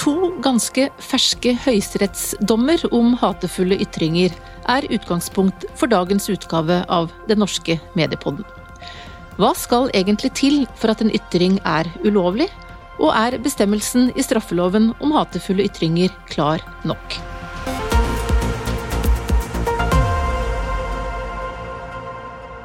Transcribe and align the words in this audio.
To 0.00 0.30
ganske 0.40 0.86
ferske 1.04 1.52
høyesterettsdommer 1.60 2.86
om 2.96 3.12
hatefulle 3.20 3.76
ytringer 3.84 4.32
er 4.72 4.86
utgangspunkt 4.88 5.66
for 5.76 5.92
dagens 5.92 6.30
utgave 6.32 6.78
av 6.88 7.10
Den 7.28 7.42
norske 7.42 7.76
mediepodden. 7.98 8.46
Hva 9.36 9.52
skal 9.56 9.90
egentlig 9.92 10.32
til 10.40 10.62
for 10.80 10.92
at 10.94 11.04
en 11.04 11.12
ytring 11.12 11.58
er 11.68 11.90
ulovlig, 12.00 12.48
og 13.00 13.12
er 13.12 13.36
bestemmelsen 13.44 14.08
i 14.16 14.24
straffeloven 14.24 14.94
om 15.04 15.12
hatefulle 15.16 15.68
ytringer 15.68 16.16
klar 16.32 16.64
nok? 16.88 17.20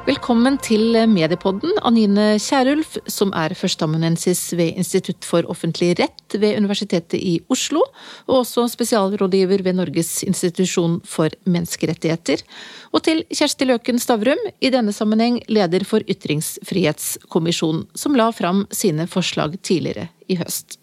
Velkommen 0.06 0.54
til 0.62 0.94
Mediepodden, 1.10 1.72
Anine 1.82 2.36
Kierulf, 2.38 2.92
som 3.10 3.32
er 3.34 3.56
førsteamanuensis 3.58 4.52
ved 4.54 4.78
Institutt 4.78 5.26
for 5.26 5.48
offentlig 5.50 5.96
rett 5.98 6.36
ved 6.38 6.60
Universitetet 6.60 7.18
i 7.18 7.32
Oslo, 7.50 7.82
og 8.28 8.44
også 8.44 8.68
spesialrådgiver 8.70 9.64
ved 9.66 9.80
Norges 9.80 10.22
institusjon 10.22 11.00
for 11.02 11.34
menneskerettigheter. 11.50 12.46
Og 12.94 13.02
til 13.02 13.24
Kjersti 13.34 13.66
Løken 13.66 13.98
Stavrum, 13.98 14.46
i 14.62 14.70
denne 14.70 14.94
sammenheng 14.94 15.40
leder 15.50 15.82
for 15.82 16.06
Ytringsfrihetskommisjonen, 16.06 17.88
som 17.98 18.14
la 18.14 18.30
fram 18.30 18.62
sine 18.70 19.10
forslag 19.10 19.58
tidligere 19.58 20.06
i 20.30 20.38
høst. 20.38 20.78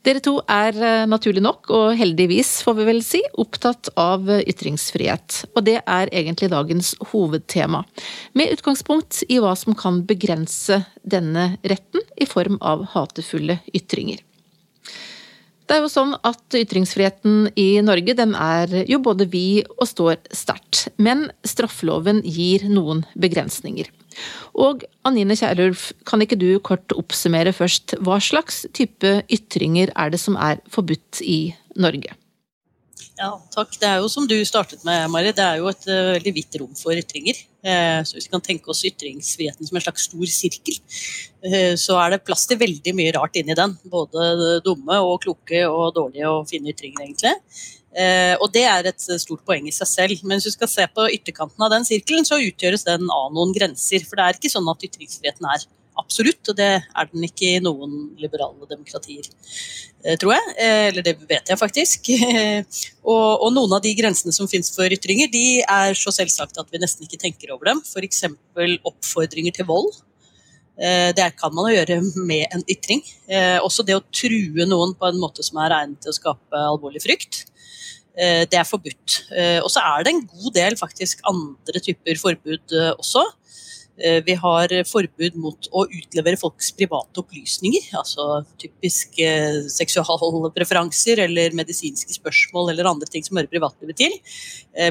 Dere 0.00 0.22
to 0.24 0.38
er 0.48 0.76
eh, 0.80 1.06
naturlig 1.08 1.42
nok, 1.44 1.68
og 1.76 1.98
heldigvis 1.98 2.54
får 2.64 2.78
vi 2.78 2.86
vel 2.88 3.02
si, 3.04 3.20
opptatt 3.42 3.90
av 4.00 4.30
ytringsfrihet. 4.40 5.42
Og 5.52 5.66
det 5.66 5.76
er 5.82 6.08
egentlig 6.08 6.48
dagens 6.54 6.94
hovedtema. 7.12 7.82
Med 8.32 8.56
utgangspunkt 8.56 9.20
i 9.28 9.36
hva 9.44 9.52
som 9.60 9.76
kan 9.76 10.00
begrense 10.08 10.80
denne 11.04 11.50
retten 11.60 12.04
i 12.16 12.28
form 12.28 12.56
av 12.64 12.88
hatefulle 12.94 13.60
ytringer. 13.76 14.24
Det 15.70 15.76
er 15.76 15.84
jo 15.84 15.90
sånn 15.92 16.16
at 16.26 16.56
Ytringsfriheten 16.58 17.52
i 17.54 17.78
Norge 17.86 18.16
den 18.18 18.32
er 18.34 18.72
jo 18.90 18.98
både 19.06 19.28
vid 19.30 19.68
og 19.76 19.86
står 19.86 20.16
sterkt. 20.34 20.88
Men 20.98 21.28
straffeloven 21.46 22.24
gir 22.26 22.64
noen 22.66 23.04
begrensninger. 23.14 23.86
Og 24.58 24.82
Anine 25.06 25.36
Kierulf, 25.38 25.92
kan 26.10 26.26
ikke 26.26 26.40
du 26.40 26.48
kort 26.66 26.90
oppsummere 26.98 27.54
først, 27.54 27.94
hva 28.02 28.18
slags 28.18 28.64
type 28.74 29.20
ytringer 29.30 29.94
er 29.94 30.10
det 30.10 30.18
som 30.18 30.34
er 30.34 30.58
forbudt 30.74 31.22
i 31.22 31.54
Norge? 31.78 32.18
Ja, 33.20 33.34
takk. 33.52 33.74
Det 33.76 33.84
er 33.84 33.98
jo 34.00 34.08
som 34.08 34.24
du 34.24 34.32
startet 34.48 34.80
med, 34.86 35.02
Mari, 35.12 35.34
det 35.36 35.44
er 35.44 35.58
jo 35.60 35.68
et 35.68 35.82
uh, 35.90 36.14
veldig 36.14 36.32
vidt 36.38 36.56
rom 36.62 36.70
for 36.78 36.96
ytringer. 36.96 37.36
Uh, 37.60 38.00
så 38.00 38.16
hvis 38.16 38.30
vi 38.30 38.32
kan 38.32 38.44
tenke 38.44 38.70
oss 38.72 38.80
ytringsfriheten 38.88 39.68
som 39.68 39.76
en 39.76 39.84
slags 39.84 40.06
stor 40.08 40.30
sirkel, 40.32 40.78
uh, 41.44 41.74
så 41.76 41.98
er 42.00 42.14
det 42.14 42.22
plass 42.24 42.46
til 42.48 42.56
veldig 42.62 42.94
mye 42.96 43.12
rart 43.18 43.36
inni 43.36 43.56
den. 43.58 43.74
Både 43.92 44.62
dumme 44.64 44.96
og 45.04 45.20
kloke 45.26 45.60
og 45.68 45.92
dårlige 45.98 46.32
og 46.32 46.48
fine 46.48 46.72
ytringer, 46.72 47.04
egentlig. 47.04 47.34
Og 48.40 48.46
det 48.54 48.62
er 48.70 48.86
et 48.86 49.02
stort 49.18 49.40
poeng 49.42 49.64
i 49.66 49.72
seg 49.74 49.88
selv. 49.90 50.20
Men 50.22 50.38
hvis 50.38 50.46
du 50.46 50.54
skal 50.54 50.68
se 50.70 50.84
på 50.94 51.08
ytterkanten 51.10 51.64
av 51.66 51.72
den 51.72 51.84
sirkelen, 51.84 52.24
så 52.24 52.38
utgjøres 52.38 52.86
den 52.86 53.10
av 53.10 53.32
noen 53.34 53.50
grenser. 53.52 54.04
For 54.06 54.14
det 54.14 54.26
er 54.28 54.38
ikke 54.38 54.52
sånn 54.52 54.68
at 54.70 54.86
ytringsfriheten 54.86 55.48
er 55.50 55.64
absolutt, 56.00 56.42
og 56.50 56.56
det 56.58 56.68
er 56.80 57.08
den 57.10 57.26
ikke 57.26 57.54
i 57.54 57.62
noen 57.62 58.10
liberale 58.20 58.68
demokratier, 58.70 59.28
eh, 60.04 60.16
tror 60.20 60.34
jeg. 60.36 60.54
Eh, 60.56 60.84
eller 60.90 61.06
det 61.06 61.16
vet 61.20 61.52
jeg 61.52 61.60
faktisk. 61.60 62.10
og, 63.10 63.26
og, 63.44 63.48
noen 63.56 63.76
av 63.76 63.82
de 63.84 63.94
grensene 63.98 64.34
som 64.36 64.50
finnes 64.50 64.72
for 64.74 64.90
ytringer, 64.90 65.30
de 65.32 65.60
er 65.62 65.96
så 65.98 66.14
selvsagt 66.14 66.60
at 66.60 66.72
vi 66.72 66.82
nesten 66.82 67.06
ikke 67.06 67.20
tenker 67.20 67.54
over 67.54 67.72
dem. 67.72 67.84
F.eks. 67.84 68.24
oppfordringer 68.92 69.60
til 69.60 69.68
vold. 69.70 69.92
Det 70.80 71.26
kan 71.36 71.52
man 71.52 71.66
gjøre 71.68 71.98
med 72.24 72.54
en 72.56 72.62
ytring. 72.72 73.02
Også 73.60 73.84
det 73.84 73.98
å 73.98 74.04
true 74.16 74.64
noen 74.64 74.94
på 74.96 75.10
en 75.10 75.18
måte 75.20 75.44
som 75.44 75.58
er 75.60 75.74
egnet 75.76 76.00
til 76.00 76.08
å 76.08 76.16
skape 76.16 76.62
alvorlig 76.70 77.02
frykt. 77.04 77.42
Eh, 78.18 78.44
det 78.50 78.58
er 78.58 78.66
forbudt. 78.66 79.20
Eh, 79.30 79.58
og 79.62 79.70
så 79.72 79.82
er 79.94 80.04
det 80.04 80.12
en 80.12 80.24
god 80.26 80.54
del 80.56 80.76
faktisk 80.78 81.22
andre 81.30 81.82
typer 81.82 82.18
forbud 82.20 82.74
eh, 82.76 82.92
også. 82.98 83.22
Vi 84.26 84.34
har 84.42 84.72
forbud 84.88 85.36
mot 85.40 85.68
å 85.76 85.84
utlevere 85.86 86.38
folks 86.40 86.70
private 86.76 87.20
opplysninger. 87.22 87.90
Altså 88.00 88.40
typisk 88.60 89.18
seksuale 89.72 90.50
preferanser 90.56 91.24
eller 91.26 91.56
medisinske 91.56 92.14
spørsmål 92.16 92.72
eller 92.72 92.88
andre 92.90 93.10
ting 93.10 93.26
som 93.26 93.36
hører 93.36 93.50
privatlivet 93.52 94.00
til. 94.00 94.16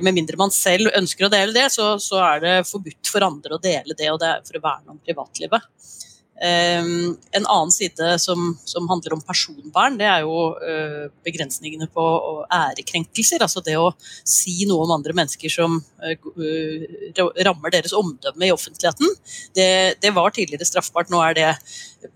Med 0.03 0.13
mindre 0.13 0.39
man 0.39 0.53
selv 0.53 0.93
ønsker 0.93 1.25
å 1.27 1.33
dele 1.33 1.55
det, 1.55 1.67
så 1.73 2.21
er 2.21 2.43
det 2.43 2.55
forbudt 2.69 3.09
for 3.09 3.25
andre 3.25 3.57
å 3.57 3.63
dele 3.63 3.97
det, 3.97 4.11
og 4.13 4.21
det 4.21 4.29
er 4.29 4.45
for 4.45 4.59
å 4.59 4.65
verne 4.67 4.93
om 4.93 5.01
privatlivet. 5.01 5.65
Um, 6.39 7.17
en 7.35 7.45
annen 7.45 7.71
side 7.71 8.13
som, 8.23 8.53
som, 8.63 8.85
handler 8.87 9.17
om 9.17 9.21
personvern, 9.27 9.97
det 9.99 10.05
er 10.07 10.21
jo 10.23 10.53
uh, 10.55 11.09
begrensningene 11.27 11.89
på 11.91 12.05
ærekrenkelser. 12.47 13.43
Altså 13.43 13.59
det 13.65 13.75
å 13.75 13.89
si 14.23 14.63
noe 14.69 14.85
om 14.85 14.93
andre 14.95 15.15
mennesker 15.17 15.51
som 15.51 15.75
uh, 15.83 16.29
rammer 17.43 17.75
deres 17.75 17.95
omdømme 17.97 18.47
i 18.47 18.53
offentligheten. 18.55 19.11
Det, 19.57 19.69
det, 19.99 20.13
var 20.15 20.31
tidligere 20.31 20.69
straffbart, 20.69 21.11
nå 21.11 21.19
er 21.27 21.35
det 21.35 21.49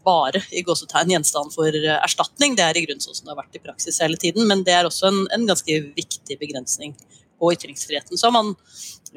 bare 0.08 0.46
i 0.56 0.64
gåsetegn 0.64 1.18
gjenstand 1.18 1.52
for 1.52 1.84
erstatning. 1.98 2.56
Det 2.56 2.64
er 2.64 2.80
i 2.80 2.86
grunnen 2.88 3.04
sånn 3.04 3.20
som 3.20 3.28
det 3.28 3.36
har 3.36 3.42
vært 3.44 3.60
i 3.60 3.66
praksis 3.66 4.00
hele 4.04 4.20
tiden, 4.22 4.48
men 4.48 4.64
det 4.64 4.78
er 4.78 4.88
også 4.88 5.12
en, 5.12 5.26
en 5.36 5.50
ganske 5.52 5.82
viktig 6.00 6.40
begrensning 6.40 6.96
på 7.44 7.52
ytringsfriheten. 7.58 8.18
Så 8.18 8.30
har 8.30 8.36
man 8.36 8.54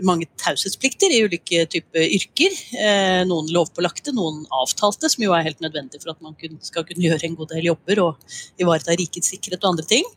mange 0.04 0.26
taushetsplikter 0.42 1.12
i 1.14 1.22
ulike 1.25 1.62
typer 1.72 2.04
yrker. 2.19 2.59
Eh, 2.81 3.22
noen 3.28 3.48
lovpålagte, 3.54 4.12
noen 4.16 4.42
avtalte, 4.62 5.10
som 5.12 5.25
jo 5.25 5.32
er 5.37 5.47
helt 5.47 5.62
nødvendig 5.64 6.03
for 6.03 6.12
at 6.12 6.20
man 6.25 6.37
skal 6.66 6.84
kunne 6.88 7.06
gjøre 7.06 7.31
en 7.31 7.38
god 7.38 7.54
del 7.54 7.70
jobber 7.70 8.03
og 8.04 8.37
ivareta 8.60 8.98
rikets 8.98 9.32
sikkerhet 9.32 9.62
og 9.62 9.75
andre 9.76 9.88
ting. 9.94 10.12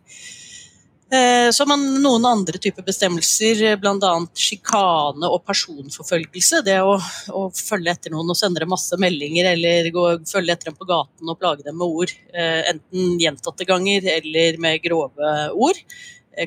Eh, 1.10 1.50
så 1.52 1.64
har 1.64 1.70
man 1.72 1.86
noen 2.04 2.26
andre 2.30 2.60
typer 2.62 2.86
bestemmelser, 2.86 3.64
bl.a. 3.82 4.12
sjikane 4.38 5.26
og 5.26 5.42
personforfølgelse. 5.48 6.62
Det 6.68 6.78
å, 6.86 7.00
å, 7.34 7.48
følge 7.56 7.96
etter 7.96 8.14
noen 8.14 8.30
og 8.30 8.38
sende 8.38 8.62
dem 8.62 8.70
masse 8.70 9.00
meldinger 9.02 9.50
eller 9.56 9.90
gå, 9.96 10.06
følge 10.30 10.54
etter 10.54 10.70
dem 10.70 10.78
på 10.78 10.90
gaten 10.90 11.32
og 11.32 11.40
plage 11.42 11.66
dem 11.66 11.80
med 11.82 11.98
ord. 12.04 12.14
Eh, 12.30 12.62
enten 12.76 13.18
gjentatte 13.22 13.66
ganger 13.70 14.06
eller 14.20 14.62
med 14.62 14.84
grove 14.86 15.34
ord. 15.58 15.82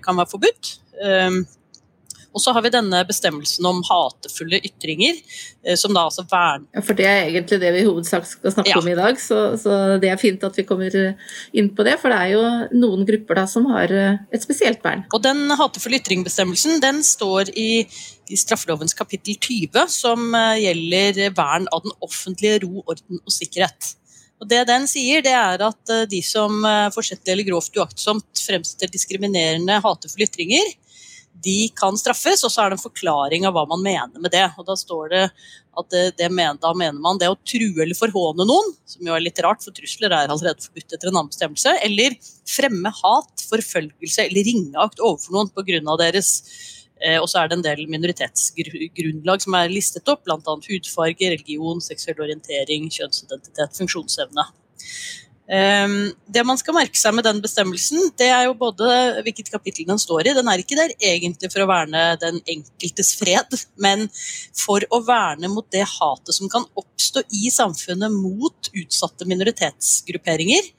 Kan 0.01 0.17
være 0.17 0.31
forbudt. 0.31 0.77
Og 2.33 2.41
så 2.41 2.53
har 2.57 2.65
vi 2.65 2.73
denne 2.73 3.03
bestemmelsen 3.09 3.67
om 3.69 3.83
hatefulle 3.85 4.61
ytringer, 4.65 5.19
eh, 5.67 5.77
som 5.79 5.93
da 5.95 6.07
altså 6.09 6.25
verner 6.29 6.65
ja, 6.73 6.83
For 6.85 6.97
det 6.97 7.07
er 7.09 7.27
egentlig 7.27 7.59
det 7.61 7.73
vi 7.75 7.83
i 7.83 7.89
hovedsak 7.89 8.27
skal 8.29 8.55
snakke 8.55 8.73
ja. 8.73 8.81
om 8.81 8.89
i 8.89 8.97
dag, 8.97 9.21
så, 9.21 9.43
så, 9.61 9.79
det 10.03 10.11
er 10.11 10.21
fint 10.21 10.45
at 10.47 10.57
vi 10.57 10.67
kommer 10.69 10.97
inn 11.53 11.71
på 11.77 11.87
det. 11.87 11.99
For 12.01 12.13
det 12.13 12.21
er 12.21 12.33
jo 12.33 12.43
noen 12.81 13.07
grupper 13.09 13.43
da 13.43 13.47
som 13.51 13.69
har 13.73 13.93
eh, 13.93 14.21
et 14.33 14.45
spesielt 14.45 14.83
vern. 14.85 15.05
Og 15.13 15.25
den 15.25 15.45
hatefulle 15.59 16.01
ytringbestemmelsen 16.01 16.81
den 16.85 17.03
står 17.07 17.53
i, 17.53 17.85
i 18.33 18.41
straffelovens 18.41 18.97
kapittel 18.97 19.37
20, 19.37 19.85
som 19.93 20.33
eh, 20.39 20.63
gjelder 20.65 21.37
vern 21.37 21.69
av 21.73 21.85
den 21.85 21.97
offentlige 22.01 22.63
ro, 22.65 22.87
orden 22.87 23.21
og 23.21 23.35
sikkerhet. 23.35 23.97
Og 24.43 24.49
det 24.51 24.65
Den 24.67 24.89
sier 24.91 25.23
det 25.23 25.37
er 25.39 25.63
at 25.63 25.93
de 26.11 26.19
som 26.27 26.65
forsettlig 26.91 27.37
eller 27.37 27.47
grovt 27.47 27.77
uaktsomt 27.79 28.43
fremsetter 28.43 28.91
diskriminerende, 28.91 29.77
hatefulle 29.85 30.27
ytringer, 30.27 30.73
de 31.43 31.69
kan 31.77 31.97
straffes, 31.99 32.43
og 32.45 32.53
så 32.53 32.63
er 32.63 32.73
det 32.73 32.79
en 32.79 32.85
forklaring 32.85 33.47
av 33.49 33.57
hva 33.57 33.65
man 33.71 33.83
mener 33.83 34.23
med 34.23 34.33
det. 34.35 34.45
Og 34.59 34.67
Da 34.69 34.77
står 34.79 35.13
det 35.13 35.23
at 35.81 35.89
det, 35.95 36.03
det 36.19 36.29
mener, 36.29 36.59
da 36.61 36.73
mener 36.77 37.01
man 37.01 37.19
det 37.21 37.31
å 37.33 37.39
true 37.49 37.83
eller 37.83 37.97
forhåne 37.97 38.45
noen, 38.49 38.75
som 38.87 39.09
jo 39.09 39.15
er 39.17 39.25
litt 39.25 39.41
rart, 39.45 39.63
for 39.65 39.75
trusler 39.75 40.13
er 40.13 40.29
allerede 40.29 40.63
forbudt 40.65 40.93
etter 40.93 41.09
en 41.09 41.17
annen 41.17 41.33
bestemmelse, 41.33 41.75
eller 41.87 42.19
fremme 42.49 42.93
hat, 43.01 43.47
forfølgelse 43.49 44.29
eller 44.29 44.49
ringeakt 44.51 45.01
overfor 45.01 45.39
noen 45.39 45.53
pga. 45.57 45.97
deres 46.05 46.35
eh, 46.43 46.82
og 47.19 47.29
så 47.31 47.41
er 47.41 47.51
det 47.51 47.59
en 47.59 47.65
del 47.65 47.87
minoritetsgrunnlag 47.91 49.43
som 49.43 49.57
er 49.59 49.73
listet 49.73 50.09
opp, 50.13 50.23
bl.a. 50.27 50.39
hudfarge, 50.69 51.33
religion, 51.35 51.83
seksuell 51.83 52.23
orientering, 52.29 52.87
kjønnsidentitet, 52.95 53.75
funksjonsevne. 53.81 54.47
Um, 55.53 56.13
det 56.33 56.45
man 56.47 56.57
skal 56.57 56.73
merke 56.77 56.97
seg 56.97 57.13
med 57.13 57.27
den 57.27 57.41
bestemmelsen, 57.43 58.13
det 58.17 58.29
er 58.31 58.47
jo 58.47 58.55
både 58.57 58.87
hvilket 59.27 59.51
kapittel 59.53 59.89
den 59.91 59.99
står 60.01 60.31
i. 60.31 60.35
Den 60.39 60.49
er 60.49 60.63
ikke 60.63 60.79
der 60.79 60.95
egentlig 60.97 61.51
for 61.53 61.65
å 61.65 61.69
verne 61.69 62.05
den 62.23 62.39
enkeltes 62.49 63.11
fred, 63.19 63.59
men 63.83 64.07
for 64.57 64.87
å 64.95 65.03
verne 65.05 65.51
mot 65.53 65.67
det 65.75 65.83
hatet 65.99 66.39
som 66.39 66.49
kan 66.53 66.65
oppstå 66.79 67.25
i 67.43 67.51
samfunnet 67.53 68.15
mot 68.15 68.71
utsatte 68.71 69.29
minoritetsgrupperinger. 69.29 70.71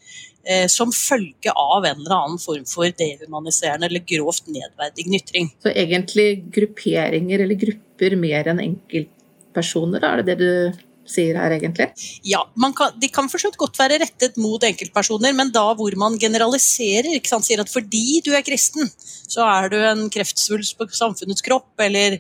Eh, 0.44 0.68
som 0.68 0.92
følge 0.92 1.52
av 1.56 1.86
en 1.86 2.02
eller 2.02 2.16
annen 2.18 2.40
form 2.42 2.66
for 2.68 2.92
dehumaniserende 3.00 3.88
eller 3.88 4.04
grovt 4.04 4.50
nedverdigende 4.52 5.22
ytring. 5.22 5.52
Så 5.64 5.72
egentlig 5.72 6.44
grupperinger 6.52 7.46
eller 7.46 7.60
grupper 7.62 8.18
mer 8.20 8.50
enn 8.52 8.60
enkeltpersoner, 8.60 10.04
er 10.04 10.20
det 10.20 10.34
det 10.34 10.42
du 10.42 10.82
sier 11.08 11.38
her, 11.40 11.56
egentlig? 11.56 11.88
Ja, 12.28 12.42
kan, 12.76 13.00
de 13.00 13.10
kan 13.12 13.30
forstått 13.32 13.56
godt 13.60 13.80
være 13.80 14.02
rettet 14.04 14.36
mot 14.42 14.64
enkeltpersoner, 14.64 15.32
men 15.36 15.52
da 15.56 15.66
hvor 15.80 15.96
man 16.00 16.20
generaliserer. 16.20 17.16
Sier 17.24 17.64
at 17.64 17.72
fordi 17.72 18.20
du 18.26 18.34
er 18.36 18.44
kristen, 18.46 18.92
så 19.32 19.48
er 19.48 19.72
du 19.72 19.78
en 19.80 20.06
kreftsvulst 20.12 20.78
på 20.80 20.88
samfunnets 20.96 21.44
kropp, 21.46 21.72
eller 21.82 22.20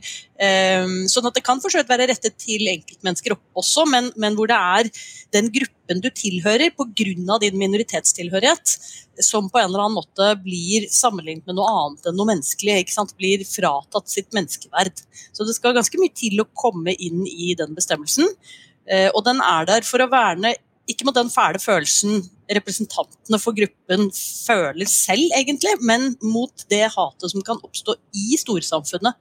sånn 1.11 1.27
at 1.29 1.37
det 1.37 1.43
kan 1.45 1.61
for 1.61 1.73
være 1.87 2.07
rettet 2.09 2.35
til 2.41 2.65
enkeltmennesker 2.71 3.35
også, 3.59 3.85
men, 3.89 4.09
men, 4.19 4.35
hvor 4.37 4.49
det 4.49 4.57
er 4.57 4.89
den 5.35 5.49
gruppen 5.53 6.01
du 6.03 6.09
tilhører 6.09 6.73
pga. 6.73 7.37
din 7.41 7.57
minoritetstilhørighet, 7.61 8.75
som 9.21 9.49
på 9.49 9.61
en 9.61 9.69
eller 9.69 9.85
annen 9.85 9.99
måte 9.99 10.31
blir 10.41 10.87
sammenlignet 10.89 11.45
med 11.45 11.59
noe 11.59 11.69
annet 11.69 12.09
enn 12.09 12.17
noe 12.17 12.31
menneskelig. 12.31 12.81
ikke 12.81 12.95
sant? 12.95 13.15
Blir 13.19 13.45
fratatt 13.45 14.09
sitt 14.09 14.33
menneskeverd. 14.33 15.03
Så 15.31 15.45
det 15.45 15.55
skal 15.57 15.77
ganske 15.77 16.01
mye 16.01 16.13
til 16.17 16.41
å 16.41 16.49
komme 16.57 16.95
inn 16.97 17.25
i 17.29 17.53
den 17.59 17.77
bestemmelsen. 17.77 18.29
Uh, 18.89 19.09
og 19.13 19.23
den 19.27 19.39
er 19.43 19.69
der 19.69 19.85
for 19.87 20.03
å 20.03 20.09
verne 20.11 20.55
ikke 20.89 21.05
mot 21.07 21.15
den 21.15 21.31
fæle 21.31 21.61
følelsen 21.63 22.25
representantene 22.51 23.39
for 23.39 23.55
gruppen 23.55 24.09
føler 24.11 24.89
selv, 24.89 25.29
egentlig, 25.37 25.77
men 25.79 26.11
mot 26.19 26.65
det 26.71 26.83
hatet 26.91 27.31
som 27.31 27.45
kan 27.45 27.61
oppstå 27.63 27.95
i 28.19 28.35
storsamfunnet 28.41 29.15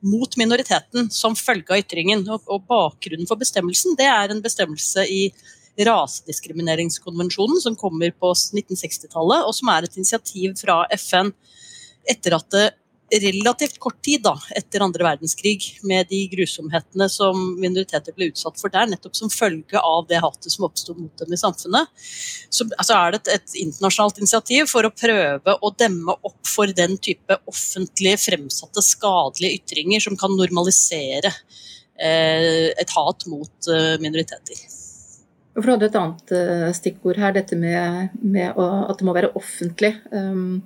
mot 0.00 0.36
minoriteten 0.40 1.10
som 1.12 1.36
følge 1.36 1.74
av 1.74 1.82
ytringen. 1.82 2.24
Og, 2.28 2.44
og 2.48 2.66
bakgrunnen 2.70 3.28
for 3.28 3.40
bestemmelsen 3.40 3.98
det 3.98 4.08
er 4.08 4.32
en 4.32 4.42
bestemmelse 4.44 5.06
i 5.08 5.22
rasediskrimineringskonvensjonen 5.80 7.60
som 7.62 7.76
kommer 7.78 8.12
på 8.12 8.32
1960-tallet, 8.34 9.46
og 9.46 9.54
som 9.56 9.70
er 9.72 9.86
et 9.86 9.96
initiativ 9.96 10.56
fra 10.60 10.82
FN 10.98 11.32
etter 12.10 12.36
at 12.36 12.48
det 12.52 12.66
relativt 13.10 13.78
kort 13.82 13.98
tid 14.04 14.22
da, 14.22 14.36
etter 14.56 14.84
andre 14.84 15.04
verdenskrig, 15.04 15.64
med 15.86 16.06
de 16.10 16.20
grusomhetene 16.30 17.08
som 17.10 17.38
minoriteter 17.60 18.14
ble 18.16 18.30
utsatt 18.30 18.60
for 18.60 18.72
der, 18.72 18.86
nettopp 18.90 19.16
som 19.18 19.32
følge 19.32 19.80
av 19.82 20.06
det 20.10 20.20
hatet 20.22 20.54
som 20.54 20.66
oppsto 20.68 20.94
mot 20.98 21.12
dem 21.18 21.34
i 21.34 21.40
samfunnet, 21.40 21.90
så 22.50 22.68
altså 22.70 22.98
er 22.98 23.14
det 23.14 23.22
et, 23.22 23.32
et, 23.38 23.56
internasjonalt 23.64 24.20
initiativ 24.22 24.70
for 24.70 24.86
å 24.86 24.94
prøve 24.94 25.56
å 25.58 25.72
demme 25.78 26.14
opp 26.16 26.40
for 26.46 26.70
den 26.76 26.96
type 27.02 27.40
offentlig 27.50 28.16
fremsatte 28.22 28.84
skadelige 28.84 29.60
ytringer 29.60 30.06
som 30.06 30.18
kan 30.20 30.36
normalisere 30.38 31.32
eh, 31.98 32.70
et 32.70 32.94
hat 32.94 33.26
mot 33.30 33.72
eh, 33.72 33.96
minoriteter. 34.02 34.68
For 35.56 35.74
hadde 35.74 35.88
et 35.90 35.98
annet 35.98 36.32
uh, 36.32 36.68
stikkord 36.76 37.18
her, 37.20 37.34
dette 37.34 37.58
med, 37.58 38.14
med 38.22 38.54
å, 38.54 38.66
at 38.86 39.00
det 39.00 39.06
må 39.06 39.14
være 39.16 39.32
offentlig. 39.36 39.96
Um, 40.14 40.62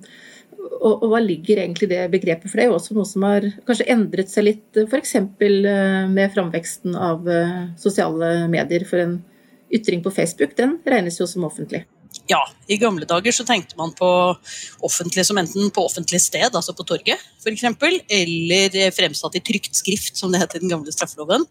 og, 0.65 1.03
og, 1.03 1.07
hva 1.11 1.21
ligger 1.23 1.61
egentlig 1.61 1.89
det 1.91 2.01
begrepet? 2.13 2.49
For 2.49 2.59
det 2.59 2.65
er 2.65 2.71
jo 2.71 2.77
også 2.79 2.97
noe 2.97 3.07
som 3.09 3.25
har 3.27 3.47
kanskje 3.67 3.89
endret 3.93 4.31
seg 4.31 4.47
litt, 4.49 4.79
f.eks. 4.85 5.15
Eh, 5.17 6.05
med 6.11 6.33
framveksten 6.35 6.97
av 6.97 7.29
eh, 7.29 7.57
sosiale 7.81 8.35
medier. 8.51 8.85
For 8.89 9.01
en 9.01 9.19
ytring 9.73 10.03
på 10.05 10.13
Facebook, 10.13 10.55
den 10.57 10.79
regnes 10.85 11.19
jo 11.21 11.27
som 11.29 11.47
offentlig. 11.47 11.85
Ja, 12.25 12.39
i 12.65 12.79
gamle 12.81 13.05
dager 13.05 13.33
så 13.35 13.43
tenkte 13.45 13.77
man 13.77 13.91
på 13.93 14.07
offentlig 14.85 15.27
som 15.27 15.37
enten 15.37 15.69
på 15.73 15.83
offentlig 15.85 16.17
sted, 16.23 16.47
altså 16.47 16.73
på 16.73 16.85
torget 16.87 17.21
f.eks., 17.37 17.65
eller 18.09 18.77
fremsatt 18.95 19.37
i 19.37 19.41
trygt 19.45 19.77
skrift, 19.77 20.17
som 20.17 20.33
det 20.33 20.41
het 20.41 20.55
i 20.57 20.61
den 20.63 20.71
gamle 20.71 20.89
straffeloven. 20.93 21.45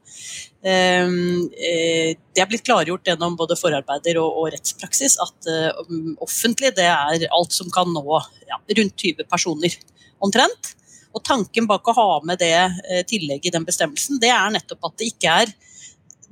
Ehm, 0.66 1.46
eh, 1.54 2.16
det 2.34 2.42
er 2.42 2.50
blitt 2.50 2.66
klargjort 2.66 3.06
gjennom 3.06 3.36
både 3.38 3.58
forarbeider 3.60 4.18
og, 4.18 4.48
rettspraksis 4.54 5.14
at 5.22 5.50
uh, 5.50 5.84
offentlig 6.24 6.72
det 6.74 6.88
er 6.90 7.28
alt 7.30 7.54
som 7.54 7.70
kan 7.70 7.94
nå 7.94 8.04
ja, 8.48 8.58
rundt 8.80 8.96
20 8.98 9.28
personer 9.30 9.78
omtrent. 10.18 10.74
Og 11.14 11.22
tanken 11.22 11.70
bak 11.70 11.86
å 11.86 11.94
ha 11.94 12.08
med 12.26 12.42
det 12.42 12.56
uh, 12.58 13.02
tillegget 13.06 13.52
i 13.52 13.54
den 13.54 13.68
bestemmelsen, 13.68 14.18
det 14.18 14.34
er 14.34 14.50
nettopp 14.56 14.90
at 14.90 14.98
det 14.98 15.12
ikke 15.14 15.38
er 15.44 15.54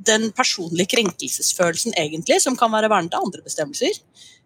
den 0.06 0.31
personlige 0.37 0.93
krenkelsesfølelsen 0.96 1.96
egentlig, 1.99 2.40
som 2.44 2.58
kan 2.58 2.72
være 2.72 2.90
vernet 2.93 3.16
av 3.16 3.26
andre 3.26 3.43
bestemmelser. 3.44 3.99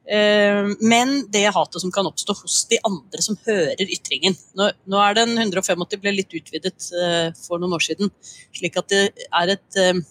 Eh, 0.06 0.68
men 0.86 1.16
det 1.34 1.48
hatet 1.50 1.82
som 1.82 1.92
kan 1.94 2.06
oppstå 2.06 2.36
hos 2.42 2.60
de 2.70 2.78
andre 2.86 3.22
som 3.24 3.38
hører 3.46 3.86
ytringen. 3.86 4.36
Nå, 4.58 4.70
er 5.02 5.16
den 5.18 5.34
185 5.34 5.98
ble 6.02 6.14
litt 6.14 6.36
utvidet 6.36 6.90
eh, 6.94 7.32
for 7.40 7.62
noen 7.62 7.74
år 7.78 7.86
siden, 7.88 8.12
slik 8.54 8.78
at 8.78 8.92
det 8.92 9.02
er 9.26 9.56
et 9.56 9.80
eh, 9.82 10.04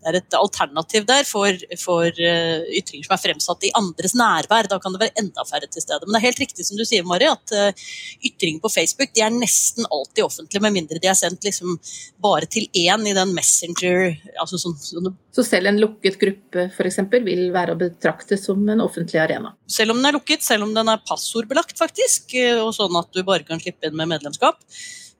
det 0.00 0.10
er 0.10 0.18
et 0.20 0.36
alternativ 0.38 1.06
der 1.08 1.26
for, 1.28 1.64
for 1.80 2.08
uh, 2.08 2.68
ytringer 2.76 3.06
som 3.06 3.16
er 3.16 3.22
fremsatt 3.22 3.66
i 3.68 3.72
andres 3.78 4.16
nærvær. 4.18 4.68
Da 4.70 4.80
kan 4.82 4.94
det 4.96 5.02
være 5.02 5.16
enda 5.22 5.44
færre 5.48 5.68
til 5.68 5.84
stede. 5.84 6.06
Men 6.06 6.16
det 6.16 6.20
er 6.20 6.28
helt 6.28 6.44
riktig 6.44 6.66
som 6.66 6.80
du 6.80 6.84
sier, 6.88 7.06
Mari, 7.06 7.28
at 7.30 7.56
uh, 7.56 7.88
ytringer 8.26 8.62
på 8.64 8.72
Facebook 8.72 9.14
de 9.16 9.24
er 9.26 9.34
nesten 9.34 9.88
alltid 9.88 10.24
offentlige, 10.26 10.64
med 10.64 10.76
mindre 10.76 11.00
de 11.02 11.10
er 11.10 11.18
sendt 11.18 11.44
liksom 11.46 11.78
bare 12.22 12.48
til 12.50 12.68
én 12.76 13.06
i 13.08 13.16
den 13.16 13.34
Messenger 13.36 14.10
altså 14.40 14.58
sånn, 14.60 14.76
sånn. 14.80 15.12
Så 15.34 15.44
selv 15.46 15.70
en 15.70 15.80
lukket 15.80 16.18
gruppe 16.20 16.68
eksempel, 16.90 17.24
vil 17.26 17.48
være 17.54 17.74
å 17.74 17.80
betrakte 17.80 18.38
som 18.40 18.62
en 18.68 18.82
offentlig 18.84 19.20
arena? 19.22 19.54
Selv 19.70 19.94
om 19.94 20.00
den 20.00 20.10
er 20.10 20.18
lukket, 20.18 20.44
selv 20.44 20.66
om 20.66 20.74
den 20.76 20.90
er 20.90 21.02
passordbelagt, 21.06 21.76
faktisk, 21.78 22.34
eh, 22.34 22.58
og 22.58 22.74
sånn 22.76 22.96
at 22.98 23.12
du 23.14 23.22
bare 23.26 23.46
kan 23.46 23.62
slippe 23.62 23.88
inn 23.88 23.96
med 23.96 24.10
medlemskap. 24.10 24.60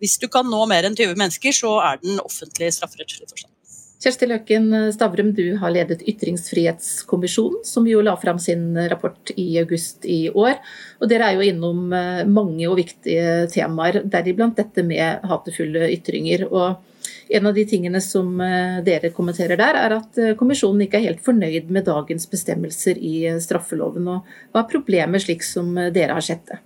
Hvis 0.01 0.19
du 0.21 0.29
kan 0.33 0.49
nå 0.49 0.65
mer 0.69 0.89
enn 0.89 0.97
20 0.97 1.19
mennesker, 1.21 1.55
så 1.55 1.77
er 1.85 2.01
den 2.03 2.21
offentlig 2.25 2.73
strafferettslig 2.77 3.29
forstand. 3.29 3.53
Kjersti 4.01 4.25
Løken 4.31 4.71
Stavrum, 4.95 5.35
du 5.37 5.59
har 5.61 5.75
ledet 5.75 6.01
Ytringsfrihetskommisjonen, 6.09 7.59
som 7.69 7.85
jo 7.85 8.01
la 8.01 8.15
fram 8.17 8.39
sin 8.41 8.73
rapport 8.89 9.33
i 9.37 9.59
august 9.61 10.07
i 10.09 10.31
år. 10.33 10.55
Og 11.03 11.11
dere 11.11 11.27
er 11.29 11.37
jo 11.37 11.45
innom 11.45 11.93
eh, 11.93 12.23
mange 12.25 12.65
og 12.71 12.79
viktige 12.79 13.45
temaer, 13.53 14.01
deriblant 14.09 14.57
dette 14.57 14.87
med 14.89 15.27
hatefulle 15.29 15.91
ytringer. 15.93 16.47
Og 16.49 17.37
en 17.37 17.51
av 17.51 17.61
de 17.61 17.67
tingene 17.69 18.01
som 18.01 18.41
eh, 18.41 18.81
dere 18.89 19.13
kommenterer 19.13 19.61
der, 19.61 19.83
er 19.83 19.99
at 19.99 20.17
eh, 20.17 20.33
kommisjonen 20.41 20.87
ikke 20.87 20.97
er 20.97 21.11
helt 21.11 21.21
fornøyd 21.27 21.69
med 21.69 21.85
dagens 21.93 22.25
bestemmelser 22.33 22.97
i 22.97 23.15
straffeloven. 23.37 24.09
Og 24.09 24.35
hva 24.49 24.65
er 24.65 24.73
problemet 24.73 25.29
slik 25.29 25.45
som 25.45 25.77
dere 25.77 26.17
har 26.17 26.25
sett 26.25 26.49
det? 26.49 26.63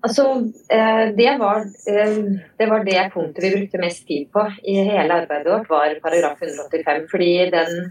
Altså, 0.00 0.24
eh, 0.70 1.14
det 1.16 1.38
var, 1.38 1.60
eh, 1.90 2.18
det 2.58 2.66
var, 2.66 2.84
det 2.84 3.10
punktet 3.14 3.44
vi 3.44 3.56
brukte 3.56 3.80
mest 3.82 4.06
tid 4.06 4.28
på 4.32 4.44
i 4.62 4.76
hele 4.86 5.22
arbeidet 5.22 5.50
vårt, 5.50 5.70
var 5.70 5.98
paragraf 6.02 6.42
185. 6.42 7.08
Fordi 7.10 7.32
den, 7.50 7.90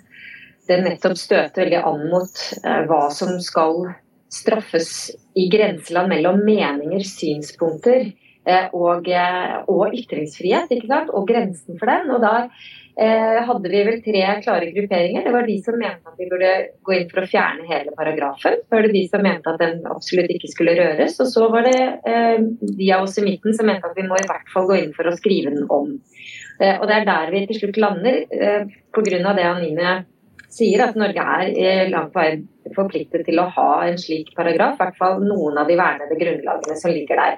den 0.70 0.86
nettopp 0.88 1.18
støter 1.20 1.66
veldig 1.66 1.82
an 1.84 2.06
mot 2.12 2.44
eh, 2.64 2.84
hva 2.88 3.02
som 3.12 3.36
skal 3.44 3.90
straffes 4.32 5.12
i 5.36 5.50
grenseland 5.52 6.12
mellom 6.12 6.42
meninger, 6.46 7.04
synspunkter 7.04 8.10
og, 8.76 9.08
og 9.72 9.96
ytringsfrihet. 9.96 10.72
Og 11.12 11.28
grensen 11.28 11.80
for 11.80 11.92
den. 11.92 12.12
Og 12.16 12.24
der 12.24 12.50
eh, 13.00 13.38
hadde 13.48 13.72
vi 13.72 13.84
vel 13.88 14.00
tre 14.06 14.24
klare 14.44 14.72
grupperinger. 14.74 15.24
Det 15.28 15.34
var 15.36 15.48
de 15.48 15.58
som 15.64 15.78
mente 15.80 16.12
at 16.12 16.18
vi 16.20 16.30
burde 16.32 16.52
gå 16.88 16.96
inn 16.96 17.08
for 17.12 17.24
å 17.24 17.30
fjerne 17.30 17.68
hele 17.70 17.94
paragrafen. 17.98 18.60
Så 18.64 18.76
var 18.76 18.88
det 18.88 18.96
de 18.96 19.06
som 19.12 19.24
mente 19.26 19.54
at 19.54 19.62
den 19.62 19.80
absolutt 19.92 20.34
ikke 20.34 20.52
skulle 20.52 20.76
røres. 20.80 21.20
Og 21.24 21.32
så 21.32 21.48
var 21.54 21.68
det 21.68 21.78
eh, 22.10 22.44
de 22.82 22.92
av 22.96 23.06
oss 23.06 23.18
i 23.22 23.26
midten 23.26 23.56
som 23.58 23.70
mente 23.70 23.90
at 23.90 23.98
vi 23.98 24.08
må 24.08 24.20
i 24.20 24.28
hvert 24.28 24.52
fall 24.54 24.70
gå 24.70 24.82
inn 24.82 24.94
for 24.98 25.10
å 25.10 25.16
skrive 25.18 25.54
den 25.56 25.66
om. 25.70 25.96
Eh, 26.60 26.76
og 26.76 26.88
det 26.90 27.00
er 27.00 27.10
der 27.10 27.34
vi 27.34 27.46
til 27.48 27.62
slutt 27.62 27.82
lander, 27.82 28.22
eh, 28.34 28.78
pga. 28.96 29.34
det 29.38 29.50
Anine 29.50 29.98
sier, 30.58 30.84
at 30.88 30.98
Norge 30.98 31.24
er 31.24 31.52
eh, 31.54 31.90
langt 31.92 32.14
på 32.14 32.24
vei 32.24 32.74
forpliktet 32.76 33.26
til 33.28 33.40
å 33.40 33.50
ha 33.54 33.70
en 33.88 34.00
slik 34.00 34.34
paragraf. 34.36 34.76
I 34.78 34.84
hvert 34.84 34.98
fall 35.00 35.22
noen 35.24 35.60
av 35.60 35.70
de 35.70 35.78
vernede 35.80 36.18
grunnlagene 36.20 36.80
som 36.80 36.94
ligger 36.94 37.22
der. 37.22 37.38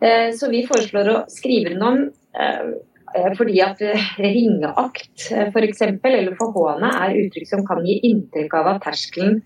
Eh, 0.00 0.30
så 0.38 0.50
vi 0.52 0.62
foreslår 0.66 1.10
å 1.10 1.16
skrive 1.32 1.74
den 1.74 1.82
om 1.82 2.04
eh, 2.06 2.68
fordi 3.38 3.60
at 3.64 3.82
eh, 3.84 4.08
ringeakt 4.20 5.28
eh, 5.32 5.50
f.eks. 5.52 5.82
eller 5.82 6.34
forhåne 6.38 6.90
er 7.04 7.16
uttrykk 7.24 7.50
som 7.50 7.64
kan 7.68 7.84
gi 7.86 8.00
inntrykk 8.10 8.58
av 8.60 8.74
at 8.74 8.82
terskelen 8.86 9.40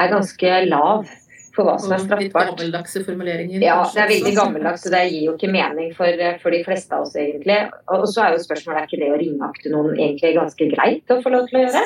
er 0.00 0.12
ganske 0.12 0.62
lav 0.70 1.10
for 1.52 1.68
hva 1.68 1.74
som 1.80 1.92
er 1.92 2.00
straffbart. 2.00 2.52
Litt 2.52 2.56
Gammeldagse 2.56 3.02
formuleringer. 3.04 3.60
Ja, 3.64 3.76
det 3.92 4.00
er 4.00 4.10
veldig 4.10 4.32
gammeldags, 4.36 4.86
og 4.88 4.94
det 4.94 5.02
gir 5.10 5.26
jo 5.26 5.34
ikke 5.36 5.50
mening 5.52 5.90
for, 5.96 6.22
for, 6.40 6.54
de 6.54 6.62
fleste 6.64 6.96
av 6.96 7.04
oss 7.04 7.16
egentlig. 7.18 7.58
Og 7.92 8.06
så 8.08 8.24
er 8.24 8.36
jo 8.36 8.44
spørsmålet 8.46 8.80
er 8.80 8.88
ikke 8.88 9.00
det 9.02 9.10
å 9.12 9.18
ringeakte 9.20 9.72
noen 9.74 9.92
egentlig 9.98 10.32
ganske 10.38 10.68
greit 10.72 11.12
å 11.12 11.18
få 11.24 11.34
lov 11.34 11.50
til 11.50 11.60
å 11.60 11.64
gjøre. 11.66 11.84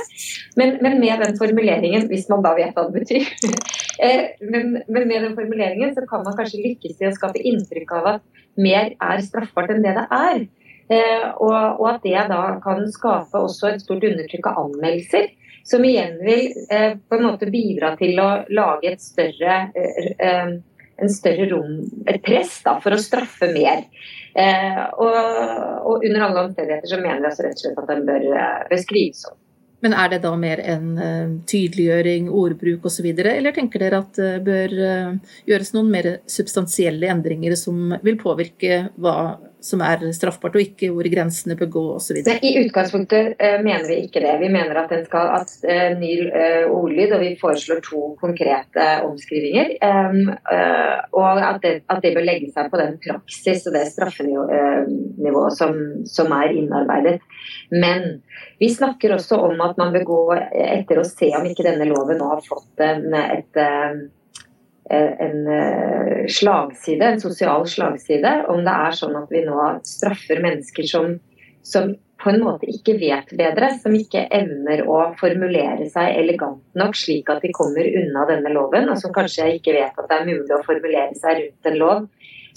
Men, 0.60 0.76
men 0.86 1.00
med 1.02 1.24
den 1.24 1.34
formuleringen, 1.40 2.06
hvis 2.12 2.28
man 2.30 2.46
da 2.46 2.54
vet 2.58 2.78
hva 2.78 2.86
det 2.86 3.02
betyr, 3.02 3.26
men, 4.52 4.76
men, 4.86 5.02
med 5.02 5.18
den 5.26 5.34
formuleringen 5.38 5.96
så 5.96 6.06
kan 6.06 6.22
man 6.26 6.38
kanskje 6.38 6.62
lykkes 6.62 7.02
i 7.02 7.10
å 7.10 7.16
skape 7.16 7.42
inntrykk 7.42 7.96
av 7.98 8.12
at 8.16 8.44
mer 8.56 8.94
er 8.94 9.24
straffbart 9.24 9.74
enn 9.74 9.84
det 9.84 9.96
det 9.98 10.06
er. 10.14 10.46
Eh, 10.88 11.26
og, 11.42 11.80
og, 11.80 11.88
at 11.90 12.04
det 12.06 12.20
da 12.30 12.42
kan 12.62 12.84
skape 12.94 13.40
også 13.42 13.72
et 13.72 13.82
stort 13.82 14.06
undertrykk 14.06 14.50
av 14.52 14.62
anmeldelser. 14.66 15.32
Som 15.66 15.82
igjen 15.86 16.20
vil 16.22 16.52
eh, 16.70 16.92
på 16.94 17.18
en 17.18 17.26
måte 17.26 17.50
bidra 17.50 17.96
til 17.98 18.20
å 18.22 18.28
lage 18.54 18.92
et 18.92 19.02
større, 19.02 19.56
eh, 19.74 20.52
en 20.96 21.10
større 21.12 21.48
rom, 21.50 21.80
et 22.06 22.20
press 22.24 22.60
da, 22.64 22.76
for 22.82 22.94
å 22.94 23.00
straffe 23.02 23.50
mer. 23.52 23.82
Og, 24.36 25.16
og, 25.16 26.04
under 26.04 26.22
alle 26.26 26.44
omstendigheter 26.44 26.90
så 26.90 27.00
mener 27.00 27.22
vi 27.22 27.28
altså 27.30 27.44
rett 27.44 27.56
og 27.56 27.62
slett 27.62 27.78
at 27.80 27.90
den 27.90 28.02
bør, 28.04 28.24
bør 28.68 28.80
skrives 28.82 29.22
om. 29.28 29.36
Men 29.84 29.94
er 29.96 30.10
det 30.12 30.18
da 30.24 30.32
mer 30.40 30.60
en 30.60 30.86
tydeliggjøring, 31.48 32.30
ordbruk 32.32 32.84
osv., 32.88 33.10
eller 33.12 33.56
tenker 33.56 33.84
dere 33.84 34.00
at 34.04 34.20
det 34.20 34.32
bør 34.44 34.76
gjøres 35.48 35.72
noen 35.76 35.92
mer 35.92 36.10
substansielle 36.32 37.08
endringer 37.12 37.56
som 37.60 37.96
vil 38.04 38.16
påvirke 38.20 38.86
hva 38.96 39.16
som 39.64 39.82
er 39.84 40.02
straffbart, 40.14 40.56
og 40.56 40.62
ikke 40.62 40.90
hvor 40.94 41.06
grensene 41.10 41.56
bør 41.58 41.70
gå 41.74 41.84
osv.? 41.96 42.18
I 42.20 42.52
utgangspunktet 42.60 43.36
uh, 43.40 43.58
mener 43.64 43.86
vi 43.88 43.98
ikke 44.04 44.22
det. 44.24 44.34
Vi 44.42 44.50
mener 44.52 44.78
at 44.80 44.92
den 44.92 45.04
skal 45.06 45.30
ha 45.32 45.40
uh, 45.42 45.96
ny 45.98 46.12
uh, 46.28 46.64
ordlyd, 46.70 47.14
og 47.16 47.24
vi 47.24 47.32
foreslår 47.40 47.80
to 47.86 48.02
konkrete 48.20 48.88
omskrivinger. 49.06 49.74
Um, 49.82 50.34
og 51.16 51.40
at 51.42 51.62
det, 51.64 51.74
at 51.90 52.02
det, 52.04 52.14
bør 52.16 52.26
legge 52.26 52.50
seg 52.54 52.70
på 52.72 52.80
den 52.80 52.96
praksis 53.02 53.66
og 53.68 53.76
det 53.76 53.86
straffenivået 53.92 55.56
som, 55.56 55.74
som 56.08 56.32
er 56.36 56.54
innarbeidet. 56.56 57.18
Men 57.72 58.20
vi 58.60 58.70
snakker 58.72 59.16
også 59.16 59.40
om 59.48 59.60
at 59.64 59.80
man 59.80 59.94
bør 59.96 60.06
gå 60.08 60.20
etter 60.36 61.00
å 61.00 61.08
se 61.08 61.32
om 61.36 61.48
ikke 61.48 61.66
denne 61.66 61.88
loven 61.88 62.20
nå 62.20 62.30
har 62.34 62.44
fått 62.46 62.84
en, 62.84 63.10
et 63.16 63.64
Eh, 63.66 63.94
en 64.90 65.46
eh, 65.50 66.26
slagside, 66.30 67.04
en 67.04 67.20
sosial 67.20 67.66
slagside, 67.68 68.32
om 68.52 68.62
det 68.66 68.74
er 68.86 68.98
sånn 68.98 69.16
at 69.18 69.30
vi 69.34 69.42
nå 69.46 69.60
straffer 69.86 70.42
mennesker 70.44 70.86
som, 70.90 71.16
som 71.66 71.94
på 72.22 72.30
en 72.32 72.42
måte 72.42 72.68
ikke 72.70 72.96
vet 73.00 73.32
bedre, 73.38 73.70
som 73.82 73.94
ikke 73.94 74.24
evner 74.34 74.84
å 74.88 75.00
formulere 75.20 75.88
seg 75.92 76.16
elegant 76.22 76.62
nok 76.78 76.96
slik 76.96 77.28
at 77.32 77.42
de 77.44 77.52
kommer 77.54 77.86
unna 78.00 78.24
denne 78.30 78.52
loven, 78.54 78.88
og 78.90 79.00
som 79.02 79.14
kanskje 79.14 79.50
ikke 79.58 79.76
vet 79.76 79.98
at 79.98 80.08
det 80.10 80.20
er 80.20 80.30
mulig 80.30 80.54
å 80.56 80.64
formulere 80.66 81.12
seg 81.18 81.42
rundt 81.42 81.70
en 81.70 81.78
lov, 81.82 82.06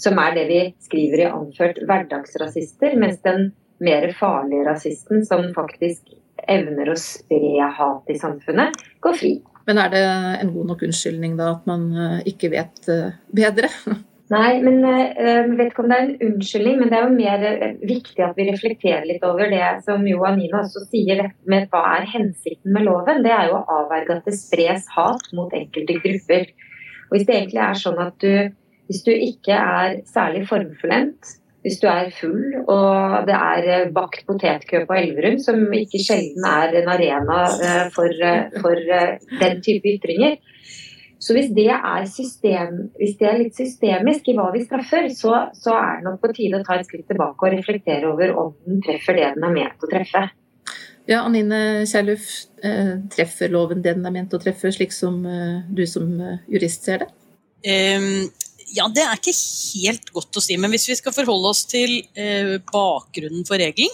som 0.00 0.18
er 0.22 0.36
det 0.38 0.46
vi 0.48 0.60
skriver 0.86 1.26
i 1.26 1.28
anført 1.28 1.82
hverdagsrasister, 1.84 2.96
mens 2.98 3.20
den 3.26 3.50
mer 3.84 4.08
farlige 4.16 4.64
rasisten, 4.68 5.24
som 5.28 5.44
faktisk 5.56 6.16
evner 6.48 6.90
å 6.92 6.96
spre 6.98 7.68
hat 7.76 8.08
i 8.10 8.16
samfunnet, 8.20 8.80
går 9.04 9.16
fri. 9.16 9.34
Men 9.70 9.78
er 9.78 9.90
det 9.92 10.06
en 10.42 10.48
god 10.50 10.72
nok 10.72 10.80
unnskyldning 10.82 11.36
da 11.38 11.52
at 11.54 11.66
man 11.70 11.90
eh, 11.94 12.22
ikke 12.32 12.48
vet 12.50 12.88
eh, 12.90 13.12
bedre? 13.38 13.70
Nei, 14.34 14.58
men 14.62 14.80
jeg 14.82 15.04
eh, 15.18 15.46
vet 15.58 15.70
ikke 15.70 15.84
om 15.84 15.90
det 15.90 15.96
er 15.96 16.08
en 16.08 16.24
unnskyldning, 16.26 16.80
men 16.80 16.90
det 16.90 16.98
er 16.98 17.04
jo 17.06 17.14
mer 17.14 17.76
viktig 17.86 18.24
at 18.26 18.38
vi 18.38 18.46
reflekterer 18.48 19.06
litt 19.06 19.22
over 19.26 19.50
det 19.50 19.68
som 19.86 20.02
jo 20.06 20.24
Anina 20.26 20.64
også 20.64 20.82
sier 20.88 21.22
med 21.50 21.70
hva 21.70 21.84
er 22.00 22.08
hensikten 22.10 22.74
med 22.74 22.86
loven. 22.88 23.22
Det 23.26 23.34
er 23.34 23.50
jo 23.50 23.60
å 23.60 23.78
avverge 23.78 24.18
at 24.18 24.26
det 24.26 24.36
spres 24.38 24.90
hat 24.96 25.30
mot 25.38 25.54
enkelte 25.54 25.98
grupper. 26.02 26.50
Og 27.06 27.16
Hvis 27.16 27.28
det 27.30 27.36
egentlig 27.36 27.62
er 27.68 27.82
sånn 27.84 28.02
at 28.02 28.18
du, 28.22 28.32
hvis 28.90 29.04
du 29.06 29.12
ikke 29.14 29.54
er 29.54 30.00
særlig 30.10 30.48
formfullendt, 30.50 31.36
hvis 31.64 31.80
du 31.80 31.86
er 31.90 32.08
full 32.16 32.54
og 32.62 33.26
det 33.28 33.36
er 33.36 33.66
eh, 33.68 33.90
bakt 33.92 34.24
potetkø 34.28 34.84
på 34.88 34.96
Elverum, 34.96 35.36
som 35.42 35.60
ikke 35.76 36.00
sjelden 36.02 36.46
er 36.48 36.78
en 36.80 36.88
arena 36.88 37.42
eh, 37.52 37.90
for, 37.94 38.08
eh, 38.08 38.48
for 38.62 38.80
den 39.42 39.60
type 39.64 39.92
ytringer. 39.96 40.38
Så 41.20 41.34
hvis 41.36 41.50
det, 41.52 41.68
system, 42.08 42.86
hvis 42.96 43.18
det, 43.18 43.26
er 43.28 43.40
litt 43.42 43.56
systemisk 43.58 44.30
i 44.32 44.34
hva 44.38 44.46
vi 44.54 44.62
straffer, 44.64 45.10
så, 45.12 45.34
så, 45.52 45.74
er 45.76 45.98
det 45.98 46.06
nok 46.06 46.22
på 46.22 46.30
tide 46.32 46.62
å 46.62 46.64
ta 46.64 46.78
et 46.78 46.88
skritt 46.88 47.04
tilbake 47.12 47.44
og 47.44 47.52
reflektere 47.58 48.08
over 48.08 48.32
om 48.40 48.54
den 48.64 48.80
treffer 48.86 49.18
det 49.18 49.34
den 49.34 49.44
er 49.44 49.52
ment 49.58 49.84
å 49.84 49.90
treffe. 49.90 50.30
Ja, 51.10 51.20
Anine 51.26 51.84
Kjærluf, 51.90 52.24
treffer 53.12 53.52
loven 53.52 53.84
det 53.84 53.98
den 53.98 54.08
er 54.08 54.14
ment 54.14 54.32
å 54.32 54.40
treffe, 54.40 54.72
slik 54.72 54.96
som 54.96 55.20
du 55.68 55.84
som 55.88 56.08
jurist 56.48 56.88
ser 56.88 57.04
det? 57.04 57.10
Um, 57.68 58.30
ja, 58.76 58.86
Det 58.88 59.02
er 59.02 59.18
ikke 59.18 59.34
helt 59.34 60.12
godt 60.14 60.38
å 60.38 60.44
si, 60.44 60.56
men 60.60 60.72
hvis 60.74 60.88
vi 60.90 60.96
skal 60.98 61.14
forholde 61.14 61.50
oss 61.50 61.64
til 61.70 62.00
eh, 62.14 62.56
bakgrunnen 62.70 63.46
for 63.48 63.60
regelen, 63.60 63.92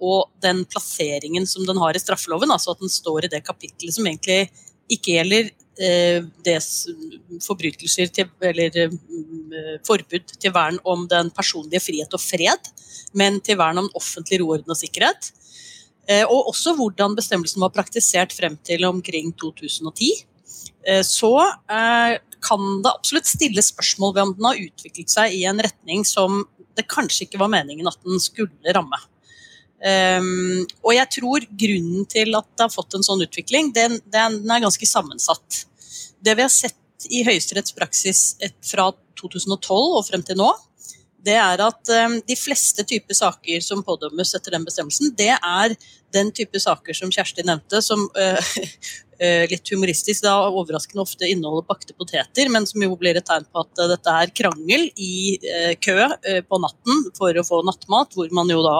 og 0.00 0.30
den 0.40 0.62
plasseringen 0.64 1.44
som 1.46 1.66
den 1.68 1.78
har 1.80 1.96
i 1.96 2.00
straffeloven, 2.00 2.52
altså 2.54 2.72
at 2.72 2.80
den 2.80 2.92
står 2.92 3.26
i 3.26 3.32
det 3.34 3.42
kapittelet 3.44 3.92
som 3.92 4.06
egentlig 4.08 4.46
ikke 4.90 5.18
gjelder 5.18 5.50
eh, 5.80 6.22
des, 6.46 6.68
forbrytelser 7.44 8.12
til, 8.14 8.30
eller 8.40 8.78
eh, 8.86 8.96
forbud 9.86 10.32
til 10.40 10.54
vern 10.56 10.80
om 10.88 11.04
den 11.10 11.28
personlige 11.36 11.84
frihet 11.84 12.16
og 12.16 12.22
fred, 12.22 12.72
men 13.16 13.38
til 13.44 13.60
vern 13.60 13.82
om 13.82 13.92
offentlig 13.98 14.40
ro, 14.40 14.54
orden 14.56 14.72
og 14.72 14.80
sikkerhet. 14.80 15.32
Eh, 16.08 16.24
og 16.24 16.50
også 16.50 16.74
hvordan 16.78 17.14
bestemmelsen 17.18 17.62
var 17.62 17.74
praktisert 17.74 18.34
frem 18.34 18.56
til 18.66 18.88
omkring 18.88 19.34
2010. 19.36 20.10
Eh, 20.86 21.02
så 21.06 21.34
eh, 21.44 22.16
kan 22.40 22.66
det 22.84 22.92
absolutt 22.92 23.28
stilles 23.28 23.70
spørsmål 23.72 24.14
ved 24.16 24.22
om 24.24 24.34
den 24.36 24.48
har 24.48 24.62
utviklet 24.64 25.12
seg 25.12 25.36
i 25.36 25.44
en 25.48 25.60
retning 25.62 26.04
som 26.08 26.44
det 26.78 26.88
kanskje 26.90 27.26
ikke 27.26 27.40
var 27.40 27.52
meningen 27.52 27.88
at 27.90 27.98
den 28.06 28.20
skulle 28.22 28.74
ramme. 28.74 28.98
Um, 29.80 30.66
og 30.84 30.92
jeg 30.92 31.08
tror 31.16 31.44
grunnen 31.62 32.04
til 32.12 32.36
at 32.36 32.48
det 32.52 32.66
har 32.66 32.72
fått 32.72 32.98
en 32.98 33.04
sånn 33.04 33.22
utvikling, 33.24 33.70
den, 33.72 33.96
den 34.12 34.42
er 34.44 34.60
ganske 34.60 34.88
sammensatt. 34.88 35.62
Det 36.20 36.34
vi 36.36 36.44
har 36.44 36.52
sett 36.52 37.08
i 37.08 37.22
Høyesteretts 37.24 37.72
praksis 37.72 38.20
fra 38.66 38.90
2012 39.20 39.72
og 39.72 40.04
frem 40.08 40.24
til 40.26 40.36
nå, 40.40 40.50
det 41.26 41.36
er 41.36 41.62
at 41.64 41.92
um, 42.06 42.16
de 42.26 42.36
fleste 42.38 42.84
typer 42.88 43.16
saker 43.16 43.64
som 43.64 43.84
pådømmes 43.86 44.34
etter 44.38 44.56
den 44.56 44.66
bestemmelsen, 44.66 45.14
det 45.18 45.34
er 45.36 45.76
den 46.14 46.32
type 46.34 46.58
saker 46.60 46.96
som 46.96 47.12
Kjersti 47.14 47.44
nevnte, 47.46 47.82
som 47.84 48.08
uh, 48.16 48.50
Eh, 49.20 49.44
litt 49.50 49.68
humoristisk, 49.68 50.22
da 50.24 50.32
overraskende 50.48 51.02
ofte 51.04 51.28
inneholder 51.28 51.66
bakte 51.68 51.92
poteter, 51.92 52.48
men 52.48 52.64
som 52.64 52.80
jo 52.80 52.94
blir 52.96 53.18
et 53.18 53.26
tegn 53.28 53.44
på 53.52 53.60
at 53.60 53.82
eh, 53.82 53.90
dette 53.90 54.14
er 54.16 54.32
krangel 54.32 54.86
i 54.96 55.16
eh, 55.44 55.74
kø 55.76 56.06
på 56.48 56.60
natten 56.62 57.02
for 57.18 57.36
å 57.36 57.44
få 57.44 57.58
nattmat, 57.68 58.16
hvor 58.16 58.32
man 58.32 58.48
jo 58.48 58.62
da 58.64 58.78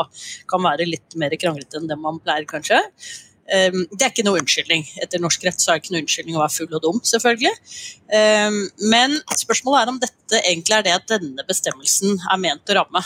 kan 0.48 0.64
være 0.64 0.88
litt 0.88 1.18
mer 1.20 1.36
kranglete 1.36 1.76
enn 1.76 1.90
det 1.90 1.98
man 2.00 2.22
pleier, 2.24 2.48
kanskje. 2.48 2.80
Det 3.50 4.04
er 4.04 4.12
ikke 4.12 4.22
noe 4.22 4.38
unnskyldning. 4.38 4.84
Etter 5.02 5.22
norsk 5.22 5.42
rett 5.42 5.58
så 5.58 5.72
er 5.72 5.78
det 5.78 5.84
ikke 5.84 5.94
noe 5.96 6.04
unnskyldning 6.04 6.36
å 6.38 6.42
være 6.44 6.54
full 6.54 6.76
og 6.78 6.84
dum, 6.84 7.00
selvfølgelig. 7.02 7.50
Men 8.92 9.16
spørsmålet 9.34 9.80
er 9.80 9.90
om 9.90 9.98
dette 10.02 10.42
egentlig 10.44 10.76
er 10.76 10.86
det 10.86 10.92
at 10.94 11.08
denne 11.10 11.46
bestemmelsen 11.48 12.20
er 12.30 12.38
ment 12.44 12.70
å 12.70 12.76
ramme. 12.78 13.02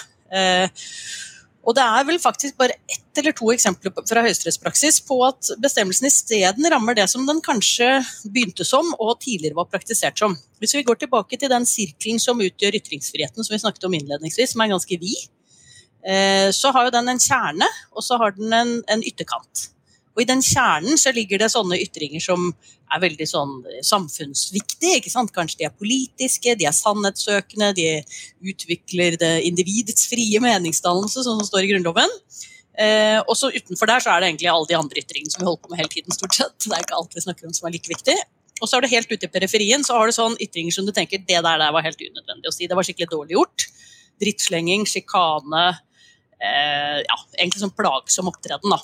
Og 1.64 1.72
det 1.76 1.84
er 1.84 2.04
vel 2.04 2.18
faktisk 2.20 2.58
bare 2.60 2.76
ett 2.90 3.20
eller 3.20 3.32
to 3.36 3.48
eksempler 3.54 3.92
fra 4.08 4.22
høyesterettspraksis 4.24 5.00
på 5.08 5.16
at 5.24 5.52
bestemmelsen 5.62 6.08
isteden 6.10 6.68
rammer 6.72 6.96
det 6.98 7.06
som 7.10 7.24
den 7.28 7.40
kanskje 7.44 7.88
begynte 8.26 8.66
som 8.68 8.90
og 8.98 9.16
tidligere 9.22 9.56
var 9.56 9.70
praktisert 9.72 10.20
som. 10.20 10.36
Hvis 10.60 10.76
vi 10.76 10.84
går 10.84 11.00
tilbake 11.00 11.38
til 11.40 11.52
den 11.52 11.64
sirkelen 11.68 12.20
som 12.20 12.42
utgjør 12.44 12.76
ytringsfriheten 12.80 13.46
som 13.46 13.54
vi 13.54 13.62
snakket 13.62 13.88
om 13.88 13.96
innledningsvis, 13.96 14.52
som 14.52 14.64
er 14.64 14.74
ganske 14.74 14.98
vid, 15.00 15.22
eh, 16.04 16.50
så 16.52 16.72
har 16.74 16.88
jo 16.88 16.96
den 16.98 17.08
en 17.14 17.22
kjerne, 17.22 17.70
og 17.96 18.04
så 18.04 18.20
har 18.20 18.36
den 18.36 18.52
en, 18.52 18.74
en 18.90 19.06
ytterkant. 19.06 19.70
Og 20.14 20.22
I 20.22 20.28
den 20.28 20.42
kjernen 20.44 20.98
så 21.00 21.10
ligger 21.14 21.42
det 21.42 21.50
sånne 21.50 21.78
ytringer 21.82 22.22
som 22.22 22.46
er 22.94 23.02
veldig 23.02 23.26
sånn 23.26 23.54
samfunnsviktige. 23.82 25.00
ikke 25.00 25.10
sant? 25.10 25.32
Kanskje 25.34 25.62
de 25.62 25.68
er 25.68 25.74
politiske, 25.74 26.54
de 26.58 26.68
er 26.68 26.76
sannhetssøkende, 26.76 27.72
de 27.74 27.88
utvikler 28.52 29.18
det 29.18 29.32
individets 29.48 30.06
frie 30.10 30.40
meningsdannelse, 30.42 31.24
sånn 31.26 31.40
som 31.42 31.48
står 31.48 31.66
i 31.66 31.72
Grunnloven. 31.72 32.14
Eh, 32.78 33.20
og 33.22 33.36
så 33.38 33.52
Utenfor 33.54 33.90
der 33.90 34.02
så 34.02 34.14
er 34.14 34.22
det 34.22 34.30
egentlig 34.32 34.50
alle 34.50 34.70
de 34.70 34.78
andre 34.78 35.02
ytringene 35.02 35.30
som 35.30 35.42
vi 35.42 35.48
holder 35.48 35.62
på 35.62 35.70
med 35.72 35.82
hele 35.82 35.92
tiden. 35.92 36.14
stort 36.14 36.34
sett. 36.34 36.56
Det 36.62 36.72
er 36.74 36.86
ikke 36.86 36.98
alt 36.98 37.14
vi 37.14 37.26
snakker 37.26 37.46
om 37.46 37.54
som 37.54 37.68
er 37.68 37.74
like 37.74 37.90
viktig. 37.90 38.16
Og 38.62 38.70
så 38.70 38.76
er 38.76 38.84
det 38.84 38.94
helt 38.94 39.10
ute 39.10 39.26
i 39.26 39.34
periferien 39.34 39.82
så 39.82 39.98
har 39.98 40.06
du 40.06 40.14
sånn 40.14 40.36
ytringer 40.38 40.74
som 40.74 40.86
du 40.86 40.92
tenker 40.94 41.18
det 41.18 41.40
der, 41.42 41.58
der 41.58 41.72
var 41.74 41.82
helt 41.82 41.98
unødvendig 41.98 42.50
å 42.50 42.54
si. 42.54 42.68
Det 42.70 42.78
var 42.78 42.86
skikkelig 42.86 43.10
dårlig 43.10 43.34
gjort. 43.34 43.66
Drittslenging, 44.22 44.86
sjikane. 44.86 45.64
Eh, 46.38 47.00
ja, 47.02 47.16
egentlig 47.38 47.64
sånn 47.64 47.74
plagsom 47.74 48.30
opptreden. 48.30 48.70
da. 48.70 48.78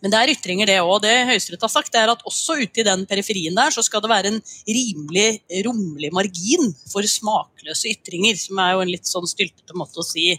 Men 0.00 0.12
det 0.12 0.20
er 0.20 0.32
ytringer, 0.32 0.68
det 0.70 0.78
òg. 0.80 0.96
Det 1.04 1.12
Høyesterett 1.28 1.64
har 1.66 1.72
sagt, 1.72 1.92
det 1.92 2.00
er 2.00 2.12
at 2.12 2.24
også 2.28 2.56
ute 2.60 2.82
i 2.82 2.86
den 2.86 3.06
periferien 3.08 3.56
der, 3.56 3.72
så 3.74 3.84
skal 3.84 4.02
det 4.04 4.12
være 4.12 4.32
en 4.32 4.40
rimelig 4.64 5.28
rommelig 5.66 6.12
margin 6.16 6.72
for 6.88 7.04
smakløse 7.04 7.92
ytringer. 7.92 8.38
Som 8.40 8.60
er 8.64 8.74
jo 8.74 8.84
en 8.84 8.92
litt 8.92 9.08
sånn 9.08 9.28
styltete 9.28 9.76
måte 9.76 10.00
å 10.00 10.06
si 10.06 10.32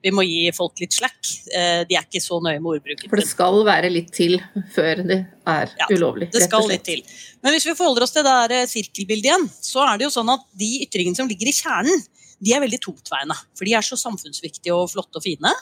vi 0.00 0.12
må 0.14 0.24
gi 0.24 0.48
folk 0.56 0.80
litt 0.80 0.94
slack. 0.96 1.18
Eh, 1.52 1.82
de 1.88 1.96
er 1.96 2.06
ikke 2.06 2.22
så 2.24 2.38
nøye 2.42 2.60
med 2.60 2.76
ordbruken. 2.76 3.10
For 3.10 3.20
det 3.20 3.28
skal 3.28 3.60
være 3.66 3.90
litt 3.92 4.12
til 4.16 4.38
før 4.74 5.02
det 5.04 5.18
er 5.50 5.74
ja, 5.82 5.88
ulovlig? 5.92 6.30
Det 6.32 6.44
skal 6.46 6.68
litt 6.70 6.86
til. 6.86 7.02
Men 7.44 7.54
hvis 7.56 7.68
vi 7.68 7.76
forholder 7.76 8.06
oss 8.06 8.14
til 8.14 8.24
det 8.24 8.36
der 8.44 8.56
eh, 8.62 8.68
sirkelbildet 8.70 9.28
igjen, 9.28 9.46
så 9.60 9.84
er 9.84 10.00
det 10.00 10.08
jo 10.08 10.14
sånn 10.14 10.32
at 10.32 10.46
de 10.60 10.70
ytringene 10.86 11.20
som 11.20 11.28
ligger 11.28 11.50
i 11.50 11.56
kjernen, 11.56 12.06
de 12.40 12.54
er 12.56 12.64
veldig 12.64 12.80
tungtveiende. 12.80 13.36
For 13.58 13.68
de 13.68 13.76
er 13.76 13.84
så 13.84 13.98
samfunnsviktige 14.00 14.72
og 14.72 14.88
flotte 14.94 15.20
og 15.20 15.26
fine. 15.26 15.52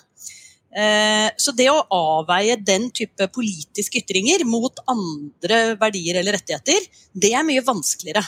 Eh, 0.68 1.28
så 1.40 1.54
det 1.56 1.70
å 1.72 1.80
avveie 1.94 2.58
den 2.60 2.90
type 2.92 3.28
politiske 3.32 4.02
ytringer 4.02 4.44
mot 4.48 4.82
andre 4.90 5.78
verdier 5.80 6.20
eller 6.20 6.36
rettigheter, 6.36 6.88
det 7.12 7.32
er 7.32 7.46
mye 7.46 7.64
vanskeligere. 7.64 8.24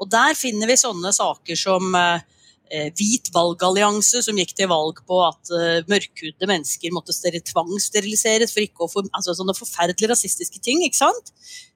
Og 0.00 0.08
der 0.10 0.32
finner 0.38 0.70
vi 0.70 0.78
sånne 0.80 1.12
saker 1.14 1.58
som 1.58 1.92
eh, 1.98 2.24
eh, 2.72 2.88
Hvit 2.96 3.28
valgallianse, 3.34 4.24
som 4.24 4.40
gikk 4.40 4.56
til 4.56 4.70
valg 4.72 5.04
på 5.06 5.20
at 5.26 5.52
mørkhudede 5.90 6.48
mennesker 6.50 6.94
måtte 6.96 7.14
tvangssteriliseres 7.52 8.56
for 8.56 8.64
ikke 8.64 8.86
å 8.86 8.90
få 8.90 9.04
altså 9.12 9.36
sånne 9.36 9.56
forferdelige 9.56 10.14
rasistiske 10.14 10.64
ting. 10.64 10.82
ikke 10.88 11.04
sant? 11.04 11.34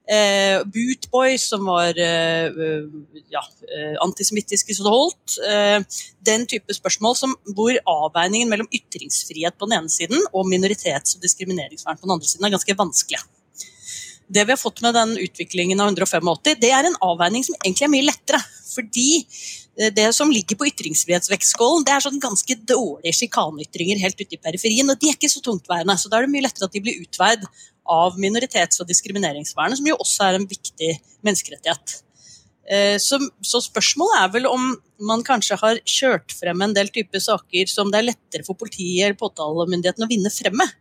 Eh, 0.09 0.62
Bootboys, 0.65 1.49
som 1.50 1.67
var 1.69 1.99
eh, 2.00 2.49
ja, 3.29 3.43
eh, 3.77 3.97
antisemittiske 4.00 4.75
så 4.75 4.87
det 4.87 4.93
holdt. 4.95 5.35
Eh, 5.45 5.99
den 6.25 6.47
type 6.49 6.73
spørsmål 6.73 7.17
som, 7.19 7.35
hvor 7.53 7.77
avveiningen 7.85 8.49
mellom 8.49 8.71
ytringsfrihet 8.73 9.59
på 9.59 9.69
den 9.69 9.83
ene 9.83 9.93
siden 9.93 10.25
og 10.33 10.49
minoritets- 10.49 11.19
og 11.19 11.27
diskrimineringsvern 11.27 12.00
på 12.00 12.09
den 12.09 12.17
andre 12.17 12.31
siden 12.31 12.49
er 12.49 12.57
ganske 12.57 12.79
vanskelig. 12.79 13.21
det 14.29 14.45
vi 14.45 14.53
har 14.53 14.61
fått 14.61 14.83
med 14.85 14.93
den 14.93 15.15
utviklingen 15.17 15.81
av 15.81 15.88
185, 15.88 16.57
det 16.61 16.69
er 16.69 16.85
en 16.85 16.99
avveining 17.00 17.45
som 17.45 17.57
egentlig 17.65 17.87
er 17.87 17.93
mye 17.93 18.09
lettere. 18.09 18.41
Fordi 18.69 19.09
eh, 19.21 19.93
det 19.93 20.09
som 20.17 20.33
ligger 20.33 20.57
på 20.57 20.69
ytringsfrihetsvektskålen, 20.69 21.85
det 21.85 21.95
er 21.95 22.05
sånn 22.05 22.21
ganske 22.23 22.57
dårlige 22.69 23.17
sjikaneytringer 23.21 24.00
helt 24.05 24.21
ute 24.21 24.37
i 24.37 24.41
periferien, 24.41 24.88
og 24.88 25.00
de 25.00 25.11
er 25.11 25.17
ikke 25.17 25.33
så 25.33 25.45
tungtveiende. 25.45 25.97
Så 26.00 26.09
da 26.09 26.19
er 26.21 26.29
det 26.29 26.35
mye 26.35 26.45
lettere 26.49 26.69
at 26.69 26.77
de 26.77 26.85
blir 26.85 27.00
utveid 27.05 27.45
av 27.88 28.18
minoritets- 28.21 28.83
og 28.83 28.88
diskrimineringsvernet, 28.90 29.80
som 29.80 29.88
jo 29.88 29.97
også 29.99 30.28
er 30.28 30.38
en 30.38 30.47
viktig 30.49 30.92
menneskerettighet. 31.26 31.99
Eh, 32.68 32.97
så, 33.00 33.16
så, 33.40 33.62
spørsmålet 33.64 34.18
er 34.21 34.33
vel 34.35 34.49
om 34.50 34.71
man 35.09 35.25
kanskje 35.25 35.57
har 35.61 35.80
kjørt 35.88 36.35
frem 36.37 36.61
en 36.64 36.75
del 36.76 36.90
typer 36.92 37.23
saker 37.25 37.71
som 37.71 37.88
det 37.92 38.02
er 38.02 38.11
lettere 38.11 38.45
for 38.45 38.59
politiet 38.61 39.07
eller 39.07 39.18
påtalemyndigheten 39.21 40.04
å 40.04 40.11
vinne 40.11 40.33
frem 40.33 40.59
med. 40.61 40.75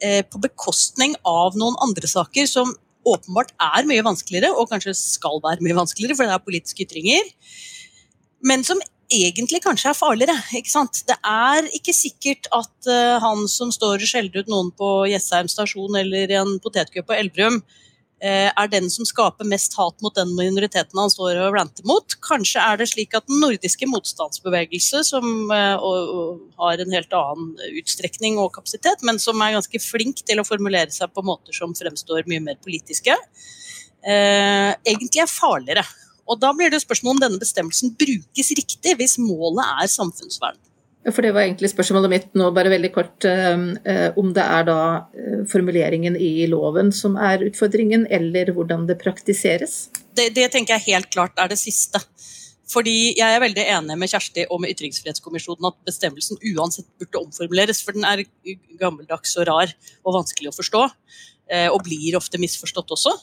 Eh, 0.00 0.22
på 0.24 0.40
bekostning 0.40 1.16
av 1.26 1.58
noen 1.58 1.76
andre 1.84 2.08
saker 2.08 2.48
som 2.48 2.72
åpenbart 3.08 3.52
er 3.60 3.88
mye 3.88 4.04
vanskeligere, 4.04 4.52
og 4.56 4.70
kanskje 4.70 4.94
skal 4.96 5.40
være 5.44 5.64
mye 5.64 5.76
vanskeligere, 5.76 6.16
for 6.16 6.28
det 6.28 6.36
er 6.36 6.44
politiske 6.44 6.84
ytringer, 6.84 7.28
men 8.44 8.64
som 8.66 8.80
egentlig 9.08 9.62
kanskje 9.64 9.92
er 9.92 9.98
farligere. 9.98 10.36
ikke 10.58 10.72
sant? 10.72 11.02
Det 11.08 11.16
er 11.24 11.68
ikke 11.76 11.96
sikkert 11.96 12.48
at 12.54 12.90
uh, 12.90 13.16
han 13.22 13.46
som 13.50 13.72
står 13.74 13.98
og 14.02 14.08
skjeller 14.08 14.42
ut 14.42 14.52
noen 14.52 14.70
på 14.76 15.08
Jessheim 15.10 15.50
stasjon 15.50 15.98
eller 15.98 16.30
i 16.30 16.38
en 16.38 16.56
potetkø 16.62 17.04
på 17.06 17.16
Elverum, 17.16 17.60
uh, 17.62 18.48
er 18.50 18.72
den 18.72 18.90
som 18.92 19.08
skaper 19.08 19.48
mest 19.48 19.76
hat 19.78 19.96
mot 20.04 20.14
den 20.16 20.34
minoriteten 20.36 21.00
han 21.00 21.12
står 21.12 21.40
og 21.46 21.56
ranter 21.56 21.86
mot. 21.88 22.18
Kanskje 22.24 22.64
er 22.64 22.80
det 22.80 22.90
slik 22.92 23.16
at 23.16 23.28
den 23.30 23.40
nordiske 23.44 23.88
motstandsbevegelse, 23.88 25.04
som 25.06 25.52
eh, 25.54 25.86
har 26.58 26.82
en 26.82 26.96
helt 26.96 27.14
annen 27.16 27.54
utstrekning 27.78 28.40
og 28.42 28.52
kapasitet, 28.56 29.04
men 29.06 29.20
som 29.22 29.40
er 29.42 29.56
ganske 29.56 29.80
flink 29.82 30.24
til 30.26 30.42
å 30.42 30.46
formulere 30.46 30.92
seg 30.94 31.14
på 31.14 31.24
måter 31.24 31.56
som 31.56 31.76
fremstår 31.78 32.28
mye 32.28 32.44
mer 32.44 32.60
politiske, 32.64 33.16
egentlig 34.08 35.20
er 35.20 35.28
farligere. 35.28 35.82
Og 36.28 36.40
Da 36.40 36.52
blir 36.52 36.70
det 36.70 36.82
spørsmål 36.84 37.16
om 37.16 37.20
denne 37.24 37.40
bestemmelsen 37.40 37.94
brukes 37.96 38.50
riktig, 38.56 38.96
hvis 39.00 39.16
målet 39.22 39.64
er 39.82 39.88
samfunnsvern. 39.88 40.58
For 41.08 41.24
det 41.24 41.30
var 41.32 41.46
egentlig 41.46 41.70
spørsmålet 41.72 42.10
mitt 42.12 42.34
nå, 42.36 42.50
bare 42.52 42.72
veldig 42.72 42.90
kort. 42.92 43.24
Eh, 43.24 43.62
eh, 43.88 44.18
om 44.20 44.32
det 44.36 44.44
er 44.44 44.66
da 44.68 44.80
eh, 45.16 45.44
formuleringen 45.48 46.18
i 46.20 46.48
loven 46.50 46.90
som 46.92 47.16
er 47.16 47.46
utfordringen, 47.46 48.06
eller 48.12 48.52
hvordan 48.52 48.84
det 48.88 48.98
praktiseres? 49.00 49.86
Det, 50.18 50.30
det 50.36 50.50
tenker 50.52 50.76
jeg 50.76 50.94
helt 50.98 51.10
klart 51.14 51.38
er 51.40 51.52
det 51.52 51.60
siste. 51.60 52.02
Fordi 52.68 53.14
Jeg 53.16 53.32
er 53.32 53.40
veldig 53.40 53.62
enig 53.78 53.94
med 53.96 54.10
Kjersti 54.12 54.44
og 54.52 54.60
med 54.60 54.74
Ytringsfrihetskommisjonen 54.74 55.70
at 55.70 55.78
bestemmelsen 55.88 56.36
uansett 56.50 56.84
burde 57.00 57.22
omformuleres, 57.22 57.80
for 57.80 57.96
den 57.96 58.04
er 58.04 58.26
gammeldags 58.76 59.38
og 59.40 59.48
rar 59.48 59.72
og 60.04 60.18
vanskelig 60.18 60.50
å 60.50 60.58
forstå. 60.58 60.82
Og 61.72 61.78
blir 61.86 62.18
ofte 62.18 62.36
misforstått 62.36 62.92
også. 62.92 63.14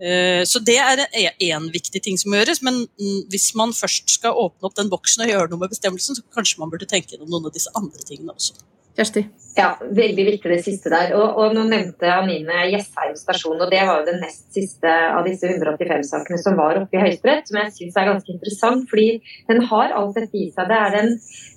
Eh, 0.00 0.42
så 0.48 0.62
det 0.64 0.78
er 0.80 1.02
én 1.44 1.66
viktig 1.72 2.00
ting 2.00 2.16
som 2.18 2.32
må 2.32 2.40
gjøres, 2.40 2.62
men 2.64 2.86
mm, 2.88 3.26
hvis 3.32 3.50
man 3.58 3.74
først 3.76 4.08
skal 4.08 4.38
åpne 4.46 4.70
opp 4.70 4.78
den 4.78 4.88
boksen 4.92 5.26
og 5.26 5.32
gjøre 5.32 5.52
noe 5.52 5.60
med 5.60 5.72
bestemmelsen, 5.74 6.16
så 6.16 6.24
kanskje 6.36 6.62
man 6.62 6.72
burde 6.72 6.88
tenke 6.88 7.12
gjennom 7.12 7.28
noen 7.28 7.50
av 7.50 7.56
disse 7.56 7.72
andre 7.76 8.04
tingene 8.08 8.32
også. 8.32 8.56
Kjersti? 8.98 9.26
Ja, 9.56 9.74
veldig 9.82 10.24
viktig 10.26 10.50
det 10.52 10.60
siste 10.62 10.90
der. 10.92 11.12
Og, 11.18 11.38
og 11.42 11.54
nå 11.56 11.64
nevnte 11.68 12.10
Anine 12.14 12.68
Jessheim 12.70 13.16
stasjon, 13.18 13.58
og 13.58 13.72
det 13.72 13.80
var 13.86 14.00
jo 14.00 14.06
den 14.06 14.20
nest 14.22 14.46
siste 14.54 14.90
av 14.90 15.26
disse 15.26 15.50
185-sakene 15.50 16.38
som 16.40 16.56
var 16.58 16.78
oppe 16.80 16.96
i 16.98 17.02
Høyesterett, 17.02 17.50
som 17.50 17.58
jeg 17.60 17.74
syns 17.76 17.98
er 17.98 18.08
ganske 18.12 18.34
interessant, 18.34 18.86
fordi 18.90 19.08
den 19.50 19.64
har 19.72 19.96
alt 19.98 20.16
dette 20.18 20.38
i 20.38 20.46
seg. 20.54 20.70
Det 20.70 20.78
er 20.78 20.98
en 21.02 21.12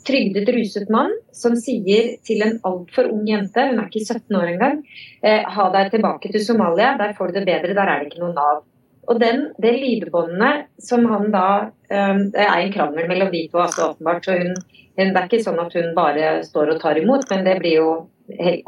trygdet, 0.09 0.51
ruset 0.57 0.91
mann 0.93 1.13
som 1.35 1.55
sier 1.59 2.15
til 2.25 2.43
en 2.45 2.59
altfor 2.67 3.11
ung 3.13 3.23
jente, 3.29 3.69
hun 3.69 3.79
er 3.79 3.89
ikke 3.89 4.05
17 4.09 4.41
år 4.41 4.51
engang, 4.55 4.83
eh, 5.21 5.45
ha 5.55 5.69
deg 5.77 5.93
tilbake 5.93 6.33
til 6.33 6.45
Somalia, 6.45 6.95
der 6.99 7.15
får 7.17 7.31
du 7.31 7.39
det 7.39 7.47
bedre, 7.49 7.77
der 7.77 7.87
er 7.87 8.01
det 8.01 8.11
ikke 8.11 8.25
noe 8.25 8.33
Nav. 8.35 8.63
Og 9.11 9.19
den, 9.19 9.49
det 9.61 9.73
lydbåndet 9.81 10.69
som 10.81 11.03
han 11.11 11.31
da 11.33 11.47
um, 11.67 12.21
Det 12.31 12.39
er 12.39 12.53
en 12.55 12.71
krangel 12.71 13.09
mellom 13.09 13.31
de 13.33 13.47
to, 13.51 13.59
altså 13.65 13.89
åpenbart. 13.91 14.25
så 14.25 14.37
hun 14.39 14.55
det 14.93 15.09
er 15.09 15.25
ikke 15.25 15.41
sånn 15.41 15.57
at 15.57 15.73
hun 15.73 15.93
bare 15.97 16.27
står 16.45 16.75
og 16.75 16.81
tar 16.83 16.99
imot, 17.01 17.25
men 17.31 17.47
det 17.47 17.55
blir 17.63 17.79
jo 17.79 17.93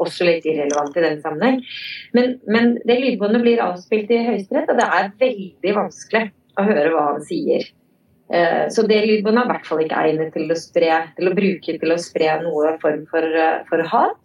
også 0.02 0.26
litt 0.26 0.46
irrelevant 0.48 0.96
i 0.98 1.04
den 1.04 1.20
sammenheng. 1.22 1.60
Men, 2.18 2.36
men 2.50 2.74
det 2.88 2.98
lydbåndet 2.98 3.44
blir 3.44 3.62
avspilt 3.62 4.10
i 4.10 4.24
Høyesterett, 4.26 4.72
og 4.72 4.80
det 4.80 4.88
er 4.98 5.12
veldig 5.22 5.74
vanskelig 5.76 6.24
å 6.58 6.66
høre 6.66 6.92
hva 6.92 7.04
han 7.12 7.22
sier. 7.24 7.68
Eh, 8.34 8.66
så 8.74 8.82
det 8.90 9.04
lydbåndet 9.06 9.44
er 9.44 9.46
i 9.46 9.54
hvert 9.54 9.68
fall 9.68 9.82
ikke 9.84 10.02
egnet 10.08 10.32
til 10.34 10.50
å, 10.50 10.58
spre, 10.58 10.92
til 11.16 11.30
å 11.30 11.34
bruke 11.36 11.76
til 11.78 11.94
å 11.94 11.98
spre 12.02 12.32
noe 12.42 12.74
form 12.82 13.04
for, 13.10 13.22
eh, 13.22 13.60
for 13.70 13.86
hat. 13.92 14.18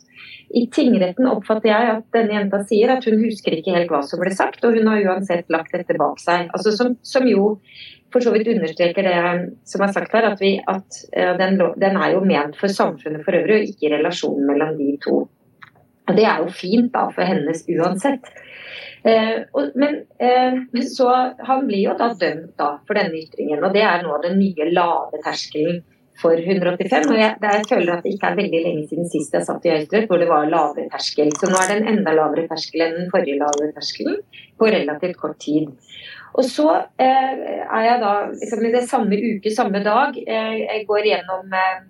I 0.54 0.66
tingretten 0.74 1.30
oppfatter 1.30 1.70
jeg 1.70 1.90
at 1.94 2.06
denne 2.16 2.36
jenta 2.36 2.60
sier 2.68 2.92
at 2.96 3.06
hun 3.08 3.22
husker 3.24 3.56
ikke 3.56 3.76
helt 3.76 3.92
hva 3.92 4.02
som 4.04 4.22
ble 4.22 4.34
sagt, 4.36 4.64
og 4.68 4.76
hun 4.76 4.90
har 4.92 5.04
uansett 5.08 5.52
lagt 5.54 5.74
dette 5.76 5.96
bak 6.00 6.20
seg. 6.20 6.50
Altså 6.52 6.74
som, 6.76 6.96
som 7.08 7.28
jo 7.30 7.56
for 8.12 8.24
så 8.24 8.34
vidt 8.36 8.50
understreker 8.52 9.08
det 9.08 9.20
som 9.70 9.84
er 9.86 9.94
sagt 9.96 10.16
her, 10.16 10.28
at, 10.34 10.42
vi, 10.44 10.58
at 10.68 11.04
eh, 11.16 11.32
den, 11.40 11.60
den, 11.80 11.96
er 11.98 12.16
jo 12.16 12.24
ment 12.28 12.58
for 12.60 12.72
samfunnet 12.72 13.24
for 13.26 13.38
øvrig, 13.38 13.62
og 13.62 13.72
ikke 13.72 13.94
relasjonen 13.96 14.50
mellom 14.50 14.76
de 14.80 14.96
to. 15.06 15.22
Og 16.10 16.18
Det 16.18 16.26
er 16.28 16.42
jo 16.44 16.52
fint 16.52 16.92
da 16.94 17.06
for 17.16 17.28
hennes 17.28 17.64
uansett. 17.72 18.28
Eh, 19.08 19.38
og, 19.56 19.72
men 19.80 20.02
eh, 20.20 20.84
så 20.92 21.08
han 21.48 21.64
blir 21.70 21.86
jo 21.88 21.96
da 21.98 22.12
dømt 22.20 22.52
da 22.60 22.74
for 22.88 23.00
denne 23.00 23.24
ytringen, 23.24 23.64
og 23.64 23.74
det 23.74 23.86
er 23.88 24.04
nå 24.04 24.20
den 24.26 24.38
nye 24.42 24.68
lave 24.76 25.22
terskelen 25.24 25.82
for 26.22 26.38
185. 26.38 27.10
og 27.10 27.18
jeg, 27.20 27.36
jeg, 27.42 27.66
føler 27.70 27.94
at 27.96 28.06
det 28.06 28.14
ikke 28.16 28.32
er 28.32 28.40
veldig 28.40 28.62
lenge 28.66 28.88
siden 28.90 29.10
sist 29.12 29.36
jeg 29.36 29.48
satt 29.48 29.68
i 29.68 29.74
Høyesterett 29.74 30.10
hvor 30.12 30.22
det 30.22 30.30
var 30.30 30.50
lavere 30.50 30.88
terskel. 30.94 31.32
Så 31.38 31.50
nå 31.50 31.60
er 31.60 31.72
det 31.72 31.78
en 31.82 31.92
enda 31.96 32.16
lavere 32.18 32.48
terskel 32.52 32.86
enn 32.86 32.98
den 33.00 33.12
forrige 33.14 33.40
lavere 33.42 33.72
terskelen 33.76 34.20
på 34.60 34.70
relativt 34.72 35.20
kort 35.22 35.40
tid. 35.42 35.72
Og 36.38 36.48
så 36.48 36.68
eh, 37.02 37.34
er 37.66 37.88
jeg 37.88 37.98
da 38.04 38.14
liksom, 38.30 38.68
i 38.68 38.76
det 38.76 38.84
samme 38.90 39.18
uke, 39.20 39.52
samme 39.54 39.82
dag, 39.84 40.16
eh, 40.22 40.54
jeg 40.62 40.86
går 40.88 41.10
gjennom 41.10 41.58
eh, 41.64 41.82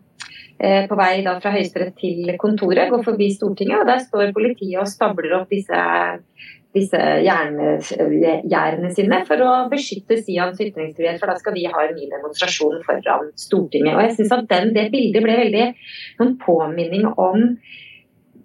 eh 0.62 0.88
på 0.89 0.98
vei 0.98 1.22
da 1.26 1.36
fra 1.41 1.54
Høyesterett 1.54 1.94
til 2.00 2.32
kontoret, 2.41 2.89
går 2.89 3.04
forbi 3.06 3.30
Stortinget, 3.36 3.84
og 3.84 3.89
der 3.89 4.02
står 4.02 4.34
politiet 4.34 4.80
og 4.82 4.89
stabler 4.89 5.38
opp 5.41 5.54
disse, 5.54 5.84
disse 6.76 7.00
gjerdene 7.26 8.92
sine 8.96 9.22
for 9.28 9.44
å 9.44 9.52
beskytte 9.72 10.22
Sians 10.22 10.60
ytringsfrihet, 10.64 11.20
for 11.20 11.32
da 11.32 11.36
skal 11.40 11.56
de 11.58 11.68
ha 11.68 11.86
en 11.86 11.96
ny 11.98 12.08
demonstrasjon 12.12 12.80
foran 12.88 13.32
Stortinget. 13.40 13.98
Og 13.98 14.04
jeg 14.06 14.18
synes 14.20 14.36
at 14.38 14.50
den, 14.52 14.74
Det 14.76 14.88
bildet 14.94 15.24
ble 15.26 15.38
veldig 15.42 15.66
en 16.24 16.36
påminning 16.40 17.10
om 17.12 17.52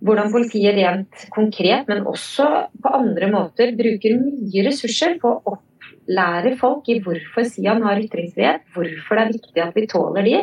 hvordan 0.07 0.33
politiet 0.33 0.77
rent 0.77 1.29
konkret, 1.33 1.87
men 1.89 2.05
også 2.07 2.49
på 2.83 2.93
andre 2.99 3.31
måter, 3.33 3.73
bruker 3.79 4.19
mye 4.19 4.67
ressurser 4.67 5.17
på 5.23 5.31
å 5.31 5.55
opplære 5.55 6.57
folk 6.61 6.91
i 6.93 6.99
hvorfor 7.03 7.47
Sian 7.49 7.83
har 7.87 8.03
ytringsfrihet, 8.03 8.67
hvorfor 8.75 9.19
det 9.19 9.25
er 9.25 9.35
viktig 9.39 9.65
at 9.65 9.79
vi 9.79 9.87
tåler 9.91 10.27
de, 10.27 10.37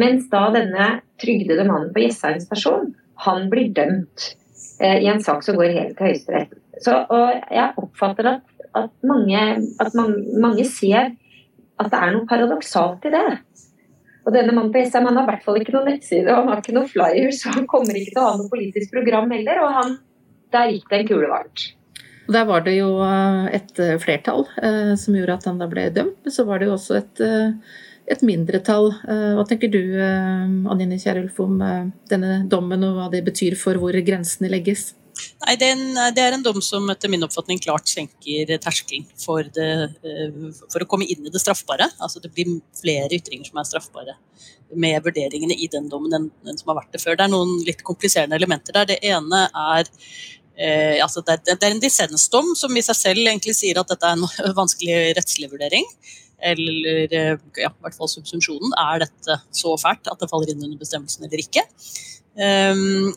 mens 0.00 0.30
da 0.32 0.46
denne 0.54 0.88
trygdede 1.20 1.66
mannen 1.68 1.92
på 1.94 2.06
Jessheim 2.06 2.40
stasjon, 2.42 2.94
han 3.26 3.48
blir 3.50 3.70
dømt 3.76 4.34
eh, 4.80 5.02
i 5.04 5.10
en 5.10 5.22
sak 5.22 5.44
som 5.46 5.58
går 5.58 5.74
helt 5.76 5.98
til 5.98 6.08
Høyesterett. 6.08 6.60
Og 6.82 7.52
jeg 7.54 7.68
oppfatter 7.80 8.30
at, 8.36 8.46
at, 8.74 8.90
mange, 9.06 9.42
at 9.80 9.94
man, 9.94 10.16
mange, 10.42 10.66
ser 10.68 11.12
at 11.78 11.90
det 11.90 12.00
er 12.00 12.14
noe 12.14 12.26
paradoksalt 12.30 13.06
i 13.08 13.14
det. 13.14 13.28
Og 14.24 14.32
denne 14.32 14.54
mannen 14.56 14.72
på 14.72 14.80
SM 14.80 15.04
han 15.04 15.18
har 15.18 15.26
i 15.26 15.32
hvert 15.32 15.44
fall 15.44 15.60
ikke 15.60 15.74
noen 15.74 15.90
nettside, 15.92 16.26
og 16.30 16.40
han 16.40 16.52
har 16.52 16.62
ikke 16.62 16.76
noen 16.76 16.90
flyer, 16.90 17.30
så 17.36 17.52
han 17.54 17.66
kommer 17.70 17.96
ikke 17.98 18.14
til 18.14 18.22
å 18.22 18.28
ha 18.30 18.36
noe 18.40 18.50
politisk 18.52 18.94
program 18.94 19.32
heller. 19.34 19.60
Og 19.66 19.78
han, 19.78 19.96
der 20.54 20.70
gikk 20.72 20.86
det 20.90 21.00
en 21.02 21.10
kule 21.10 21.30
varmt. 21.30 21.66
Og 22.24 22.32
Der 22.32 22.46
var 22.48 22.64
det 22.64 22.78
jo 22.78 22.90
eh, 23.04 23.48
et 23.58 23.80
eh, 23.82 23.98
flertall 24.00 24.46
eh, 24.62 24.94
som 25.00 25.16
gjorde 25.16 25.36
at 25.36 25.48
han 25.50 25.60
da 25.60 25.68
ble 25.68 25.90
dømt, 25.92 26.22
men 26.24 26.32
så 26.32 26.46
var 26.48 26.60
det 26.60 26.70
jo 26.70 26.76
også 26.78 26.96
et, 27.02 27.22
et 28.08 28.24
mindretall. 28.24 28.90
Hva 29.04 29.44
tenker 29.48 29.72
du 29.72 29.80
Anine 30.00 30.98
Kierulf 31.00 31.40
om 31.44 31.60
denne 32.08 32.38
dommen 32.48 32.84
og 32.86 32.98
hva 32.98 33.10
det 33.12 33.24
betyr 33.28 33.58
for 33.60 33.80
hvor 33.80 33.96
grensene 34.06 34.52
legges? 34.52 34.92
Nei, 35.44 35.54
det 35.60 35.68
er, 35.68 35.78
en, 35.78 36.14
det 36.16 36.22
er, 36.22 36.34
en, 36.34 36.42
dom 36.42 36.60
som 36.64 36.88
etter 36.90 37.10
min 37.12 37.22
oppfatning 37.26 37.60
klart 37.62 37.90
senker 37.90 38.50
terskelen 38.62 39.06
for, 39.20 39.46
for, 39.52 40.82
å 40.82 40.88
komme 40.90 41.06
inn 41.06 41.26
i 41.26 41.32
det 41.32 41.42
straffbare. 41.42 41.90
Altså 42.02 42.22
Det 42.24 42.32
blir 42.34 42.56
flere 42.80 43.12
ytringer 43.14 43.46
som 43.50 43.60
er 43.62 43.68
straffbare 43.68 44.16
med 44.74 45.04
vurderingene 45.04 45.54
i 45.54 45.68
den 45.70 45.86
dommen 45.92 46.16
enn, 46.16 46.30
enn 46.48 46.58
som 46.58 46.72
har 46.72 46.80
vært 46.82 46.96
det 46.96 47.02
før. 47.04 47.18
Det 47.18 47.28
er 47.28 47.34
noen 47.34 47.60
litt 47.66 47.84
kompliserende 47.86 48.38
elementer 48.40 48.74
der. 48.74 48.90
Det 48.90 49.02
ene 49.06 49.46
er 49.52 49.92
Eh, 50.54 51.02
altså 51.02 51.18
det, 51.26 51.40
det, 51.48 51.56
er 51.58 51.72
en 51.72 51.82
dissensdom 51.82 52.52
som 52.54 52.76
i 52.78 52.82
seg 52.86 52.94
selv 52.94 53.26
egentlig 53.26 53.56
sier 53.58 53.80
at 53.80 53.90
dette 53.90 54.06
er 54.06 54.14
en 54.14 54.54
vanskelig 54.60 55.14
rettslig 55.18 55.50
vurdering. 55.52 55.86
Eller 56.44 57.14
eh, 57.14 57.36
ja, 57.58 57.70
i 57.70 57.86
hvert 57.86 57.96
fall 57.98 58.10
subsumpsjonen. 58.10 58.74
Er 58.78 59.04
dette 59.06 59.40
så 59.54 59.74
fælt 59.80 60.10
at 60.10 60.20
det 60.20 60.30
faller 60.30 60.52
inn 60.52 60.62
under 60.62 60.78
bestemmelsen 60.80 61.26
eller 61.26 61.42
ikke? 61.42 61.64
Um, 62.34 63.12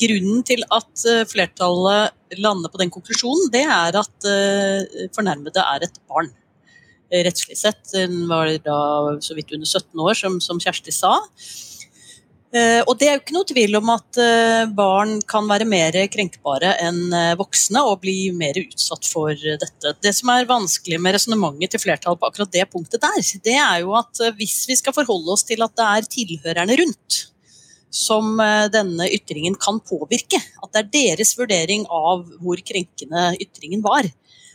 grunnen 0.00 0.42
til 0.46 0.64
at 0.74 1.04
eh, 1.06 1.22
flertallet 1.30 2.38
lander 2.42 2.72
på 2.72 2.80
den 2.80 2.90
konklusjonen, 2.90 3.50
det 3.54 3.62
er 3.62 3.98
at 4.00 4.26
uh, 4.26 5.06
fornærmede 5.14 5.62
er 5.62 5.86
et 5.86 6.00
barn. 6.10 6.32
Rettslig 7.06 7.54
sett. 7.54 7.84
Hun 7.94 8.24
var 8.26 8.50
da 8.64 8.78
så 9.22 9.36
vidt 9.38 9.52
under 9.54 9.68
17 9.68 10.02
år, 10.02 10.18
som, 10.18 10.40
som 10.42 10.58
Kjersti 10.58 10.94
sa. 10.94 11.12
Eh, 12.56 12.80
og 12.86 12.94
det 12.98 13.08
er 13.08 13.16
jo 13.16 13.22
ikke 13.24 13.34
noe 13.34 13.48
tvil 13.48 13.76
om 13.80 13.90
at 13.92 14.18
eh, 14.22 14.68
barn 14.76 15.16
kan 15.28 15.48
være 15.50 15.66
mer 15.68 15.96
krenkbare 16.12 16.76
enn 16.84 17.00
eh, 17.10 17.34
voksne 17.38 17.82
og 17.88 18.00
bli 18.04 18.30
mer 18.36 18.56
utsatt 18.60 19.08
for 19.08 19.34
dette. 19.34 19.94
Det 20.02 20.12
som 20.14 20.30
er 20.32 20.48
vanskelig 20.48 21.00
med 21.02 21.16
resonnementet 21.16 21.74
til 21.74 21.82
flertallet 21.82 22.22
på 22.22 22.30
akkurat 22.30 22.54
det 22.54 22.68
punktet 22.72 23.02
der, 23.02 23.18
det 23.44 23.56
er 23.58 23.82
jo 23.82 23.96
at 23.98 24.22
hvis 24.38 24.60
vi 24.70 24.78
skal 24.78 24.94
forholde 24.96 25.34
oss 25.34 25.44
til 25.48 25.64
at 25.66 25.74
det 25.76 25.88
er 25.88 26.10
tilhørerne 26.16 26.78
rundt 26.82 27.18
som 27.96 28.36
denne 28.72 29.06
ytringen 29.08 29.54
kan 29.56 29.78
påvirke, 29.80 30.36
at 30.36 30.72
det 30.74 30.82
er 30.82 30.90
deres 30.92 31.32
vurdering 31.38 31.86
av 31.88 32.26
hvor 32.42 32.60
krenkende 32.60 33.30
ytringen 33.40 33.80
var, 33.84 34.04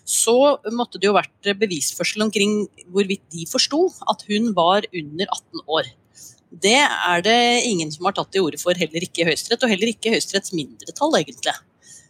så 0.06 0.58
måtte 0.73 0.99
det 0.99 1.08
jo 1.10 1.15
vært 1.15 1.51
bevisførsel 1.62 2.25
omkring 2.25 2.65
hvorvidt 2.91 3.23
de 3.34 3.47
forsto 3.49 3.86
at 4.12 4.25
hun 4.30 4.51
var 4.58 4.86
under 4.89 5.25
18 5.25 5.65
år. 5.67 5.89
Det 6.51 6.80
er 6.84 7.23
det 7.23 7.41
ingen 7.69 7.91
som 7.93 8.10
har 8.10 8.15
tatt 8.17 8.32
til 8.34 8.47
orde 8.47 8.60
for, 8.60 8.75
heller 8.75 9.06
ikke 9.06 9.23
i 9.23 9.30
Høyesterett, 9.30 9.63
og 9.63 9.71
heller 9.71 9.93
ikke 9.93 10.12
Høyesteretts 10.12 10.51
mindretall, 10.58 11.15
egentlig. 11.21 11.54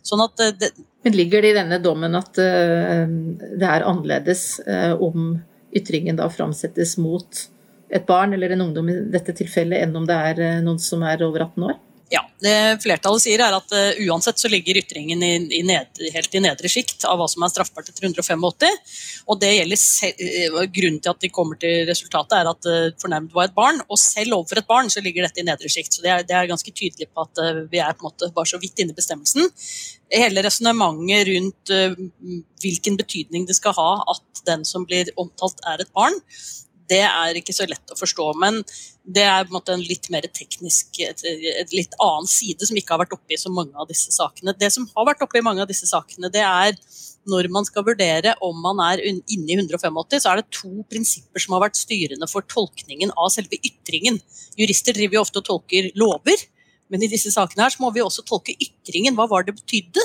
Sånn 0.02 0.24
at 0.24 0.42
eh, 0.42 0.56
det, 0.58 0.72
Men 1.06 1.18
ligger 1.18 1.44
det 1.44 1.52
i 1.52 1.58
denne 1.60 1.78
dommen 1.84 2.18
at 2.18 2.40
uh, 2.42 3.06
det 3.06 3.68
er 3.68 3.86
annerledes 3.86 4.46
om 4.98 5.36
ytringen 5.78 6.18
da 6.18 6.26
framsettes 6.34 6.98
mot 7.00 7.46
et 7.92 8.06
barn 8.08 8.34
eller 8.34 8.54
en 8.54 8.66
ungdom 8.68 8.90
i 8.90 8.98
dette 9.14 9.36
tilfellet, 9.38 9.84
enn 9.84 9.96
om 9.98 10.08
det 10.08 10.18
er 10.32 10.44
uh, 10.44 10.60
noen 10.66 10.80
som 10.82 11.04
er 11.08 11.24
over 11.28 11.48
18 11.48 11.70
år? 11.70 11.80
Ja, 12.12 12.26
det 12.44 12.82
Flertallet 12.84 13.24
sier 13.24 13.40
er 13.40 13.54
at 13.56 13.72
uh, 13.72 14.00
uansett 14.04 14.40
så 14.42 14.50
ligger 14.52 14.76
ytringen 14.82 15.22
i, 15.24 15.32
i 15.56 15.62
ned, 15.64 16.02
helt 16.12 16.34
i 16.36 16.42
nedre 16.44 16.68
sjikt 16.72 17.06
av 17.08 17.22
hva 17.22 17.28
som 17.32 17.46
er 17.46 17.52
straffbart 17.54 17.88
etter 17.88 18.04
185. 18.04 18.48
og 19.32 19.38
det 19.40 19.52
gjelder 19.54 19.80
uh, 19.80 20.58
Grunnen 20.76 21.00
til 21.00 21.14
at 21.14 21.22
de 21.24 21.30
kommer 21.32 21.60
til 21.62 21.86
resultatet, 21.88 22.36
er 22.36 22.50
at 22.52 22.68
uh, 22.68 22.90
fornærmet 23.00 23.32
var 23.38 23.48
et 23.48 23.56
barn. 23.56 23.80
Og 23.88 24.00
selv 24.02 24.36
overfor 24.42 24.60
et 24.60 24.68
barn 24.68 24.92
så 24.92 25.04
ligger 25.06 25.24
dette 25.24 25.40
i 25.40 25.48
nedre 25.48 25.72
sjikt. 25.72 25.96
Så 25.96 26.04
det 26.04 26.12
er, 26.12 26.26
det 26.28 26.36
er, 26.36 26.50
ganske 26.52 26.74
tydelig 26.76 27.08
på 27.08 27.24
at 27.24 27.40
vi 27.72 27.80
er 27.80 27.96
på 27.96 28.04
en 28.04 28.10
måte 28.10 28.32
bare 28.36 28.50
så 28.50 28.60
vidt 28.60 28.84
inne 28.84 28.92
i 28.92 28.98
bestemmelsen. 28.98 29.48
Hele 30.12 30.44
resonnementet 30.44 31.30
rundt 31.30 31.72
hvilken 32.60 32.98
betydning 33.00 33.48
det 33.48 33.56
skal 33.56 33.78
ha 33.78 33.92
at 34.12 34.44
den 34.50 34.68
som 34.68 34.84
blir 34.90 35.14
omtalt, 35.22 35.64
er 35.70 35.86
et 35.86 35.96
barn, 35.96 36.18
det 36.92 37.02
er 37.08 37.38
ikke 37.40 37.56
så 37.56 37.68
lett 37.70 37.94
å 37.94 37.98
forstå. 38.00 38.28
Men 38.42 38.60
det 39.02 39.24
er 39.26 39.46
på 39.46 39.54
en 39.54 39.58
måte 39.58 39.76
en 39.76 39.86
litt 39.86 40.10
mer 40.14 40.28
teknisk, 40.28 41.00
et, 41.04 41.24
et 41.24 41.74
litt 41.76 41.96
annen 42.04 42.30
side 42.30 42.68
som 42.68 42.78
ikke 42.78 42.96
har 42.96 43.04
vært 43.06 43.16
oppe 43.16 43.36
i 43.36 43.40
så 43.40 43.52
mange 43.54 43.74
av 43.80 43.90
disse 43.90 44.14
sakene. 44.14 44.56
Det 44.58 44.72
som 44.76 44.88
har 44.96 45.08
vært 45.14 45.24
oppe 45.26 45.40
i 45.40 45.46
mange 45.46 45.64
av 45.64 45.72
disse 45.72 45.90
sakene, 45.90 46.32
det 46.34 46.44
er 46.46 46.76
når 47.30 47.50
man 47.54 47.68
skal 47.68 47.86
vurdere 47.86 48.34
om 48.46 48.58
man 48.64 48.80
er 48.84 49.04
inne 49.06 49.54
i 49.54 49.58
185, 49.58 50.00
så 50.24 50.32
er 50.32 50.42
det 50.42 50.54
to 50.58 50.86
prinsipper 50.90 51.44
som 51.44 51.56
har 51.56 51.68
vært 51.68 51.80
styrende 51.80 52.30
for 52.30 52.46
tolkningen 52.50 53.14
av 53.14 53.30
selve 53.34 53.60
ytringen. 53.62 54.18
Jurister 54.60 54.98
driver 54.98 55.20
jo 55.20 55.26
ofte 55.26 55.42
og 55.44 55.48
tolker 55.52 55.92
lover. 56.00 56.48
Men 56.92 57.04
i 57.06 57.10
disse 57.12 57.32
sakene 57.32 57.64
her 57.66 57.74
så 57.74 57.82
må 57.84 57.92
vi 57.96 58.04
også 58.04 58.26
tolke 58.28 58.56
ytringen. 58.60 59.16
Hva 59.16 59.30
var 59.32 59.48
det 59.48 59.56
betydde 59.58 60.04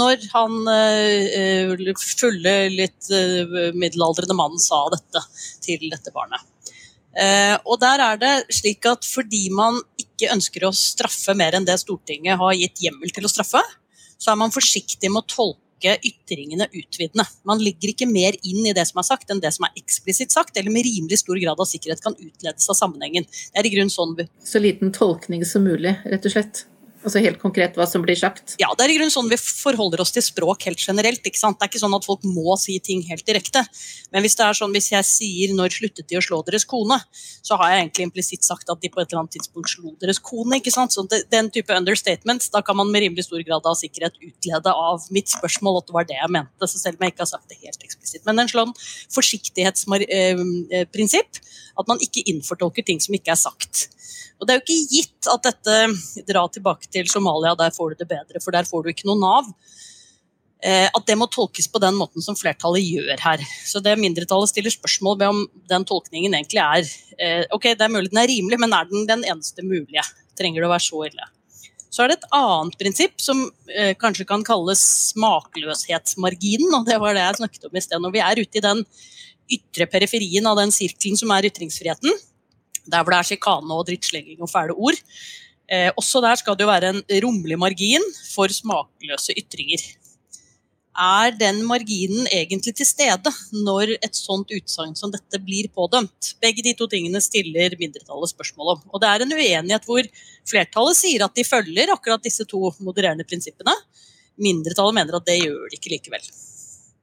når 0.00 0.22
han 0.32 0.54
uh, 0.64 1.92
fulle, 2.00 2.54
litt 2.72 3.10
uh, 3.12 3.72
middelaldrende 3.76 4.36
mannen 4.38 4.62
sa 4.62 4.86
dette 4.94 5.20
til 5.64 5.84
dette 5.92 6.14
barnet. 6.14 6.40
Uh, 7.12 7.58
og 7.68 7.76
der 7.82 8.00
er 8.00 8.20
det 8.20 8.32
slik 8.56 8.88
at 8.88 9.04
fordi 9.04 9.50
man 9.52 9.76
ikke 10.00 10.32
ønsker 10.32 10.64
å 10.64 10.72
straffe 10.72 11.36
mer 11.36 11.58
enn 11.58 11.68
det 11.68 11.76
Stortinget 11.82 12.40
har 12.40 12.56
gitt 12.56 12.80
hjemmel 12.86 13.12
til 13.12 13.28
å 13.28 13.32
straffe, 13.32 13.60
så 14.16 14.32
er 14.32 14.40
man 14.40 14.54
forsiktig 14.54 15.10
med 15.12 15.20
å 15.24 15.28
tolke 15.28 15.61
tolke 15.82 15.98
ytringene 16.02 16.66
utvidende. 16.72 17.24
Man 17.44 17.58
ligger 17.58 17.90
ikke 17.90 18.06
mer 18.06 18.32
inn 18.42 18.66
i 18.66 18.72
det 18.72 18.86
som 18.86 19.00
er 19.00 19.06
sagt, 19.06 19.30
enn 19.30 19.40
det 19.40 19.52
som 19.52 19.66
er 19.66 19.76
eksplisitt 19.76 20.32
sagt, 20.32 20.56
eller 20.56 20.70
med 20.70 20.84
rimelig 20.84 21.18
stor 21.18 21.38
grad 21.38 21.58
av 21.58 21.66
sikkerhet 21.66 22.02
kan 22.02 22.14
utledes 22.18 22.68
av 22.68 22.74
sammenhengen. 22.74 23.24
Det 23.24 23.58
er 23.58 23.66
i 23.66 23.74
grunn 23.74 23.90
sånn 23.90 24.16
Så 24.44 24.58
liten 24.58 24.92
tolkning 24.92 25.44
som 25.44 25.64
mulig, 25.64 25.96
rett 26.04 26.26
og 26.26 26.32
slett? 26.32 26.66
Altså 27.02 27.18
helt 27.18 27.40
konkret 27.42 27.74
hva 27.78 27.82
som 27.90 28.02
blir 28.04 28.14
sagt? 28.18 28.54
Ja, 28.62 28.68
det 28.78 28.84
er 28.84 28.92
i 28.92 28.96
grunnen 28.96 29.10
sånn 29.10 29.30
vi 29.30 29.36
forholder 29.40 30.00
oss 30.04 30.12
til 30.14 30.22
språk 30.22 30.62
helt 30.68 30.78
generelt. 30.78 31.24
ikke 31.26 31.38
sant? 31.38 31.58
Det 31.58 31.64
er 31.66 31.70
ikke 31.72 31.82
sånn 31.82 31.96
at 31.96 32.06
folk 32.06 32.22
må 32.22 32.54
si 32.62 32.78
ting 32.84 33.02
helt 33.08 33.26
direkte. 33.26 33.64
Men 34.14 34.22
hvis 34.22 34.36
det 34.38 34.44
er 34.46 34.54
sånn, 34.58 34.74
hvis 34.74 34.92
jeg 34.92 35.04
sier 35.08 35.48
'når 35.54 35.68
sluttet 35.74 36.06
de 36.06 36.16
å 36.16 36.22
slå 36.22 36.44
deres 36.46 36.64
kone', 36.64 37.00
så 37.42 37.56
har 37.58 37.70
jeg 37.70 37.80
egentlig 37.82 38.04
implisitt 38.06 38.44
sagt 38.44 38.70
at 38.70 38.80
de 38.80 38.88
på 38.88 39.00
et 39.00 39.08
eller 39.10 39.20
annet 39.22 39.34
tidspunkt 39.34 39.68
slo 39.68 39.96
deres 40.00 40.18
kone. 40.18 40.60
ikke 40.60 40.72
sant? 40.72 40.92
Så 40.92 41.02
Den 41.30 41.50
type 41.50 41.74
understatements, 41.74 42.50
da 42.50 42.62
kan 42.62 42.76
man 42.76 42.90
med 42.90 43.02
rimelig 43.02 43.24
stor 43.24 43.42
grad 43.42 43.66
av 43.66 43.74
sikkerhet 43.74 44.12
utlede 44.22 44.70
av 44.70 45.00
mitt 45.10 45.28
spørsmål 45.28 45.78
at 45.78 45.86
det 45.86 45.94
var 45.94 46.04
det 46.04 46.16
jeg 46.20 46.30
mente, 46.30 46.66
så 46.66 46.78
selv 46.78 46.96
om 47.00 47.02
jeg 47.02 47.10
ikke 47.12 47.26
har 47.26 47.26
sagt 47.26 47.48
det 47.48 47.58
helt 47.62 47.82
eksplisitt. 47.82 48.24
Men 48.24 48.38
en 48.38 48.48
sånn 48.48 48.74
forsiktighetsprinsipp, 49.10 51.34
eh, 51.34 51.40
at 51.78 51.88
man 51.88 52.00
ikke 52.04 52.24
innfortolker 52.30 52.84
ting 52.86 53.00
som 53.02 53.14
ikke 53.16 53.34
er 53.34 53.40
sagt. 53.40 53.88
Og 54.40 54.46
Det 54.46 54.54
er 54.54 54.60
jo 54.60 54.64
ikke 54.66 54.96
gitt 54.96 55.30
at 55.30 55.46
dette 55.46 56.24
drar 56.28 56.50
tilbake 56.50 56.90
til 56.90 57.08
Somalia, 57.10 57.54
der 57.58 57.74
får 57.74 57.92
du 57.92 58.02
det 58.02 58.10
bedre, 58.10 58.42
for 58.42 58.54
der 58.54 58.66
får 58.68 58.82
du 58.82 58.92
ikke 58.92 59.08
noe 59.08 59.20
Nav. 59.20 59.52
Eh, 60.62 60.86
at 60.86 61.06
det 61.06 61.16
må 61.18 61.26
tolkes 61.26 61.66
på 61.70 61.80
den 61.82 61.96
måten 61.98 62.22
som 62.22 62.36
flertallet 62.38 62.86
gjør 62.86 63.18
her. 63.18 63.44
Så 63.66 63.82
det 63.82 63.96
Mindretallet 63.98 64.50
stiller 64.52 64.70
spørsmål 64.70 65.18
ved 65.18 65.30
om 65.32 65.40
den 65.70 65.86
tolkningen 65.86 66.36
egentlig 66.38 66.62
er 66.62 66.90
eh, 67.18 67.46
ok, 67.50 67.72
det 67.74 67.86
er 67.86 67.90
mulig 67.90 68.12
den 68.12 68.22
er 68.22 68.30
rimelig, 68.30 68.60
men 68.62 68.76
er 68.76 68.90
den 68.90 69.08
den 69.08 69.24
eneste 69.26 69.66
mulige? 69.66 70.04
Trenger 70.38 70.62
det 70.62 70.68
å 70.68 70.74
være 70.74 70.86
så 70.86 71.02
ille? 71.08 71.26
Så 71.92 72.04
er 72.04 72.12
det 72.12 72.20
et 72.20 72.30
annet 72.38 72.78
prinsipp 72.80 73.18
som 73.20 73.42
eh, 73.74 73.90
kanskje 73.98 74.28
kan 74.28 74.44
kalles 74.46 74.84
smakløshetsmarginen. 75.10 76.70
og 76.78 76.86
Det 76.86 77.00
var 77.02 77.18
det 77.18 77.26
jeg 77.26 77.40
snakket 77.42 77.66
om 77.68 77.76
i 77.76 77.82
sted. 77.84 78.00
Når 78.00 78.14
vi 78.14 78.22
er 78.24 78.40
ute 78.40 78.60
i 78.60 78.64
den 78.64 78.86
ytre 79.50 79.88
periferien 79.90 80.46
av 80.46 80.58
den 80.60 80.72
sirkelen 80.74 81.18
som 81.18 81.32
er 81.34 81.48
ytringsfriheten, 81.48 82.20
der 82.86 83.02
hvor 83.02 83.14
det 83.14 83.22
er 83.22 83.30
sjikane 83.32 83.78
og 83.78 83.86
drittslenging 83.88 84.42
og 84.42 84.50
fæle 84.50 84.76
ord. 84.76 84.98
Eh, 85.72 85.90
også 85.96 86.20
der 86.24 86.36
skal 86.40 86.56
det 86.58 86.66
jo 86.66 86.72
være 86.72 86.92
en 86.92 87.02
rommelig 87.24 87.58
margin 87.58 88.04
for 88.32 88.52
smakløse 88.52 89.34
ytringer. 89.38 89.84
Er 90.92 91.32
den 91.32 91.62
marginen 91.64 92.26
egentlig 92.28 92.74
til 92.76 92.84
stede 92.84 93.30
når 93.64 93.94
et 93.94 94.16
sånt 94.18 94.50
utsagn 94.52 94.92
som 94.98 95.12
dette 95.14 95.40
blir 95.40 95.70
pådømt? 95.72 96.34
Begge 96.42 96.64
de 96.66 96.74
to 96.76 96.86
tingene 96.86 97.22
stiller 97.24 97.72
mindretallet 97.80 98.34
spørsmål 98.34 98.74
om. 98.74 98.82
Og 98.92 99.00
det 99.00 99.08
er 99.08 99.24
en 99.24 99.32
uenighet 99.32 99.88
hvor 99.88 100.04
flertallet 100.44 100.98
sier 100.98 101.24
at 101.24 101.34
de 101.34 101.48
følger 101.48 101.94
akkurat 101.94 102.22
disse 102.22 102.44
to 102.44 102.74
modererende 102.84 103.24
prinsippene. 103.24 103.72
Mindretallet 104.36 104.98
mener 105.00 105.16
at 105.16 105.28
det 105.30 105.40
gjør 105.40 105.70
de 105.70 105.80
ikke 105.80 105.94
likevel. 105.94 106.28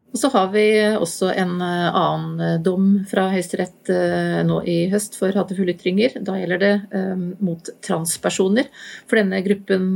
Og 0.10 0.17
så 0.17 0.30
har 0.34 0.48
vi 0.54 0.65
også 0.98 1.30
en 1.38 1.60
eh, 1.62 1.88
annen 1.93 2.39
eh, 2.41 2.56
dom 2.65 2.88
fra 3.10 3.28
Høyesterett 3.30 3.91
eh, 3.93 4.39
nå 4.48 4.62
i 4.65 4.78
høst 4.89 5.19
for 5.19 5.36
hatefulle 5.38 5.76
ytringer. 5.76 6.17
Da 6.26 6.38
gjelder 6.39 6.63
det 6.63 6.74
mot 7.45 7.69
transpersoner. 7.86 8.72
For 9.10 9.19
denne 9.19 9.43
gruppen 9.45 9.91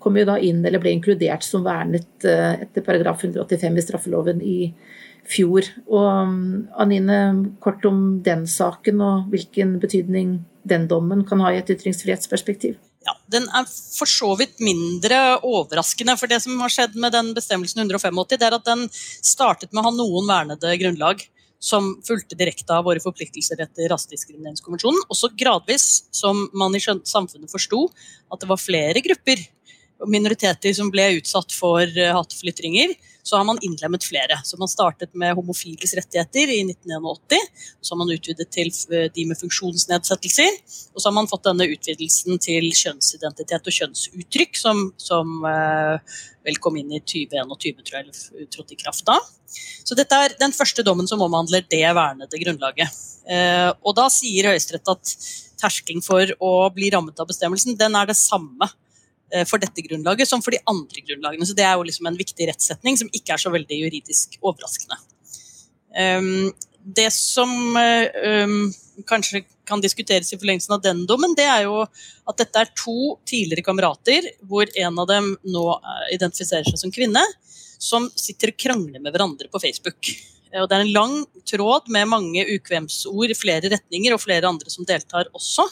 kom 0.00 0.16
jo 0.16 0.26
da 0.28 0.36
inn, 0.40 0.60
eller 0.64 0.80
ble 0.80 0.92
inkludert 0.96 1.44
som 1.44 1.64
vernet 1.64 2.24
etter 2.24 2.84
paragraf 2.84 3.24
185 3.24 3.76
i 3.76 3.84
straffeloven 3.84 4.44
i 4.44 4.58
fjor. 5.28 5.68
Og 5.88 6.06
um, 6.08 6.36
Anine, 6.80 7.18
kort 7.64 7.84
om 7.88 8.20
den 8.24 8.46
saken 8.48 9.02
og 9.04 9.32
hvilken 9.32 9.76
betydning 9.82 10.38
den 10.68 10.88
dommen 10.88 11.24
kan 11.28 11.44
ha 11.44 11.52
i 11.52 11.60
et 11.60 11.72
ytringsfrihetsperspektiv? 11.72 12.78
Ja, 13.06 13.14
den 13.32 13.46
er 13.48 13.68
for 13.68 14.08
så 14.08 14.34
vidt 14.38 14.60
mindre 14.62 15.40
overraskende. 15.46 16.16
For 16.20 16.30
det 16.30 16.42
som 16.44 16.58
har 16.60 16.72
skjedd 16.72 16.96
med 17.00 17.14
den 17.16 17.32
bestemmelsen 17.36 17.82
185, 17.82 18.22
det 18.34 18.48
er 18.48 18.56
at 18.56 18.66
den 18.68 18.86
startet 18.92 19.72
med 19.72 19.82
å 19.82 19.88
ha 19.88 19.94
noen 19.96 20.28
vernede 20.28 20.74
grunnlag 20.82 21.24
som 21.60 21.92
fulgte 22.06 22.38
direkte 22.40 22.72
av 22.72 22.86
våre 22.88 23.02
forpliktelser 23.04 23.60
etter 23.60 23.90
Rasediskrimineringskonvensjonen. 23.92 25.02
Også 25.12 25.28
gradvis, 25.36 26.06
som 26.12 26.46
man 26.56 26.76
i 26.76 26.80
samfunnet 26.80 27.52
forsto, 27.52 27.86
at 28.32 28.40
det 28.40 28.48
var 28.48 28.60
flere 28.60 29.02
grupper 29.04 29.42
minoriteter 30.08 30.74
som 30.76 30.90
ble 30.92 31.06
utsatt 31.18 31.52
for 31.52 31.84
uh, 31.84 32.12
hatefulle 32.16 32.54
så 33.22 33.36
har 33.36 33.44
man 33.44 33.58
innlemmet 33.62 34.04
flere. 34.04 34.40
Så 34.44 34.56
man 34.56 34.68
startet 34.68 35.12
med 35.14 35.34
homofiles 35.36 35.92
rettigheter 35.94 36.50
i 36.50 36.60
1981. 36.64 37.50
Så 37.80 37.94
har 37.94 37.98
man 38.00 38.12
utvidet 38.14 38.48
til 38.50 38.70
eh, 38.90 39.10
de 39.12 39.26
med 39.28 39.38
funksjonsnedsettelser. 39.38 40.56
Og 40.94 41.02
så 41.02 41.10
har 41.10 41.14
man 41.18 41.28
fått 41.30 41.44
denne 41.44 41.68
utvidelsen 41.70 42.40
til 42.42 42.70
kjønnsidentitet 42.72 43.68
og 43.68 43.76
kjønnsuttrykk, 43.76 44.56
som, 44.58 44.82
som 44.96 45.44
uh, 45.44 46.00
vel 46.48 46.58
kom 46.64 46.80
inn 46.80 46.96
i 46.96 47.02
2021, 47.04 47.84
tror 47.84 48.00
jeg, 48.00 48.48
trådte 48.56 48.74
i 48.74 48.80
kraft 48.80 49.06
da. 49.06 49.20
Så 49.84 49.94
dette 49.98 50.16
er 50.16 50.38
den 50.40 50.56
første 50.56 50.82
dommen 50.86 51.08
som 51.10 51.22
omhandler 51.22 51.66
det 51.68 51.84
vernede 51.84 52.40
grunnlaget. 52.40 53.00
Og 53.84 53.92
da 53.98 54.06
sier 54.10 54.48
Høyesterett 54.48 54.88
at 54.90 55.10
terskelen 55.60 56.02
for 56.02 56.30
å 56.42 56.52
bli 56.74 56.88
rammet 56.94 57.18
av 57.20 57.28
bestemmelsen, 57.28 57.76
den 57.78 57.98
er 57.98 58.08
det 58.08 58.16
samme 58.18 58.70
Eh, 58.70 58.89
for 59.46 59.62
dette 59.62 59.84
grunnlaget 59.86 60.28
som 60.28 60.42
for 60.42 60.54
de 60.54 60.58
andre 60.70 61.04
grunnlagene. 61.06 61.46
Så 61.46 61.54
Det 61.54 61.66
er 61.66 61.76
jo 61.78 61.86
liksom 61.86 62.08
en 62.10 62.18
viktig 62.18 62.48
rettssetning 62.50 62.98
som 62.98 63.10
ikke 63.14 63.36
er 63.36 63.42
så 63.42 63.52
veldig 63.54 63.78
juridisk 63.84 64.38
overraskende. 64.40 64.98
Um, 65.90 66.50
det 66.80 67.10
som 67.12 67.50
um, 67.76 68.72
kanskje 69.06 69.42
kan 69.68 69.82
diskuteres 69.82 70.32
i 70.32 70.38
forlengelsen 70.38 70.74
av 70.74 70.82
den 70.82 71.04
dommen, 71.06 71.34
det 71.38 71.46
er 71.46 71.66
jo 71.66 71.82
at 71.84 72.40
dette 72.40 72.62
er 72.62 72.72
to 72.78 73.16
tidligere 73.28 73.66
kamerater, 73.66 74.26
hvor 74.48 74.70
en 74.74 74.98
av 74.98 75.06
dem 75.10 75.28
nå 75.46 75.64
eh, 75.76 76.06
identifiserer 76.16 76.66
seg 76.66 76.80
som 76.80 76.94
kvinne, 76.94 77.22
som 77.80 78.08
sitter 78.18 78.50
og 78.50 78.58
krangler 78.60 79.02
med 79.02 79.14
hverandre 79.14 79.50
på 79.52 79.60
Facebook. 79.62 80.10
Og 80.50 80.66
Det 80.66 80.76
er 80.76 80.82
en 80.82 80.94
lang 80.96 81.14
tråd 81.46 81.86
med 81.94 82.10
mange 82.10 82.42
ukvemsord 82.56 83.30
i 83.30 83.38
flere 83.38 83.70
retninger, 83.70 84.16
og 84.16 84.24
flere 84.24 84.50
andre 84.50 84.72
som 84.72 84.88
deltar 84.88 85.30
også. 85.36 85.68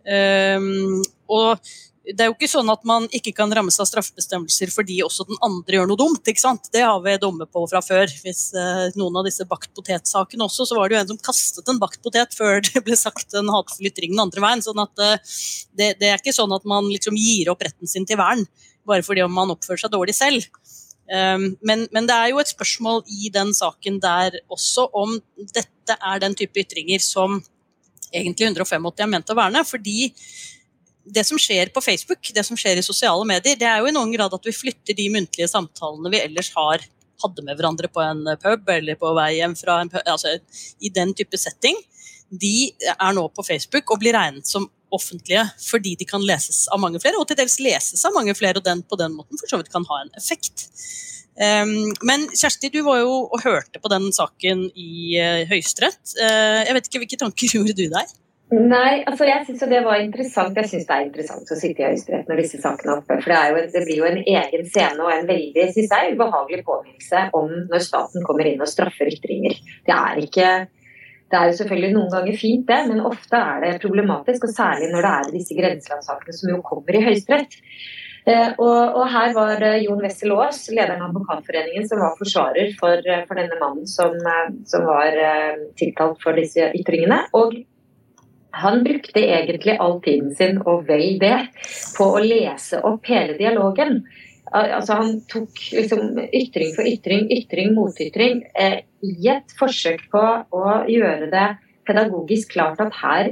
Um, 0.00 0.98
og 1.30 1.70
det 2.16 2.24
er 2.24 2.30
jo 2.30 2.34
ikke 2.36 2.48
sånn 2.50 2.70
at 2.72 2.82
man 2.88 3.06
ikke 3.14 3.32
kan 3.36 3.52
rammes 3.54 3.76
av 3.82 3.88
straffebestemmelser 3.88 4.72
fordi 4.72 5.00
også 5.04 5.26
den 5.28 5.38
andre 5.44 5.78
gjør 5.78 5.90
noe 5.90 6.00
dumt. 6.00 6.22
ikke 6.28 6.42
sant? 6.42 6.70
Det 6.74 6.82
har 6.84 6.98
vi 7.04 7.16
dommer 7.22 7.48
på 7.50 7.62
fra 7.70 7.82
før. 7.84 8.10
Hvis 8.24 8.50
eh, 8.56 8.90
noen 8.98 9.20
av 9.20 9.28
disse 9.28 9.46
bakt 9.48 9.70
potet-sakene 9.76 10.46
også, 10.46 10.68
så 10.68 10.78
var 10.78 10.90
det 10.90 10.96
jo 10.96 11.02
en 11.02 11.12
som 11.12 11.20
kastet 11.30 11.70
en 11.70 11.80
bakt 11.82 12.00
potet 12.04 12.36
før 12.36 12.60
det 12.66 12.84
ble 12.86 12.98
sagt 12.98 13.36
en 13.38 13.52
hatefull 13.52 13.90
ytring 13.90 14.14
den 14.14 14.24
andre 14.24 14.44
veien. 14.44 14.64
sånn 14.64 14.82
at 14.82 15.04
eh, 15.06 15.36
det, 15.76 15.92
det, 16.00 16.10
er 16.10 16.20
ikke 16.20 16.36
sånn 16.36 16.54
at 16.56 16.66
man 16.68 16.90
liksom 16.90 17.18
gir 17.18 17.52
opp 17.52 17.62
retten 17.66 17.90
sin 17.90 18.08
til 18.08 18.20
vern 18.20 18.46
bare 18.88 19.04
fordi 19.06 19.22
om 19.22 19.34
man 19.34 19.52
oppfører 19.52 19.84
seg 19.84 19.92
dårlig 19.92 20.16
selv. 20.16 20.46
Um, 21.10 21.56
men, 21.66 21.88
men, 21.90 22.06
det 22.06 22.14
er 22.14 22.30
jo 22.30 22.38
et 22.38 22.52
spørsmål 22.52 23.02
i 23.10 23.32
den 23.34 23.50
saken 23.54 23.98
der 24.02 24.36
også 24.50 24.86
om 24.94 25.16
dette 25.56 25.96
er 25.96 26.22
den 26.22 26.36
type 26.38 26.62
ytringer 26.62 27.02
som 27.02 27.40
egentlig 28.14 28.46
185 28.46 28.90
er 29.02 29.10
ment 29.10 29.32
å 29.32 29.36
verne. 29.38 29.64
fordi 29.66 30.12
det 31.14 31.26
som 31.26 31.38
skjer 31.40 31.72
på 31.74 31.82
Facebook, 31.84 32.32
det 32.34 32.44
som 32.46 32.58
skjer 32.58 32.80
i 32.80 32.86
sosiale 32.86 33.26
medier, 33.28 33.58
det 33.58 33.68
er 33.68 33.82
jo 33.82 33.90
i 33.90 33.94
noen 33.94 34.12
grad 34.14 34.34
at 34.36 34.46
vi 34.46 34.54
flytter 34.54 34.96
de 34.96 35.08
muntlige 35.12 35.50
samtalene 35.50 36.12
vi 36.12 36.22
ellers 36.22 36.52
har 36.56 36.86
hadde 37.20 37.44
med 37.44 37.58
hverandre 37.58 37.90
på 37.92 38.00
en 38.00 38.24
pub 38.40 38.68
eller 38.72 38.96
på 39.00 39.12
vei 39.18 39.34
hjem 39.36 39.54
fra 39.58 39.80
en 39.82 39.90
pub, 39.92 40.04
altså 40.08 40.36
i 40.80 40.92
den 40.94 41.12
type 41.16 41.36
setting, 41.40 41.76
de 42.30 42.70
er 42.94 43.14
nå 43.16 43.26
på 43.34 43.44
Facebook 43.44 43.90
og 43.90 44.00
blir 44.02 44.14
regnet 44.16 44.46
som 44.48 44.68
offentlige 44.94 45.42
fordi 45.62 45.94
de 45.98 46.06
kan 46.08 46.22
leses 46.26 46.64
av 46.72 46.80
mange 46.82 47.00
flere, 47.02 47.18
og 47.20 47.28
til 47.28 47.38
dels 47.38 47.58
leses 47.62 48.02
av 48.06 48.14
mange 48.16 48.34
flere, 48.38 48.58
og 48.58 48.66
den 48.66 48.82
på 48.86 48.98
den 49.00 49.14
måten 49.18 49.40
for 49.40 49.50
så 49.50 49.60
vidt 49.60 49.72
kan 49.72 49.86
ha 49.90 50.02
en 50.04 50.12
effekt. 50.18 50.68
Um, 51.40 51.92
men 52.04 52.26
Kjersti, 52.36 52.68
du 52.74 52.82
var 52.84 52.98
jo 53.00 53.12
og 53.30 53.44
hørte 53.44 53.80
på 53.80 53.90
den 53.92 54.10
saken 54.12 54.66
i 54.74 55.16
uh, 55.16 55.44
Høyesterett. 55.48 56.02
Uh, 56.18 56.66
jeg 56.66 56.76
vet 56.76 56.88
ikke, 56.90 57.02
Hvilke 57.04 57.20
tanker 57.22 57.52
gjorde 57.56 57.76
du 57.78 57.86
der? 57.92 58.10
Nei, 58.50 59.04
altså 59.06 59.28
jeg 59.28 59.44
syns 59.46 59.60
det 59.70 59.78
var 59.84 60.00
interessant. 60.02 60.56
Jeg 60.58 60.66
syns 60.72 60.88
det 60.88 60.94
er 60.96 61.04
interessant 61.06 61.52
å 61.54 61.58
sitte 61.58 61.84
i 61.84 61.86
Høyesterett 61.86 62.30
når 62.30 62.40
disse 62.42 62.58
sakene 62.58 62.96
er 62.96 62.98
oppe. 62.98 63.18
For 63.22 63.30
det, 63.30 63.38
jo, 63.46 63.62
det, 63.76 63.82
blir 63.86 64.00
jo 64.00 64.08
en 64.08 64.18
egen 64.24 64.66
scene 64.66 65.04
og 65.04 65.12
en 65.14 65.28
veldig 65.28 65.66
synes 65.70 65.94
jeg, 65.94 66.16
ubehagelig 66.16 66.66
påminnelse 66.66 67.22
om 67.38 67.54
når 67.70 67.86
staten 67.86 68.26
kommer 68.26 68.50
inn 68.50 68.64
og 68.64 68.70
straffer 68.72 69.12
ytringer. 69.12 69.54
Det 69.86 69.94
er 69.94 70.22
ikke 70.24 70.50
det 71.30 71.38
er 71.38 71.46
jo 71.46 71.58
selvfølgelig 71.60 71.92
noen 71.94 72.10
ganger 72.10 72.38
fint, 72.40 72.64
det, 72.66 72.80
men 72.90 73.04
ofte 73.06 73.38
er 73.38 73.60
det 73.62 73.76
problematisk. 73.84 74.48
Og 74.48 74.50
særlig 74.50 74.90
når 74.90 75.06
det 75.06 75.12
er 75.14 75.34
disse 75.36 75.58
grenselandssakene 75.60 76.38
som 76.40 76.50
jo 76.50 76.58
kommer 76.66 76.98
i 76.98 77.04
Høyesterett. 77.06 77.54
Eh, 78.26 78.50
og, 78.58 78.96
og, 78.98 79.04
her 79.14 79.30
var 79.36 79.62
Jon 79.80 80.02
Wessel 80.02 80.34
Aas, 80.34 80.64
lederen 80.74 81.04
av 81.04 81.12
Advokatforeningen, 81.12 81.86
som 81.86 82.02
var 82.02 82.18
forsvarer 82.18 82.74
for, 82.82 83.06
for 83.28 83.38
denne 83.38 83.62
mannen 83.62 83.86
som, 83.88 84.18
eh, 84.18 84.50
som 84.74 84.90
var 84.90 85.14
eh, 85.14 85.68
tiltalt 85.78 86.18
for 86.26 86.34
disse 86.34 86.66
ytringene. 86.82 87.22
Og 87.38 87.54
han 88.52 88.82
brukte 88.84 89.22
egentlig 89.22 89.76
all 89.78 90.00
tiden 90.04 90.34
sin, 90.34 90.60
og 90.66 90.88
vel 90.88 91.18
det, 91.20 91.36
på 91.96 92.08
å 92.16 92.22
lese 92.24 92.80
opp 92.86 93.06
hele 93.10 93.36
dialogen. 93.38 94.02
Altså 94.50 94.96
Han 94.98 95.20
tok 95.30 95.60
liksom 95.76 96.18
ytring 96.26 96.72
for 96.74 96.88
ytring, 96.88 97.28
ytring 97.30 97.74
mot 97.76 97.94
ytring, 98.02 98.42
eh, 98.58 98.80
i 99.06 99.28
et 99.30 99.54
forsøk 99.58 100.08
på 100.10 100.24
å 100.50 100.80
gjøre 100.90 101.30
det 101.30 101.46
pedagogisk 101.86 102.56
klart 102.56 102.82
at 102.82 102.96
her 103.02 103.30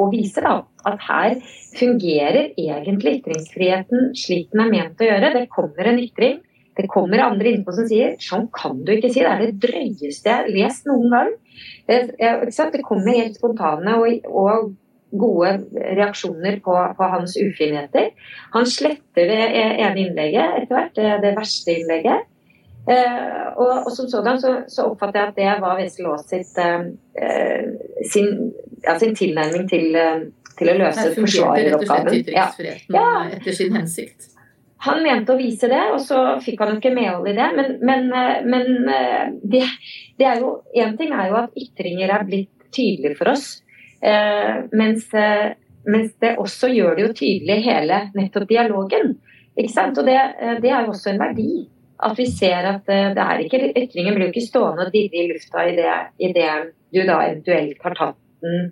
og 0.00 0.12
viser 0.14 0.46
da 0.46 0.54
at 0.88 1.02
her 1.04 1.34
fungerer 1.76 2.54
egentlig 2.56 3.18
ytringsfriheten 3.18 4.14
slik 4.16 4.48
den 4.52 4.64
er 4.64 4.70
ment 4.72 5.02
å 5.02 5.08
gjøre. 5.08 5.34
Det 5.36 5.50
kommer 5.52 5.90
en 5.90 6.00
ytring, 6.00 6.38
det 6.76 6.88
kommer 6.92 7.24
andre 7.24 7.52
innpå 7.52 7.74
som 7.76 7.88
sier 7.90 8.16
sånn 8.22 8.48
kan 8.54 8.78
du 8.86 8.94
ikke 8.94 9.12
si, 9.12 9.20
det 9.20 9.32
er 9.32 9.44
det 9.44 9.60
drøyeste 9.60 10.30
jeg 10.30 10.36
har 10.38 10.48
lest 10.54 10.88
noen 10.88 11.12
gang. 11.12 11.32
Det 11.90 12.84
kommer 12.86 13.18
helt 13.18 13.38
spontane 13.38 13.96
og, 13.98 14.30
og 14.30 14.70
gode 15.10 15.52
reaksjoner 15.98 16.60
på, 16.64 16.74
på, 16.96 17.08
hans 17.14 17.36
ufinheter. 17.36 18.10
Han 18.54 18.66
sletter 18.66 19.30
det 19.30 19.40
ene 19.50 20.04
innlegget 20.04 20.60
etter 20.60 20.76
hvert, 20.76 20.92
det, 20.96 21.08
det 21.24 21.32
verste 21.38 21.74
innlegget. 21.74 22.28
Eh, 22.90 23.46
og, 23.56 23.72
og, 23.86 23.90
som 23.92 24.08
sådan 24.08 24.40
så, 24.40 24.54
så, 24.68 24.86
oppfatter 24.88 25.20
jeg 25.20 25.28
at 25.28 25.36
det 25.36 25.62
var 25.62 25.76
Wessel 25.78 26.06
Aas 26.08 26.32
eh, 26.32 27.66
sin, 28.12 28.30
ja, 28.86 28.98
sin, 28.98 29.14
tilnærming 29.14 29.68
til, 29.68 29.94
eh, 30.00 30.22
til 30.58 30.72
å 30.72 30.78
løse 30.80 31.10
forsvareroppgaven. 31.18 32.30
Ja. 32.32 32.48
ja. 32.94 33.08
etter 33.36 33.56
sin 33.56 33.76
hensikt. 33.76 34.30
Han 34.86 35.02
mente 35.04 35.34
å 35.34 35.36
vise 35.36 35.68
det, 35.68 35.82
og 35.92 36.00
så 36.00 36.18
fikk 36.40 36.62
han 36.64 36.78
ikke 36.78 36.94
medhold 36.96 37.28
i 37.28 37.36
det. 37.36 37.48
Men, 37.56 37.74
men, 37.84 38.06
eh, 38.16 38.38
men 38.48 38.88
eh, 38.88 39.26
det, 39.52 39.66
det, 40.20 40.28
er 40.28 40.44
jo 40.44 40.52
En 40.84 40.94
ting 40.98 41.12
er 41.16 41.32
jo 41.32 41.40
at 41.40 41.58
ytringer 41.58 42.12
er 42.14 42.26
blitt 42.28 42.52
tydelige 42.74 43.18
for 43.18 43.32
oss. 43.32 43.48
Eh, 44.00 44.62
mens, 44.76 45.08
eh, 45.16 45.56
mens, 45.90 46.14
det 46.22 46.36
også 46.38 46.70
gjør 46.70 46.96
det 46.96 47.06
jo 47.06 47.16
tydelig 47.18 47.58
hele 47.66 48.04
nettopp 48.14 48.48
dialogen. 48.48 49.16
Ikke 49.58 49.72
sant? 49.72 49.98
Og 49.98 50.06
det, 50.06 50.18
det 50.62 50.70
er 50.70 50.86
jo 50.86 50.94
også 50.94 51.14
en 51.14 51.22
verdi. 51.22 51.50
At 52.00 52.16
vi 52.16 52.24
ser 52.32 52.64
at 52.64 52.86
det 52.88 53.20
er 53.20 53.42
ikke 53.44 53.74
ytringen 53.76 54.14
blir 54.16 54.28
jo 54.28 54.32
ikke 54.32 54.46
stående 54.46 54.86
og 54.86 54.94
dirre 54.94 55.20
i 55.20 55.28
lufta 55.28 55.66
i 55.68 55.74
det, 55.76 55.96
i 56.16 56.30
det 56.32 56.52
du 56.94 57.02
da 57.04 57.18
eventuelt 57.26 57.82
har 57.84 57.96
tatt 57.98 58.16
den 58.40 58.70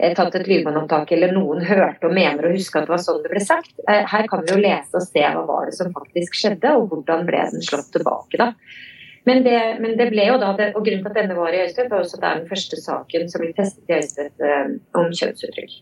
Eh, 0.00 0.14
tatt 0.16 0.36
et 0.38 0.48
lydbåndopptak 0.48 1.10
eller 1.12 1.34
noen 1.36 1.64
hørte 1.68 2.08
og 2.08 2.14
mener 2.16 2.46
og 2.48 2.54
husker 2.56 2.80
at 2.80 2.88
det 2.88 2.94
var 2.94 3.02
sånn 3.04 3.18
det 3.24 3.32
ble 3.34 3.42
sagt. 3.44 3.74
Eh, 3.84 4.06
her 4.08 4.28
kan 4.30 4.46
vi 4.46 4.54
jo 4.54 4.60
lese 4.62 4.96
og 4.96 5.04
se 5.04 5.20
hva 5.20 5.42
var 5.48 5.66
det 5.68 5.76
som 5.76 5.90
faktisk 5.92 6.38
skjedde, 6.40 6.72
og 6.78 6.86
hvordan 6.88 7.26
ble 7.28 7.42
den 7.52 7.66
slått 7.66 7.90
tilbake. 7.92 8.40
da. 8.40 8.54
Men 9.28 9.42
det, 9.44 9.58
men 9.82 9.96
det 9.98 10.08
ble 10.12 10.24
jo 10.30 10.38
da, 10.40 10.54
og 10.54 10.80
Grunnen 10.84 11.04
til 11.04 11.10
at 11.10 11.18
denne 11.18 11.36
var 11.36 11.52
i 11.52 11.60
Høyesterett, 11.60 11.90
var 11.92 12.04
også 12.04 12.16
at 12.16 12.22
det 12.22 12.30
er 12.30 12.38
den 12.40 12.50
første 12.50 12.80
saken 12.80 13.28
som 13.28 13.44
blir 13.44 13.54
testet 13.56 13.84
i 13.90 13.96
Høyesterett 13.98 14.44
eh, 14.48 14.70
om 14.96 15.10
kjønnsuttrykk. 15.12 15.74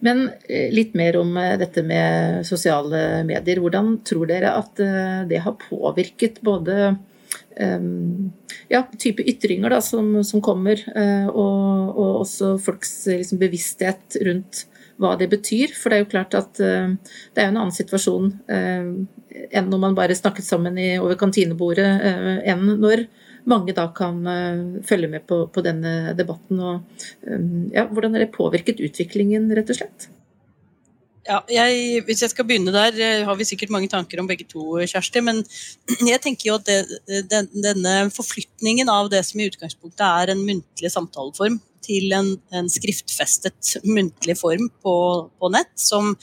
Men 0.00 0.30
litt 0.48 0.94
mer 0.96 1.18
om 1.20 1.34
dette 1.60 1.82
med 1.84 2.46
sosiale 2.48 3.20
medier. 3.28 3.58
Hvordan 3.60 3.98
tror 4.08 4.30
dere 4.30 4.54
at 4.56 4.80
det 5.28 5.42
har 5.44 5.58
påvirket 5.60 6.38
både 6.40 6.94
ja, 8.70 8.82
type 8.98 9.22
ytringer 9.28 9.74
da, 9.74 9.80
som, 9.84 10.12
som 10.24 10.42
kommer, 10.44 10.80
eh, 10.94 11.28
og, 11.28 11.90
og, 11.90 12.20
også 12.22 12.54
folks 12.62 12.94
liksom, 13.10 13.40
bevissthet 13.42 14.18
rundt 14.26 14.64
hva 15.00 15.16
det 15.20 15.30
betyr. 15.32 15.74
For 15.76 15.90
det 15.90 15.98
er 15.98 16.04
jo 16.04 16.12
klart 16.12 16.36
at 16.38 16.60
det 16.60 17.42
er 17.42 17.48
en 17.48 17.58
annen 17.58 17.74
situasjon 17.74 18.32
enn 19.48 19.70
når 19.72 19.82
man 19.86 19.96
bare 19.98 20.16
snakket 20.18 20.46
sammen 20.46 20.78
i, 20.80 20.92
over 21.00 21.18
kantinebordet, 21.20 21.88
uh, 22.04 22.38
enn 22.52 22.64
når 22.82 23.06
mange 23.48 23.72
da 23.72 23.86
kan 23.96 24.18
følge 24.84 25.08
med 25.08 25.24
på, 25.24 25.46
på, 25.48 25.62
denne 25.64 26.12
debatten. 26.12 26.58
Og, 26.60 27.04
um, 27.24 27.70
ja, 27.72 27.86
hvordan 27.88 28.12
har 28.12 28.26
det 28.26 28.34
påvirket 28.34 28.82
utviklingen, 28.84 29.48
rett 29.56 29.72
og 29.72 29.78
slett? 29.78 30.10
Ja, 31.28 31.38
jeg, 31.52 32.00
hvis 32.08 32.22
jeg 32.24 32.32
skal 32.32 32.46
begynne 32.48 32.72
der, 32.72 32.96
eh, 32.96 33.22
har 33.28 33.36
vi 33.36 33.46
sikkert 33.46 33.72
mange 33.74 33.90
tanker 33.92 34.22
om 34.22 34.28
begge 34.28 34.46
to, 34.48 34.80
Kjersti. 34.88 35.20
Men 35.22 35.42
jeg 36.10 36.20
tenker 36.24 36.48
jo 36.48 36.56
at 36.56 36.66
det, 36.66 36.78
den, 37.30 37.50
denne 37.54 37.96
forflytningen 38.14 38.88
av 38.90 39.10
det 39.12 39.20
som 39.28 39.40
i 39.40 39.48
utgangspunktet 39.50 40.06
er 40.06 40.32
en 40.32 40.42
muntlig 40.46 40.92
samtaleform, 40.92 41.60
til 41.84 42.12
en, 42.16 42.34
en 42.54 42.70
skriftfestet 42.70 43.76
muntlig 43.86 44.36
form 44.38 44.68
på, 44.82 44.96
på, 45.38 45.52
nett, 45.52 45.72
som 45.80 46.14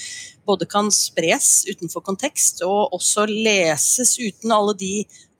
både 0.47 0.67
kan 0.69 0.91
spres 0.93 1.65
utenfor 1.69 2.05
kontekst 2.05 2.63
og 2.65 2.93
også 2.95 3.27
leses 3.29 4.15
uten 4.19 4.53
alle 4.55 4.75
de 4.79 4.93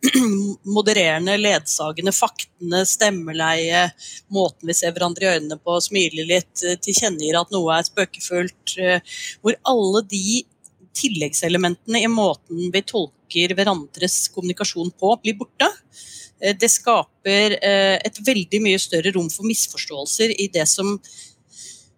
modererende, 0.77 1.37
ledsagende 1.41 2.13
faktene, 2.13 2.83
stemmeleie, 2.85 3.87
måten 4.33 4.69
vi 4.69 4.75
ser 4.77 4.93
hverandre 4.93 5.25
i 5.25 5.31
øynene 5.37 5.57
på, 5.57 5.79
smiler 5.81 6.27
litt, 6.29 6.53
tilkjennegir 6.83 7.39
at 7.39 7.53
noe 7.55 7.79
er 7.79 7.87
spøkefullt. 7.87 8.77
Eh, 8.77 9.17
hvor 9.41 9.57
alle 9.73 10.03
de 10.11 10.43
tilleggselementene 10.97 12.01
i 12.03 12.11
måten 12.11 12.69
vi 12.73 12.83
tolker 12.85 13.53
hverandres 13.57 14.27
kommunikasjon 14.33 14.93
på, 14.99 15.15
blir 15.23 15.37
borte. 15.39 15.69
Eh, 16.41 16.55
det 16.57 16.69
skaper 16.73 17.57
et 17.61 18.21
veldig 18.25 18.61
mye 18.63 18.81
større 18.81 19.13
rom 19.15 19.31
for 19.33 19.47
misforståelser 19.47 20.35
i 20.37 20.49
det 20.53 20.67
som 20.69 20.97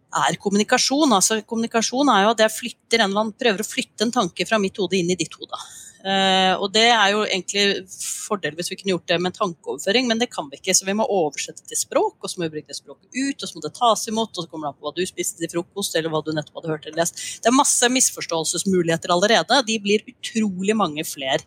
er 0.10 0.39
kommunikasjon. 0.41 1.12
Altså, 1.13 1.41
kommunikasjon 1.45 2.10
er 2.13 2.25
jo 2.25 2.32
at 2.34 2.41
jeg 2.45 2.56
flytter 2.56 3.06
en, 3.06 3.34
prøver 3.38 3.62
å 3.62 3.67
flytte 3.67 4.08
en 4.08 4.15
tanke 4.15 4.47
fra 4.49 4.60
mitt 4.62 4.78
hode 4.82 4.97
inn 4.97 5.12
i 5.13 5.19
ditt 5.19 5.36
hode. 5.38 5.60
Uh, 5.99 6.56
og 6.63 6.69
Det 6.71 6.86
er 6.88 7.10
jo 7.12 7.25
egentlig 7.25 7.82
fordel 7.91 8.54
hvis 8.56 8.69
vi 8.71 8.78
kunne 8.80 8.93
gjort 8.93 9.10
det 9.12 9.17
med 9.19 9.36
tankeoverføring, 9.36 10.08
men 10.08 10.21
det 10.21 10.30
kan 10.32 10.47
vi 10.47 10.60
ikke. 10.60 10.75
Så 10.78 10.88
vi 10.88 10.95
må 10.95 11.08
oversette 11.12 11.65
til 11.67 11.80
språk, 11.80 12.15
og 12.23 12.32
så 12.32 12.39
må 12.39 12.47
vi 12.47 12.56
bruke 12.58 12.71
det 12.71 12.80
språket 12.80 13.10
ut, 13.12 13.36
og 13.36 13.45
så 13.45 13.58
må 13.58 13.65
det 13.65 13.73
tas 13.75 14.08
imot, 14.12 14.32
og 14.32 14.45
så 14.45 14.47
kommer 14.47 14.69
det 14.69 14.71
an 14.71 14.80
på 14.80 14.88
hva 14.88 14.95
du 14.95 15.04
spiste 15.10 15.43
til 15.43 15.52
frokost, 15.52 15.97
eller 15.99 16.13
hva 16.13 16.23
du 16.23 16.32
nettopp 16.36 16.62
hadde 16.62 16.73
hørt 16.73 16.88
eller 16.88 17.04
lest. 17.04 17.19
Det 17.43 17.52
er 17.52 17.58
masse 17.58 17.91
misforståelsesmuligheter 17.91 19.13
allerede. 19.15 19.63
De 19.67 19.80
blir 19.84 20.08
utrolig 20.08 20.78
mange 20.78 21.04
flere 21.08 21.43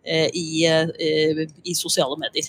i, 0.00 0.64
uh, 0.64 1.42
i, 1.64 1.74
sosiale 1.76 2.16
medier. 2.16 2.46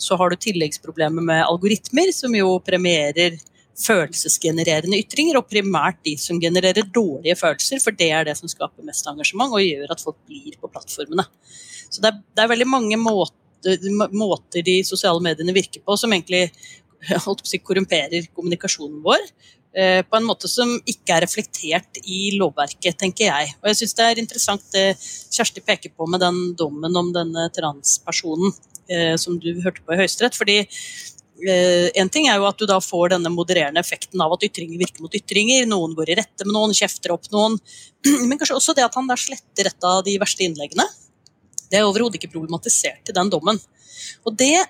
så 0.00 0.16
har 0.16 0.30
du 0.30 0.36
tilleggsproblemer 0.40 1.22
med 1.22 1.44
algoritmer, 1.44 2.10
som 2.16 2.34
jo 2.34 2.56
premierer 2.64 3.36
følelsesgenererende 3.80 4.98
ytringer, 5.00 5.38
og 5.40 5.48
primært 5.50 6.00
de 6.06 6.16
som 6.20 6.40
genererer 6.42 6.88
dårlige 6.94 7.36
følelser, 7.38 7.80
for 7.82 7.96
det 7.96 8.10
er 8.14 8.26
det 8.28 8.36
som 8.38 8.50
skaper 8.50 8.86
mest 8.86 9.06
engasjement 9.08 9.54
og 9.56 9.64
gjør 9.64 9.94
at 9.94 10.02
folk 10.04 10.18
blir 10.28 10.56
på 10.60 10.70
plattformene. 10.72 11.26
Så 11.90 12.02
det 12.02 12.12
er, 12.12 12.20
det 12.36 12.44
er 12.44 12.52
veldig 12.52 12.68
mange 12.70 12.98
måter, 13.00 13.36
måter, 14.16 14.64
de 14.64 14.80
sosiale 14.86 15.22
mediene 15.24 15.54
virker 15.56 15.82
på, 15.84 15.96
som 16.00 16.12
egentlig 16.14 16.48
si, 17.50 17.62
korrumperer 17.64 18.28
kommunikasjonen 18.34 19.00
vår. 19.04 19.24
Eh, 19.76 20.02
på 20.02 20.16
en 20.16 20.26
måte 20.26 20.48
som 20.50 20.72
ikke 20.88 21.14
er 21.14 21.24
reflektert 21.24 22.00
i 22.02 22.32
lovverket, 22.34 22.96
tenker 22.98 23.28
jeg. 23.28 23.52
Og 23.62 23.70
jeg 23.70 23.78
syns 23.80 23.94
det 23.98 24.06
er 24.06 24.22
interessant 24.22 24.72
det 24.74 24.86
Kjersti 25.30 25.62
peker 25.62 25.94
på 25.94 26.08
med 26.10 26.22
den 26.24 26.40
dommen 26.58 26.96
om 26.98 27.12
denne 27.14 27.46
transpersonen 27.54 28.50
eh, 28.90 29.14
som 29.20 29.38
du 29.38 29.52
hørte 29.62 29.84
på 29.86 29.94
i 29.94 30.00
Høyesterett. 30.00 30.34
fordi 30.34 30.58
eh, 30.58 31.86
en 32.02 32.10
ting 32.10 32.26
er 32.26 32.40
jo 32.42 32.48
at 32.48 32.58
du 32.58 32.66
da 32.66 32.80
får 32.82 33.14
denne 33.14 33.30
modererende 33.30 33.78
effekten 33.78 34.20
av 34.20 34.34
at 34.34 34.48
ytringer 34.48 34.82
virker 34.82 35.06
mot 35.06 35.14
ytringer. 35.14 35.68
Noen 35.70 35.94
går 35.94 36.10
i 36.10 36.18
rette 36.18 36.48
med 36.48 36.56
noen, 36.56 36.74
kjefter 36.74 37.14
opp 37.14 37.30
noen. 37.30 37.60
Men 38.26 38.40
kanskje 38.40 38.58
også 38.58 38.74
det 38.74 38.88
at 38.88 38.98
han 38.98 39.06
da 39.06 39.14
sletter 39.14 39.70
et 39.70 39.86
av 39.86 40.02
de 40.02 40.18
verste 40.18 40.48
innleggene. 40.48 40.88
Det 41.70 41.78
er 41.78 41.86
overhodet 41.86 42.18
ikke 42.18 42.34
problematisert 42.34 43.06
i 43.06 43.14
den 43.14 43.30
dommen. 43.30 43.62
Og 44.26 44.34
det 44.34 44.66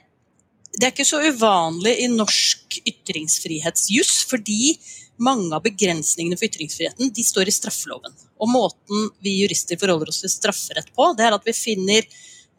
det 0.79 0.87
er 0.87 0.93
ikke 0.95 1.09
så 1.09 1.21
uvanlig 1.25 1.97
i 2.05 2.09
norsk 2.13 2.81
ytringsfrihetsjuss, 2.87 4.25
fordi 4.31 4.77
mange 5.21 5.53
av 5.53 5.65
begrensningene 5.65 6.39
for 6.39 6.49
ytringsfriheten 6.49 7.11
de 7.17 7.25
står 7.27 7.51
i 7.51 7.55
straffeloven. 7.55 8.15
Og 8.41 8.49
måten 8.49 9.11
vi 9.25 9.41
jurister 9.43 9.81
forholder 9.81 10.13
oss 10.13 10.23
til 10.23 10.33
strafferett 10.33 10.93
på, 10.97 11.11
det 11.19 11.27
er 11.27 11.37
at 11.37 11.49
vi 11.49 11.57
finner 11.57 12.07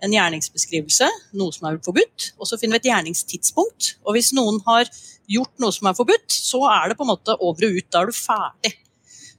en 0.01 0.13
gjerningsbeskrivelse, 0.13 1.07
noe 1.37 1.53
som 1.55 1.69
er 1.69 1.79
forbudt, 1.85 2.31
og 2.41 2.49
så 2.49 2.57
finner 2.59 2.77
vi 2.77 2.83
et 2.83 2.91
gjerningstidspunkt. 2.91 3.95
Og 4.05 4.17
hvis 4.17 4.31
noen 4.37 4.59
har 4.65 4.89
gjort 5.31 5.53
noe 5.61 5.73
som 5.73 5.89
er 5.89 5.97
forbudt, 5.97 6.33
så 6.33 6.63
er 6.73 6.91
det 6.91 6.97
på 6.99 7.05
en 7.05 7.13
måte 7.13 7.37
over 7.37 7.67
og 7.67 7.77
ut. 7.77 7.89
Da 7.93 8.01
er 8.01 8.09
du 8.09 8.17
ferdig. 8.17 8.73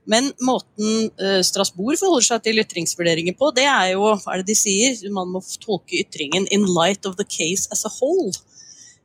Men 0.09 0.33
måten 0.43 1.11
uh, 1.21 1.43
Strasbourg 1.47 1.99
forholder 2.01 2.27
seg 2.27 2.47
til 2.47 2.63
ytringsvurderinger 2.63 3.37
på, 3.39 3.53
det 3.55 3.69
er 3.71 3.93
jo 3.93 4.09
hva 4.09 4.33
er 4.33 4.43
det 4.43 4.51
de 4.51 4.59
sier? 4.59 4.97
Man 5.15 5.31
må 5.35 5.43
tolke 5.63 6.01
ytringen 6.01 6.49
'in 6.51 6.67
light 6.67 7.07
of 7.07 7.19
the 7.21 7.27
case 7.27 7.69
as 7.71 7.85
a 7.87 7.93
whole'. 8.01 8.35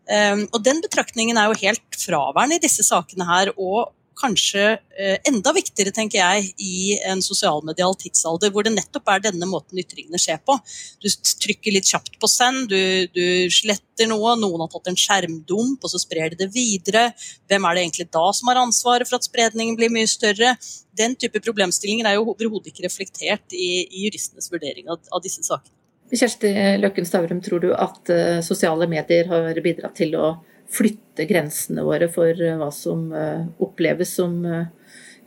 Um, 0.08 0.48
og 0.56 0.64
Den 0.64 0.82
betraktningen 0.84 1.38
er 1.38 1.52
jo 1.52 1.62
helt 1.66 2.00
fraværende 2.00 2.58
i 2.58 2.64
disse 2.64 2.86
sakene 2.88 3.28
her, 3.28 3.52
og 3.60 3.94
kanskje 4.18 4.64
uh, 4.80 5.18
enda 5.30 5.52
viktigere, 5.54 5.92
tenker 5.94 6.22
jeg, 6.22 6.54
i 6.64 6.96
en 7.06 7.20
sosialmedial 7.22 7.94
tidsalder, 8.00 8.54
hvor 8.54 8.66
det 8.66 8.74
nettopp 8.74 9.12
er 9.14 9.26
denne 9.28 9.50
måten 9.50 9.78
ytringene 9.78 10.22
skjer 10.22 10.40
på. 10.48 10.56
Du 11.04 11.10
trykker 11.44 11.76
litt 11.76 11.92
kjapt 11.92 12.16
på 12.22 12.32
send, 12.32 12.72
du, 12.72 13.06
du, 13.14 13.26
sletter 13.54 14.10
noe, 14.10 14.38
noen 14.40 14.64
har 14.64 14.72
tatt 14.74 14.90
en 14.94 15.00
skjermdump, 15.04 15.84
og 15.84 15.94
så 15.94 16.02
sprer 16.02 16.34
de 16.34 16.42
det 16.46 16.50
videre. 16.56 17.10
Hvem 17.52 17.68
er 17.68 17.78
det 17.78 17.86
egentlig 17.86 18.10
da 18.16 18.26
som 18.34 18.52
har 18.54 18.64
ansvaret 18.64 19.10
for 19.10 19.20
at 19.20 19.28
spredningen 19.28 19.78
blir 19.78 19.94
mye 19.94 20.10
større? 20.10 20.56
Den 20.98 21.20
type 21.20 21.44
problemstillinger 21.44 22.08
er 22.10 22.18
jo 22.18 22.30
overhodet 22.32 22.72
ikke 22.72 22.88
reflektert 22.88 23.54
i, 23.54 23.84
i 23.86 24.08
juristenes 24.08 24.50
vurdering 24.54 24.88
av, 24.90 25.04
av 25.12 25.22
disse 25.22 25.44
sakene. 25.46 25.77
Kjersti 26.12 26.54
Løkken 26.80 27.06
Stavrum, 27.06 27.42
tror 27.44 27.60
du 27.60 27.74
at 27.76 28.10
eh, 28.10 28.40
sosiale 28.46 28.88
medier 28.88 29.28
har 29.28 29.60
bidratt 29.64 29.98
til 30.00 30.16
å 30.16 30.38
flytte 30.72 31.28
grensene 31.28 31.84
våre 31.84 32.08
for 32.12 32.32
eh, 32.32 32.56
hva 32.60 32.70
som 32.72 33.10
eh, 33.12 33.44
oppleves 33.64 34.16
som 34.16 34.40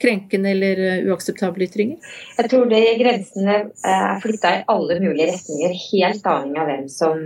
krenkende 0.01 0.55
eller 0.55 0.79
uakseptable 1.13 1.67
ytringer? 1.67 1.99
Jeg 2.39 2.49
tror 2.49 2.71
de 2.71 2.81
grensene 2.97 3.57
er 3.85 4.23
flytta 4.23 4.55
i 4.57 4.63
alle 4.73 4.97
mulige 5.03 5.35
retninger, 5.35 5.75
helt 5.91 6.31
avhengig 6.33 6.63
av 6.63 6.71
hvem 6.71 6.87
som, 6.89 7.21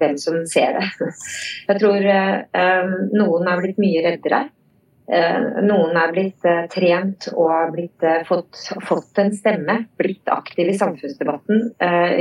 hvem 0.00 0.16
som 0.22 0.38
ser 0.48 0.78
det. 0.78 1.10
Jeg 1.68 1.82
tror 1.82 2.08
noen 3.12 3.50
er 3.52 3.60
blitt 3.60 3.82
mye 3.84 4.06
reddere. 4.08 4.46
Eh, 5.06 5.42
noen 5.62 5.94
er 5.94 6.10
blitt 6.10 6.46
eh, 6.48 6.64
trent 6.70 7.28
og 7.30 7.74
blitt, 7.76 8.02
eh, 8.02 8.24
fått, 8.26 8.58
fått, 8.88 9.12
en 9.22 9.30
stemme, 9.36 9.76
blitt 10.00 10.26
aktiv 10.32 10.72
i 10.72 10.78
samfunnsdebatten, 10.78 11.68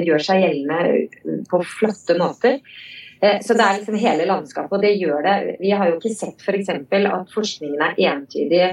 gjør 0.06 0.22
seg 0.22 0.44
gjeldende 0.44 1.40
på 1.50 1.62
flotte 1.66 2.18
måter. 2.20 2.60
Så 3.16 3.56
det 3.56 3.64
er 3.64 3.78
liksom 3.80 3.96
hele 3.98 4.26
landskapet, 4.28 4.74
og 4.76 4.84
det 4.84 4.92
gjør 5.00 5.24
det. 5.26 5.36
Vi 5.58 5.72
har 5.74 5.88
jo 5.90 5.96
ikke 5.96 6.12
sett 6.14 6.44
f.eks. 6.44 6.68
For 6.92 7.08
at 7.10 7.32
forskningen 7.34 7.82
er 7.82 8.02
entydig 8.12 8.68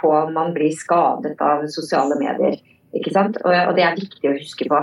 på 0.00 0.10
om 0.10 0.32
man 0.34 0.54
blir 0.56 0.72
skadet 0.74 1.36
av 1.44 1.62
sosiale 1.70 2.16
medier. 2.18 2.56
Ikke 2.96 3.12
sant? 3.14 3.38
Og 3.44 3.76
det 3.76 3.84
er 3.84 4.00
viktig 4.00 4.32
å 4.32 4.34
huske 4.40 4.66
på. 4.72 4.80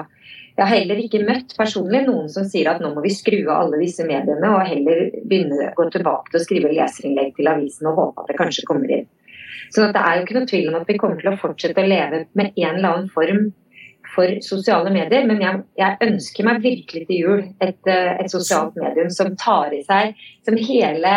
Jeg 0.54 0.68
har 0.70 0.76
heller 0.76 1.00
ikke 1.02 1.24
møtt 1.26 1.56
personlig 1.58 2.04
noen 2.06 2.28
som 2.30 2.46
sier 2.46 2.70
at 2.70 2.82
nå 2.84 2.92
må 2.94 3.02
vi 3.02 3.10
skru 3.14 3.40
av 3.48 3.64
alle 3.64 3.80
disse 3.82 4.06
mediene 4.06 4.52
og 4.54 4.68
heller 4.70 5.08
begynne 5.26 5.72
å 5.72 5.74
gå 5.80 5.88
tilbake 5.96 6.30
til 6.30 6.40
å 6.40 6.44
skrive 6.44 6.74
leserinnlegg 6.76 7.34
til 7.40 7.50
avisen 7.50 7.90
og 7.90 7.98
håpe 7.98 8.22
at 8.22 8.30
det 8.30 8.38
kanskje 8.38 8.68
kommer 8.70 8.94
inn. 8.94 9.08
Så 9.74 9.88
det 9.90 9.98
er 9.98 10.20
jo 10.20 10.28
ikke 10.28 10.38
noe 10.38 10.50
tvil 10.52 10.70
om 10.70 10.78
at 10.78 10.92
vi 10.92 11.00
kommer 11.02 11.18
til 11.18 11.32
å 11.32 11.40
fortsette 11.42 11.82
å 11.82 11.90
leve 11.90 12.26
med 12.38 12.52
en 12.54 12.76
eller 12.76 12.90
annen 12.92 13.10
form 13.14 13.48
for 14.14 14.30
sosiale 14.46 14.92
medier, 14.94 15.26
men 15.26 15.42
jeg, 15.42 15.64
jeg 15.80 15.98
ønsker 16.06 16.46
meg 16.46 16.62
virkelig 16.62 17.08
til 17.10 17.24
jul 17.24 17.40
et, 17.64 17.80
eh, 17.90 18.12
et, 18.20 18.30
sosialt 18.30 18.78
medium 18.78 19.10
som 19.10 19.32
tar 19.40 19.74
i 19.74 19.82
seg 19.88 20.14
som 20.46 20.60
hele, 20.60 21.16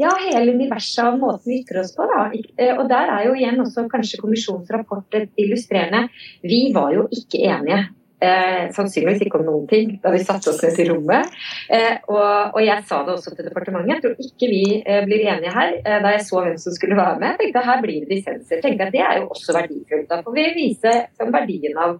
ja, 0.00 0.14
hele 0.30 0.54
universet 0.56 1.02
av 1.04 1.18
måten 1.20 1.52
vi 1.52 1.60
ytrer 1.60 1.82
oss 1.82 1.92
på. 1.92 2.06
Da. 2.08 2.30
Eh, 2.56 2.72
og 2.72 2.88
der 2.88 3.12
er 3.18 3.26
jo 3.26 3.36
igjen 3.36 3.60
også 3.60 3.84
kanskje 3.92 4.22
kommisjonens 4.22 4.72
rapport 4.72 5.20
illustrerende. 5.36 6.06
Vi 6.40 6.62
var 6.72 6.94
jo 6.96 7.04
ikke 7.12 7.44
enige 7.50 7.82
Eh, 8.18 8.64
sannsynligvis 8.74 9.20
ikke 9.28 9.38
om 9.38 9.44
noen 9.46 9.66
ting 9.70 9.92
da 10.02 10.10
vi 10.10 10.18
satte 10.26 10.50
oss 10.50 10.58
ned 10.64 10.78
i 10.82 10.88
rommet. 10.88 11.36
Eh, 11.70 12.00
og, 12.10 12.56
og, 12.56 12.58
jeg 12.64 12.82
sa 12.88 13.04
det 13.06 13.14
også 13.14 13.34
til 13.36 13.46
departementet. 13.46 13.92
Jeg 13.92 14.02
tror 14.02 14.24
ikke 14.26 14.48
vi 14.50 14.62
eh, 14.80 15.04
blir 15.06 15.22
enige 15.34 15.52
her. 15.54 15.76
Eh, 15.84 16.00
da 16.02 16.14
jeg 16.16 16.24
så 16.26 16.42
hvem 16.42 16.56
som 16.58 16.74
skulle 16.74 16.98
være 16.98 17.20
med, 17.22 17.38
tenkte 17.38 17.62
jeg 17.62 17.70
her 17.70 17.84
blir 17.84 18.00
det 18.02 18.10
dissenser. 18.16 18.64
tenkte 18.64 18.88
jeg 18.88 18.96
Det 18.96 19.04
er 19.06 19.20
jo 19.20 19.30
også 19.36 19.54
verdifullt. 19.54 20.10
Da 20.10 20.20
får 20.26 20.36
vi 20.40 20.48
vise 20.58 20.96
verdien 21.38 21.78
av 21.78 21.96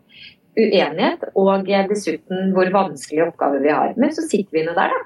uenighet 0.59 1.26
og 1.38 1.68
dessuten 1.68 2.52
hvor 2.57 2.70
vanskelige 2.74 3.28
oppgaver 3.28 3.62
vi 3.62 3.74
har. 3.74 3.94
Men 3.96 4.14
så 4.14 4.26
sitter 4.26 4.59
vi 4.59 4.66
nå 4.66 4.74
der 4.74 4.90
da, 4.90 5.02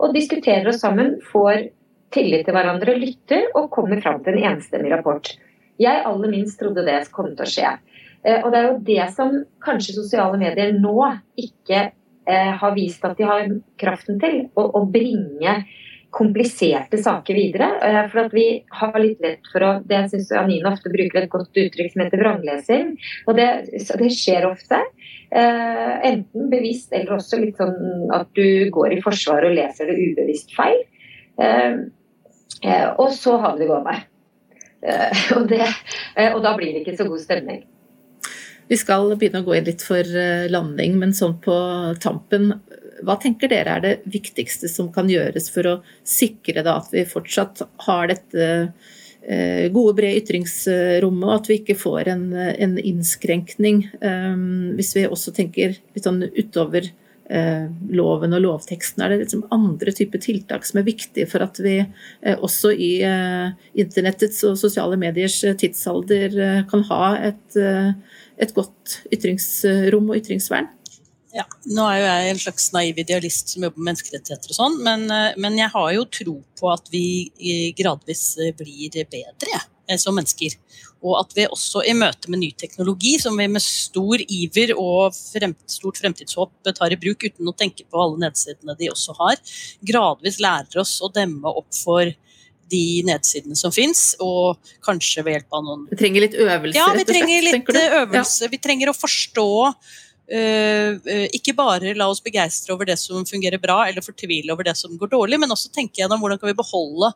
og 0.00 0.14
diskuterer 0.16 0.70
oss 0.70 0.80
sammen, 0.80 1.18
får 1.32 1.66
tillit 2.14 2.46
til 2.46 2.56
hverandre, 2.56 2.96
lytter 2.96 3.50
og 3.58 3.68
kommer 3.74 4.00
fram 4.00 4.22
til 4.24 4.38
en 4.38 4.54
enstemmig 4.54 4.94
rapport. 4.94 5.34
Jeg 5.82 6.04
aller 6.06 6.30
minst 6.30 6.56
trodde 6.60 6.86
det 6.86 7.02
kom 7.12 7.32
til 7.34 7.44
å 7.44 7.50
skje. 7.50 7.72
Eh, 8.24 8.40
og 8.40 8.52
det 8.52 8.60
er 8.60 8.68
jo 8.68 8.82
det 8.86 9.06
som 9.14 9.38
kanskje 9.64 9.98
sosiale 9.98 10.40
medier 10.40 10.74
nå 10.78 10.96
ikke 11.40 11.80
eh, 11.90 12.52
har 12.60 12.76
vist 12.76 13.04
at 13.04 13.18
de 13.18 13.26
har 13.28 13.50
kraften 13.80 14.20
til. 14.22 14.46
Å, 14.56 14.84
bringe 14.90 15.58
kompliserte 16.14 17.00
saker 17.02 17.36
videre. 17.36 17.68
Eh, 17.84 18.00
for 18.12 18.24
at 18.24 18.36
vi 18.36 18.46
har 18.78 18.96
litt 19.02 19.20
lett 19.24 19.50
for 19.52 19.66
å 19.66 19.72
Det 19.84 19.98
jeg 19.98 20.12
syns 20.14 20.32
Anine 20.38 20.70
ofte 20.70 20.92
bruker 20.92 21.24
et 21.24 21.32
godt 21.32 21.60
uttrykk 21.64 21.92
som 21.92 22.04
heter 22.04 22.22
vranglesing. 22.22 22.94
Og 23.28 23.36
det, 23.40 23.50
det 23.72 24.14
skjer 24.14 24.48
ofte. 24.48 24.80
Enten 25.34 26.46
bevisst 26.46 26.92
eller 26.94 27.16
også 27.16 27.40
litt 27.40 27.58
sånn 27.58 28.12
at 28.14 28.28
du 28.38 28.70
går 28.70 28.94
i 28.94 29.00
forsvar 29.02 29.42
og 29.48 29.56
leser 29.56 29.90
det 29.90 29.96
ubevisst 29.98 30.54
feil. 30.54 30.78
Og 33.02 33.08
så 33.16 33.34
har 33.42 33.56
vi 33.56 33.64
det 33.64 33.70
gående. 33.72 33.96
Og, 35.34 35.46
det, 35.48 35.64
og 36.28 36.42
da 36.44 36.50
blir 36.58 36.74
det 36.74 36.82
ikke 36.82 36.98
så 36.98 37.06
god 37.08 37.22
stemning. 37.22 37.62
Vi 38.68 38.78
skal 38.80 39.12
begynne 39.18 39.42
å 39.42 39.46
gå 39.46 39.58
inn 39.58 39.68
litt 39.68 39.84
for 39.84 40.00
eh, 40.00 40.48
landing, 40.52 40.96
men 41.00 41.14
sånn 41.16 41.36
på 41.44 41.54
tampen. 42.00 42.54
Hva 43.04 43.18
tenker 43.20 43.50
dere 43.52 43.76
er 43.76 43.84
det 43.84 43.94
viktigste 44.08 44.70
som 44.72 44.90
kan 44.94 45.10
gjøres 45.10 45.50
for 45.52 45.68
å 45.68 45.78
sikre 46.08 46.64
at 46.64 46.88
vi 46.94 47.04
fortsatt 47.08 47.64
har 47.84 48.08
dette 48.08 48.48
eh, 48.48 49.68
gode, 49.74 49.98
brede 50.00 50.22
ytringsrommet, 50.22 51.28
og 51.28 51.36
at 51.36 51.52
vi 51.52 51.60
ikke 51.60 51.78
får 51.78 52.12
en, 52.14 52.26
en 52.34 52.76
innskrenkning. 52.80 53.88
Um, 54.00 54.74
hvis 54.78 54.94
vi 54.96 55.08
også 55.08 55.34
tenker 55.36 55.76
litt 55.76 56.06
sånn 56.06 56.22
utover 56.32 56.92
loven 57.24 58.36
og 58.36 58.42
lovteksten, 58.44 59.00
er 59.00 59.14
det 59.14 59.22
liksom 59.22 59.46
andre 59.54 59.94
typer 59.96 60.20
tiltak 60.20 60.66
som 60.68 60.82
er 60.82 60.84
viktige 60.84 61.24
for 61.24 61.40
at 61.40 61.56
vi 61.64 61.78
også 62.36 62.68
i 62.76 62.90
internettets 63.80 64.42
og 64.44 64.58
sosiale 64.60 64.98
mediers 65.00 65.38
tidsalder 65.40 66.36
kan 66.68 66.84
ha 66.90 67.06
et 67.30 67.56
et 68.40 68.54
godt 68.56 69.00
ytringsrom 69.14 70.10
og 70.10 70.18
ytringsvern? 70.18 70.70
Ja, 71.34 71.42
Nå 71.74 71.84
er 71.90 71.98
jo 71.98 72.06
jeg 72.06 72.30
en 72.30 72.40
slags 72.44 72.68
naiv 72.74 72.98
idealist 73.02 73.50
som 73.50 73.64
jobber 73.66 73.80
med 73.80 73.88
menneskerettigheter 73.90 74.52
og 74.52 74.58
sånn, 74.58 74.76
men, 74.86 75.08
eh, 75.10 75.32
men, 75.40 75.58
jeg 75.58 75.72
har 75.72 75.88
jo 75.96 76.04
tro 76.06 76.34
på 76.60 76.70
at 76.70 76.90
vi 76.92 77.72
gradvis 77.74 78.22
eh, 78.38 78.52
blir 78.54 78.94
bedre 79.10 79.58
eh, 79.58 79.98
som 79.98 80.14
mennesker. 80.14 80.54
Og 81.04 81.18
at 81.18 81.34
vi 81.36 81.48
også 81.50 81.82
i 81.84 81.96
møte 81.98 82.30
med 82.30 82.40
ny 82.40 82.52
teknologi, 82.56 83.16
som 83.20 83.34
vi 83.36 83.48
med 83.50 83.64
stor 83.64 84.22
iver 84.22 84.76
og 84.78 85.16
fremt, 85.16 85.58
stort 85.68 85.98
fremtidshåp 86.00 86.70
tar 86.70 86.94
i 86.94 87.00
bruk 87.02 87.26
uten 87.26 87.50
å 87.50 87.56
tenke 87.58 87.82
på 87.82 88.00
alle 88.00 88.28
nedsidene 88.28 88.78
de 88.78 88.92
også 88.94 89.18
har, 89.18 89.42
gradvis 89.82 90.38
lærer 90.40 90.80
oss 90.80 91.00
å 91.02 91.10
demme 91.12 91.50
opp 91.50 91.74
for 91.74 92.14
de 92.70 93.02
nedsidene 93.06 93.58
som 93.58 93.72
fins, 93.74 94.14
og 94.22 94.60
kanskje 94.84 95.24
ved 95.26 95.38
hjelp 95.38 95.58
av 95.58 95.66
noen 95.66 95.84
Vi 95.90 96.00
trenger 96.00 96.26
litt 96.26 96.38
øvelse, 96.38 96.78
ja, 96.78 96.88
vi 96.96 97.04
trenger 97.08 97.46
litt 97.48 97.70
øvelse. 97.74 98.46
Ja. 98.46 98.52
Vi 98.54 98.62
trenger 98.68 98.92
å 98.92 98.96
forstå 98.96 99.50
Uh, 100.24 100.96
uh, 101.04 101.26
ikke 101.36 101.52
bare 101.52 101.90
la 101.92 102.06
oss 102.08 102.22
begeistre 102.24 102.72
over 102.72 102.88
det 102.88 102.94
som 102.96 103.26
fungerer 103.28 103.60
bra, 103.60 103.82
eller 103.84 104.00
fortvile 104.00 104.54
over 104.54 104.64
det 104.64 104.72
som 104.80 104.94
går 104.96 105.10
dårlig, 105.12 105.36
men 105.42 105.52
også 105.52 105.68
tenke 105.68 106.00
gjennom 106.00 106.22
hvordan 106.22 106.40
kan 106.40 106.48
vi 106.48 106.56
beholde 106.56 107.10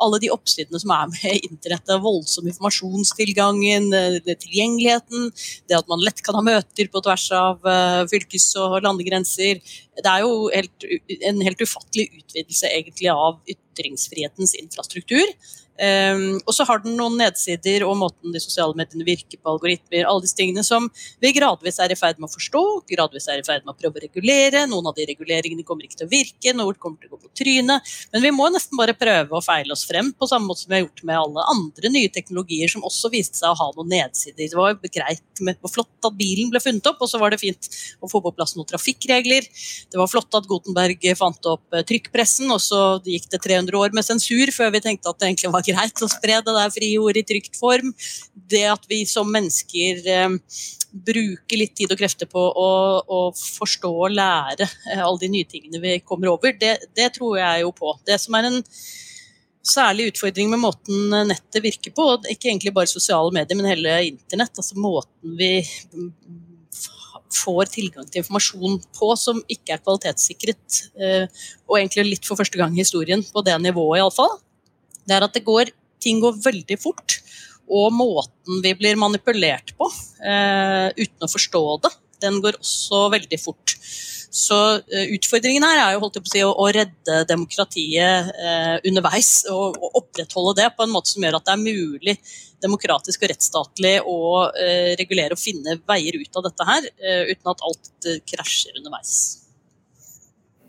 alle 0.00 0.20
de 0.22 0.32
oppsidene 0.34 0.80
som 0.82 0.92
er 0.96 1.12
med 1.12 1.46
internettet. 1.50 2.02
Voldsom 2.04 2.48
informasjonstilgangen, 2.50 3.90
tilgjengeligheten, 4.30 5.30
det 5.68 5.78
at 5.78 5.90
man 5.90 6.02
lett 6.04 6.22
kan 6.24 6.38
ha 6.38 6.44
møter 6.46 6.90
på 6.90 7.04
tvers 7.04 7.28
av 7.36 7.70
fylkes- 8.10 8.52
og 8.60 8.80
landegrenser. 8.84 9.62
Det 10.00 10.10
er 10.10 10.24
jo 10.24 10.48
helt, 10.52 10.86
en 11.28 11.42
helt 11.44 11.64
ufattelig 11.64 12.08
utvidelse 12.22 12.70
egentlig 12.70 13.10
av 13.12 13.40
ytringsfrihetens 13.50 14.56
infrastruktur. 14.62 15.26
Um, 15.80 16.34
og 16.44 16.52
så 16.52 16.66
har 16.68 16.82
den 16.84 16.92
noen 16.98 17.14
nedsider 17.16 17.86
og 17.86 17.94
måten 17.96 18.34
de 18.34 18.40
sosiale 18.42 18.76
mediene 18.76 19.06
virker 19.06 19.38
på, 19.40 19.54
algoritmer, 19.54 20.04
alle 20.04 20.20
disse 20.26 20.36
tingene 20.36 20.60
som 20.66 20.90
vi 21.24 21.30
gradvis 21.32 21.78
er 21.80 21.94
i 21.94 21.96
ferd 21.96 22.18
med 22.20 22.28
å 22.28 22.34
forstå, 22.34 22.64
gradvis 22.90 23.30
er 23.32 23.40
i 23.40 23.46
ferd 23.46 23.64
med 23.64 23.72
å 23.72 23.78
prøve 23.78 23.96
å 23.96 24.02
regulere. 24.04 24.66
Noen 24.68 24.90
av 24.90 24.98
de 24.98 25.06
reguleringene 25.08 25.64
kommer 25.64 25.88
ikke 25.88 26.02
til 26.02 26.10
å 26.10 26.12
virke, 26.12 26.52
noe 26.52 26.76
kommer 26.76 27.00
til 27.00 27.08
å 27.08 27.16
gå 27.16 27.22
på 27.24 27.32
trynet. 27.40 27.94
Men 28.12 28.26
vi 28.26 28.34
må 28.36 28.50
nesten 28.52 28.76
bare 28.76 28.96
prøve 28.98 29.38
å 29.38 29.44
feile 29.44 29.72
oss 29.72 29.86
frem, 29.90 30.12
på 30.16 30.28
samme 30.30 30.48
måte 30.48 30.64
som 30.64 30.72
vi 30.72 30.78
har 30.78 30.84
gjort 30.84 31.02
med 31.08 31.18
alle 31.18 31.44
andre 31.52 31.92
nye 31.92 32.10
teknologier 32.12 32.70
som 32.70 32.86
også 32.86 33.10
viste 33.12 33.40
seg 33.40 33.52
å 33.52 33.58
ha 33.58 33.68
noen 33.76 33.90
nedsider. 33.92 34.48
Det 34.50 34.58
var 34.58 34.78
greit, 34.86 35.24
med, 35.44 35.58
det 35.60 35.72
flott 35.72 36.08
at 36.08 36.16
bilen 36.18 36.52
ble 36.52 36.62
funnet 36.62 36.90
opp, 36.90 37.02
og 37.02 37.10
så 37.10 37.20
var 37.22 37.34
det 37.34 37.40
fint 37.42 37.70
å 38.00 38.10
få 38.10 38.22
på 38.24 38.34
plass 38.36 38.56
noen 38.56 38.68
trafikkregler. 38.70 39.46
Det 39.90 40.00
var 40.00 40.10
flott 40.10 40.38
at 40.38 40.48
Gutenberg 40.50 41.06
fant 41.18 41.50
opp 41.50 41.76
eh, 41.76 41.84
trykkpressen, 41.86 42.50
og 42.54 42.62
så 42.64 42.82
gikk 43.04 43.30
det 43.34 43.42
300 43.44 43.80
år 43.80 43.96
med 43.96 44.06
sensur 44.06 44.52
før 44.54 44.74
vi 44.76 44.84
tenkte 44.84 45.12
at 45.12 45.20
det 45.20 45.30
egentlig 45.30 45.54
var 45.54 45.66
greit 45.70 46.04
å 46.04 46.10
spre 46.10 46.42
det 46.44 46.58
der 46.60 46.74
frie 46.74 47.00
ordet 47.00 47.24
i 47.24 47.30
trygt 47.34 47.58
form. 47.60 47.94
Det 48.50 48.66
at 48.70 48.86
vi 48.90 49.04
som 49.08 49.30
mennesker 49.30 50.06
eh, 50.06 50.38
bruker 50.90 51.60
litt 51.60 51.76
tid 51.78 51.92
og 51.92 52.00
krefter 52.00 52.28
på 52.30 52.40
å, 52.40 52.70
å 53.00 53.20
forstå 53.36 53.90
og 53.90 54.16
lære 54.16 54.66
eh, 54.66 55.02
alle 55.02 55.20
de 55.22 55.30
nye 55.32 55.48
tingene 55.48 55.82
vi 55.82 55.98
kommer 56.06 56.32
over, 56.32 56.54
det, 56.58 56.76
det, 56.98 57.12
tror 57.16 57.38
jeg 57.40 57.64
jo 57.64 57.72
på. 57.76 57.94
Det 58.06 58.18
som 58.20 58.36
er 58.38 58.50
en 58.50 58.60
særlig 59.66 60.10
utfordring 60.10 60.50
med 60.52 60.62
måten 60.62 61.10
nettet 61.28 61.62
virker 61.64 61.92
på, 61.96 62.06
ikke 62.32 62.48
egentlig 62.50 62.72
bare 62.76 62.90
sosiale 62.90 63.32
medier, 63.34 63.58
men 63.58 63.68
hele 63.68 63.96
internett, 64.12 64.56
altså 64.56 64.78
måten 64.80 65.36
vi 65.38 65.52
får 67.30 67.70
tilgang 67.70 68.06
til 68.08 68.22
informasjon 68.22 68.78
på 68.96 69.10
som 69.18 69.40
ikke 69.50 69.76
er 69.76 69.82
kvalitetssikret, 69.84 70.80
eh, 70.98 71.42
og 71.68 71.78
egentlig 71.78 72.08
litt 72.08 72.26
for 72.26 72.40
første 72.40 72.58
gang 72.58 72.74
i 72.74 72.82
historien 72.82 73.22
på 73.22 73.44
det 73.46 73.56
nivået 73.62 74.00
iallfall, 74.00 74.38
det 75.06 75.16
er 75.16 75.26
at 75.26 75.36
det 75.36 75.46
går, 75.46 75.70
ting 76.02 76.20
går 76.22 76.38
veldig 76.42 76.78
fort. 76.80 77.20
Og 77.70 77.92
måten 77.94 78.62
vi 78.64 78.72
blir 78.74 78.98
manipulert 78.98 79.70
på 79.78 79.86
eh, 80.26 80.88
uten 80.98 81.26
å 81.26 81.30
forstå 81.30 81.62
det, 81.84 81.92
den 82.24 82.40
går 82.42 82.58
også 82.58 83.04
veldig 83.14 83.38
fort. 83.40 83.76
Så 84.30 84.56
uh, 84.78 85.06
utfordringen 85.16 85.64
her 85.66 85.80
er 85.82 85.96
jo 85.96 86.04
holdt 86.04 86.20
jeg 86.20 86.24
på 86.24 86.30
å, 86.30 86.34
si, 86.34 86.44
å, 86.46 86.66
redde 86.74 87.16
demokratiet 87.26 88.30
eh, 88.30 88.76
underveis. 88.86 89.32
Og, 89.50 89.74
og, 89.80 89.98
opprettholde 90.04 90.60
det 90.62 90.70
på 90.76 90.86
en 90.86 90.94
måte 90.94 91.10
som 91.12 91.26
gjør 91.26 91.40
at 91.40 91.48
det 91.48 91.56
er 91.56 91.64
mulig 91.64 92.16
demokratisk 92.62 93.24
og 93.24 93.32
rettsstatlig 93.32 93.94
å 94.06 94.18
eh, 94.52 94.94
regulere 95.00 95.34
og 95.34 95.42
finne 95.42 95.80
veier 95.88 96.20
ut 96.20 96.38
av 96.38 96.46
dette 96.46 96.66
her, 96.68 96.88
uten 97.32 97.54
at 97.54 97.64
alt 97.66 98.10
krasjer 98.28 98.78
underveis. 98.78 99.16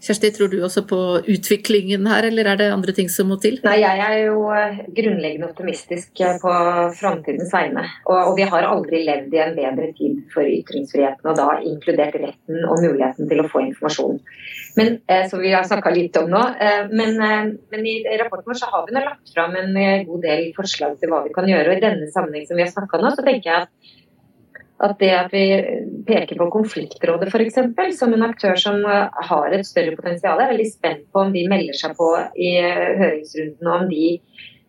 Kjersti, 0.02 0.32
tror 0.34 0.50
du 0.50 0.56
også 0.66 0.82
på 0.90 0.98
utviklingen 1.30 2.08
her, 2.10 2.26
eller 2.32 2.48
er 2.50 2.58
det 2.58 2.70
andre 2.74 2.94
ting 2.98 3.10
som 3.14 3.28
må 3.30 3.36
til? 3.42 3.60
Nei, 3.68 3.76
Jeg 3.84 4.02
er 4.02 4.16
jo 4.24 4.48
eh, 4.50 4.80
grunnleggende 4.98 5.50
optimistisk 5.52 6.24
eh, 6.26 6.40
på 6.42 6.54
framtidens 6.98 7.54
vegne. 7.54 7.84
Og, 8.08 8.16
og, 8.16 8.32
vi 8.40 8.48
har 8.50 8.66
aldri 8.66 9.04
levd 9.06 9.36
i 9.38 9.44
en 9.44 9.54
bedre 9.60 9.92
tid 10.00 10.24
for 10.34 10.48
ytringsfriheten, 10.48 11.30
og 11.30 11.38
da 11.38 11.60
inkludert 11.62 12.18
retten 12.18 12.66
og 12.66 12.82
muligheten 12.82 13.30
til 13.30 13.44
å 13.44 13.48
få 13.52 13.62
informasjon. 13.68 14.18
Men, 14.80 14.98
eh, 15.06 15.28
som 15.30 15.44
vi 15.44 15.54
har 15.54 15.70
snakka 15.70 15.94
litt 15.94 16.18
om 16.18 16.34
nå. 16.34 16.44
Men, 16.90 17.18
men, 17.22 17.86
i 17.86 18.18
rapporten 18.18 18.50
vår 18.50 18.58
så 18.58 18.72
har 18.74 18.88
vi 18.88 18.98
nå 18.98 19.06
lagt 19.06 19.34
fram 19.36 19.54
en 19.60 19.76
god 20.08 20.26
del 20.26 20.48
forslag 20.58 20.98
til 20.98 21.14
hva 21.14 21.22
vi 21.28 21.36
kan 21.36 21.50
gjøre. 21.50 21.70
Og 21.70 21.78
i 21.78 21.86
denne 21.86 22.10
sammenheng 22.10 22.50
som 22.50 22.58
vi 22.58 22.66
har 22.66 22.74
snakka 22.74 23.04
nå, 23.04 23.14
så 23.14 23.26
tenker 23.28 23.52
jeg 23.52 23.68
at 23.68 23.98
at 24.82 24.98
det 25.02 25.12
at 25.14 25.34
vi 25.34 25.46
peker 26.08 26.40
på 26.40 26.50
Konfliktrådet 26.54 27.30
f.eks. 27.30 27.60
som 28.00 28.16
en 28.16 28.26
aktør 28.26 28.58
som 28.60 28.80
eh, 28.86 29.22
har 29.30 29.54
et 29.54 29.68
større 29.68 29.96
potensial, 29.98 30.42
er 30.42 30.54
veldig 30.54 30.70
spent 30.72 31.06
på 31.14 31.26
om 31.26 31.34
de 31.36 31.46
melder 31.50 31.78
seg 31.78 31.94
på 32.00 32.10
i 32.36 32.56
eh, 32.62 32.98
høringsrunden, 32.98 33.68
og 33.68 33.76
om 33.76 33.88
de 33.92 34.08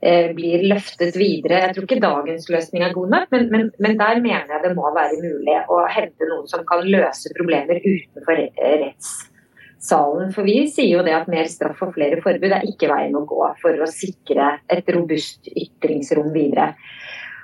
eh, 0.05 0.31
blir 0.37 0.67
løftet 0.69 1.17
videre. 1.17 1.63
Jeg 1.65 1.77
tror 1.77 1.89
ikke 1.89 2.01
dagens 2.05 2.49
løsning 2.53 2.85
er 2.85 2.97
god 2.97 3.17
nok, 3.17 3.29
men, 3.35 3.49
men, 3.55 3.69
men, 3.79 3.99
der 4.01 4.21
mener 4.21 4.57
jeg 4.57 4.65
det 4.67 4.77
må 4.77 4.93
være 4.95 5.21
mulig 5.23 5.59
å 5.73 5.83
hente 5.89 6.29
noen 6.31 6.49
som 6.51 6.67
kan 6.69 6.85
løse 6.85 7.33
problemer 7.39 7.81
utenfor 7.81 8.45
rettssalen. 8.61 10.35
For 10.37 10.45
vi 10.45 10.59
sier 10.69 10.99
jo 10.99 11.07
det 11.07 11.17
at 11.17 11.31
mer 11.33 11.49
straff 11.51 11.81
og 11.87 11.97
flere 11.97 12.21
forbud 12.25 12.53
er 12.53 12.69
ikke 12.69 12.93
veien 12.93 13.17
å 13.17 13.25
gå 13.29 13.47
for 13.65 13.81
å 13.81 13.89
sikre 13.89 14.59
et 14.69 14.93
robust 14.93 15.49
ytringsrom 15.49 16.35
videre. 16.37 16.75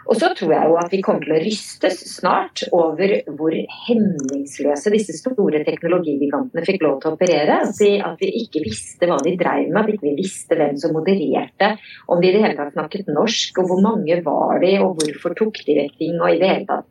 Og 0.09 0.17
så 0.17 0.31
tror 0.33 0.53
jeg 0.55 0.69
jo 0.71 0.77
at 0.81 0.93
vi 0.93 1.03
kommer 1.05 1.27
til 1.27 1.35
å 1.37 1.41
rystes 1.43 1.99
snart 2.15 2.63
over 2.73 3.13
hvor 3.37 3.53
hemningsløse 3.85 4.93
disse 4.95 5.19
store 5.19 5.61
teknologigigantene 5.67 6.65
fikk 6.65 6.81
lov 6.87 7.03
til 7.03 7.11
å 7.11 7.19
operere. 7.19 7.59
Si 7.77 7.91
at 8.01 8.17
vi 8.23 8.31
ikke 8.41 8.63
visste 8.65 9.09
hva 9.11 9.19
de 9.25 9.35
dreiv 9.37 9.69
med, 9.69 9.83
at 9.83 9.91
vi 9.91 9.99
ikke 9.99 10.15
visste 10.17 10.57
hvem 10.57 10.79
som 10.81 10.97
modererte. 10.97 11.75
Om 12.09 12.23
de 12.25 12.31
i 12.31 12.37
det 12.39 12.41
hele 12.47 12.57
tatt 12.57 12.73
snakket 12.73 13.13
norsk, 13.13 13.61
og 13.61 13.69
hvor 13.69 13.85
mange 13.85 14.17
var 14.25 14.63
de, 14.65 14.73
og 14.81 14.97
hvorfor 15.03 15.37
tok 15.37 15.61
de 15.69 15.77
vekk 15.83 16.01
ting, 16.01 16.17
og 16.17 16.33
i 16.33 16.41
det 16.41 16.53
hele 16.55 16.69
tatt. 16.71 16.89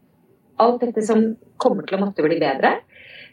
Alt 0.61 0.85
dette 0.85 1.05
som 1.05 1.25
kommer 1.61 1.89
til 1.89 1.97
å 1.97 2.05
måtte 2.05 2.25
bli 2.25 2.37
bedre. 2.41 2.75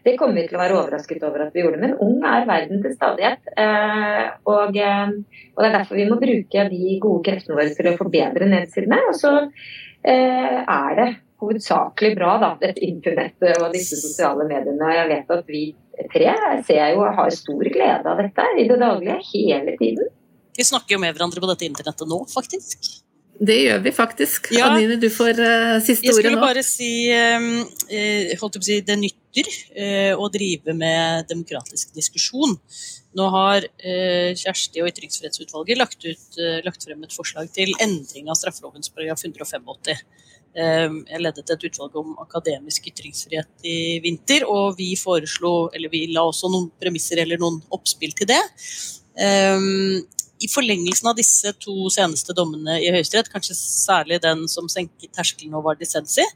Det 0.05 0.19
kommer 0.21 0.37
vi 0.37 0.49
til 0.49 0.59
å 0.59 0.61
være 0.61 0.77
overrasket 0.77 1.23
over 1.25 1.47
at 1.47 1.55
vi 1.57 1.63
gjorde, 1.63 1.81
men 1.81 1.95
ung 2.05 2.19
er 2.29 2.45
verden 2.49 2.83
til 2.85 2.93
stadighet. 2.93 3.47
Eh, 3.57 4.27
og, 4.53 4.77
eh, 4.77 5.15
og, 5.55 5.63
det 5.63 5.69
er 5.71 5.77
derfor 5.79 5.97
vi 5.97 6.09
må 6.11 6.19
bruke 6.21 6.65
de 6.69 6.97
gode 7.01 7.25
kreftene 7.25 7.57
våre 7.57 7.73
til 7.73 7.89
å 7.89 7.95
forbedre 7.97 8.49
nedsidene. 8.51 8.99
Og 9.09 9.17
så 9.17 9.33
eh, 9.41 10.59
er 10.61 10.99
det 10.99 11.09
hovedsakelig 11.41 12.13
bra, 12.19 12.35
da, 12.43 12.51
dette 12.61 12.85
internettet 12.85 13.63
og 13.63 13.73
disse 13.73 13.97
sosiale 14.01 14.45
mediene. 14.49 14.93
Jeg 14.93 15.09
vet 15.15 15.33
at 15.39 15.49
vi 15.49 15.65
tre 16.13 16.35
ser 16.69 16.93
jo 16.93 17.09
har 17.17 17.33
stor 17.33 17.73
glede 17.73 18.13
av 18.13 18.21
dette 18.21 18.51
i 18.61 18.69
det 18.69 18.79
daglige, 18.81 19.19
hele 19.33 19.79
tiden. 19.81 20.13
Vi 20.55 20.69
snakker 20.69 20.99
jo 20.99 21.01
med 21.03 21.17
hverandre 21.17 21.41
på 21.41 21.49
dette 21.51 21.67
internettet 21.67 22.13
nå, 22.13 22.21
faktisk. 22.31 23.05
Det 23.35 23.57
gjør 23.59 23.81
vi 23.83 23.93
faktisk. 23.95 24.51
Ja. 24.55 24.69
Anine, 24.71 24.97
du 25.01 25.09
får 25.11 25.39
uh, 25.41 25.79
siste 25.83 26.13
ordet 26.13 26.15
nå. 26.15 26.15
Jeg 26.15 26.23
skulle 26.23 26.43
bare 26.43 26.63
si, 26.67 26.91
uh, 27.11 28.35
holdt 28.41 28.59
å 28.61 28.63
si 28.63 28.79
det 28.87 28.97
nytter 29.01 29.49
uh, 29.75 30.13
å 30.23 30.29
drive 30.33 30.75
med 30.79 31.27
demokratisk 31.31 31.95
diskusjon. 31.97 32.55
Nå 33.15 33.27
har 33.31 33.67
Kjersti 33.79 34.83
og 34.83 34.89
Ytringsfrihetsutvalget 34.91 35.79
lagt, 35.79 36.03
ut, 36.03 36.39
lagt 36.67 36.83
frem 36.83 37.05
et 37.07 37.15
forslag 37.15 37.47
til 37.55 37.71
endring 37.79 38.27
av 38.27 38.35
straffelovens 38.41 38.91
paragraf 38.91 39.23
185. 39.23 40.01
Jeg 40.59 41.21
ledet 41.23 41.53
et 41.55 41.67
utvalg 41.69 41.95
om 42.01 42.17
akademisk 42.25 42.89
ytringsfrihet 42.91 43.69
i 43.71 44.01
vinter, 44.03 44.43
og 44.51 44.75
vi 44.81 44.97
foreslo, 44.99 45.69
eller 45.71 45.95
vi 45.95 46.09
la 46.11 46.27
også 46.27 46.51
noen 46.51 46.67
premisser 46.83 47.23
eller 47.23 47.39
noen 47.39 47.61
oppspill 47.79 48.19
til 48.19 48.33
det. 48.35 48.43
I 50.45 50.51
forlengelsen 50.51 51.09
av 51.09 51.17
disse 51.17 51.55
to 51.63 51.89
seneste 51.93 52.35
dommene 52.37 52.77
i 52.83 52.91
Høyesterett, 52.93 53.31
kanskje 53.33 53.57
særlig 53.57 54.21
den 54.25 54.45
som 54.51 54.69
senket 54.73 55.13
terskelen 55.17 55.57
og 55.57 55.65
var 55.69 55.79
dissens 55.81 56.19
i, 56.21 56.27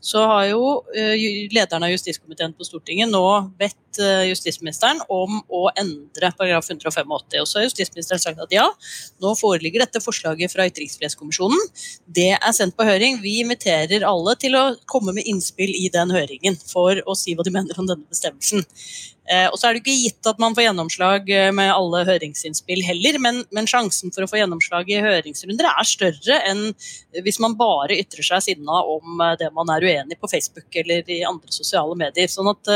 så 0.00 0.22
har 0.30 0.44
jo 0.52 0.62
uh, 0.94 1.14
lederen 1.52 1.84
av 1.84 1.90
justiskomiteen 1.92 2.54
på 2.54 2.66
Stortinget 2.66 3.10
nå 3.10 3.22
bedt 3.58 3.98
uh, 4.00 4.22
justisministeren 4.28 5.02
om 5.10 5.40
å 5.50 5.64
endre 5.74 6.30
paragraf 6.38 6.70
185. 6.70 7.16
Og 7.42 7.50
så 7.50 7.58
har 7.58 7.66
justisministeren 7.66 8.22
sagt 8.22 8.40
at 8.44 8.54
ja, 8.54 8.68
nå 9.22 9.34
foreligger 9.40 9.82
dette 9.84 10.02
forslaget 10.04 10.54
fra 10.54 10.68
Ytringsfrihetskommisjonen. 10.70 11.60
Det 12.06 12.30
er 12.38 12.56
sendt 12.56 12.78
på 12.78 12.86
høring. 12.86 13.18
Vi 13.24 13.40
inviterer 13.42 14.06
alle 14.06 14.36
til 14.40 14.56
å 14.58 14.64
komme 14.86 15.16
med 15.18 15.28
innspill 15.28 15.74
i 15.74 15.90
den 15.92 16.14
høringen 16.14 16.58
for 16.62 17.02
å 17.04 17.18
si 17.18 17.34
hva 17.34 17.46
de 17.46 17.54
mener 17.58 17.82
om 17.82 17.90
denne 17.90 18.06
bestemmelsen. 18.06 18.64
Eh, 19.28 19.46
og 19.52 19.58
så 19.60 19.68
er 19.68 19.76
det 19.76 19.82
ikke 19.82 19.96
gitt 19.96 20.28
at 20.30 20.38
man 20.40 20.54
får 20.56 20.64
gjennomslag 20.68 21.26
eh, 21.34 21.50
med 21.52 21.68
alle 21.68 22.00
høringsinnspill 22.08 22.80
heller, 22.86 23.18
men, 23.20 23.42
men, 23.52 23.68
sjansen 23.68 24.12
for 24.14 24.24
å 24.24 24.28
få 24.30 24.40
gjennomslag 24.40 24.88
i 24.88 25.02
høringsrunder 25.04 25.68
er 25.68 25.88
større 25.88 26.38
enn 26.48 26.62
hvis 27.26 27.40
man 27.42 27.56
bare 27.58 27.98
ytrer 28.00 28.24
seg 28.24 28.46
sinna 28.46 28.80
om 28.88 29.20
eh, 29.26 29.34
det 29.40 29.50
man 29.56 29.68
er 29.74 29.84
uenig 29.84 30.16
på 30.20 30.30
Facebook 30.32 30.80
eller 30.80 31.04
i 31.12 31.20
andre 31.28 31.52
sosiale 31.52 31.98
medier. 31.98 32.30
Sånn 32.32 32.48
at 32.54 32.72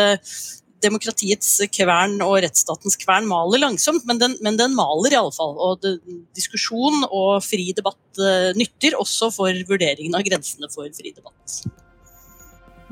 demokratiets 0.83 1.55
kvern 1.73 2.19
og 2.27 2.41
rettsstatens 2.43 2.99
kvern 3.01 3.29
maler 3.31 3.63
langsomt, 3.63 4.05
men 4.09 4.21
den, 4.21 4.35
men 4.45 4.59
den 4.61 4.75
maler 4.77 5.15
iallfall. 5.15 5.55
Og 5.57 5.85
det, 5.85 5.95
diskusjon 6.37 7.07
og 7.07 7.39
fri 7.47 7.71
debatt 7.77 8.25
nytter, 8.59 8.99
også 9.01 9.31
for 9.33 9.63
vurderingen 9.71 10.19
av 10.19 10.27
grensene 10.27 10.69
for 10.75 10.91
fri 10.99 11.15
debatt. 11.15 11.63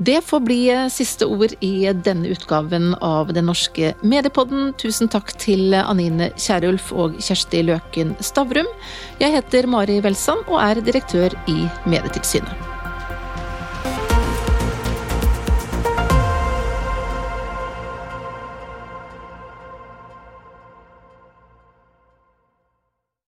Det 0.01 0.21
får 0.25 0.39
bli 0.39 0.89
siste 0.89 1.27
ord 1.29 1.51
i 1.59 1.85
denne 1.93 2.31
utgaven 2.33 2.95
av 3.05 3.33
Den 3.33 3.45
norske 3.45 3.91
mediepodden. 4.01 4.71
Tusen 4.81 5.11
takk 5.13 5.29
til 5.37 5.75
Anine 5.77 6.31
Kierulf 6.41 6.89
og 6.89 7.21
Kjersti 7.21 7.61
Løken 7.69 8.15
Stavrum. 8.17 8.71
Jeg 9.21 9.37
heter 9.37 9.69
Mari 9.69 10.01
Welsand 10.01 10.49
og 10.49 10.57
er 10.63 10.81
direktør 10.89 11.37
i 11.45 11.59
Medietilsynet. 11.85 12.70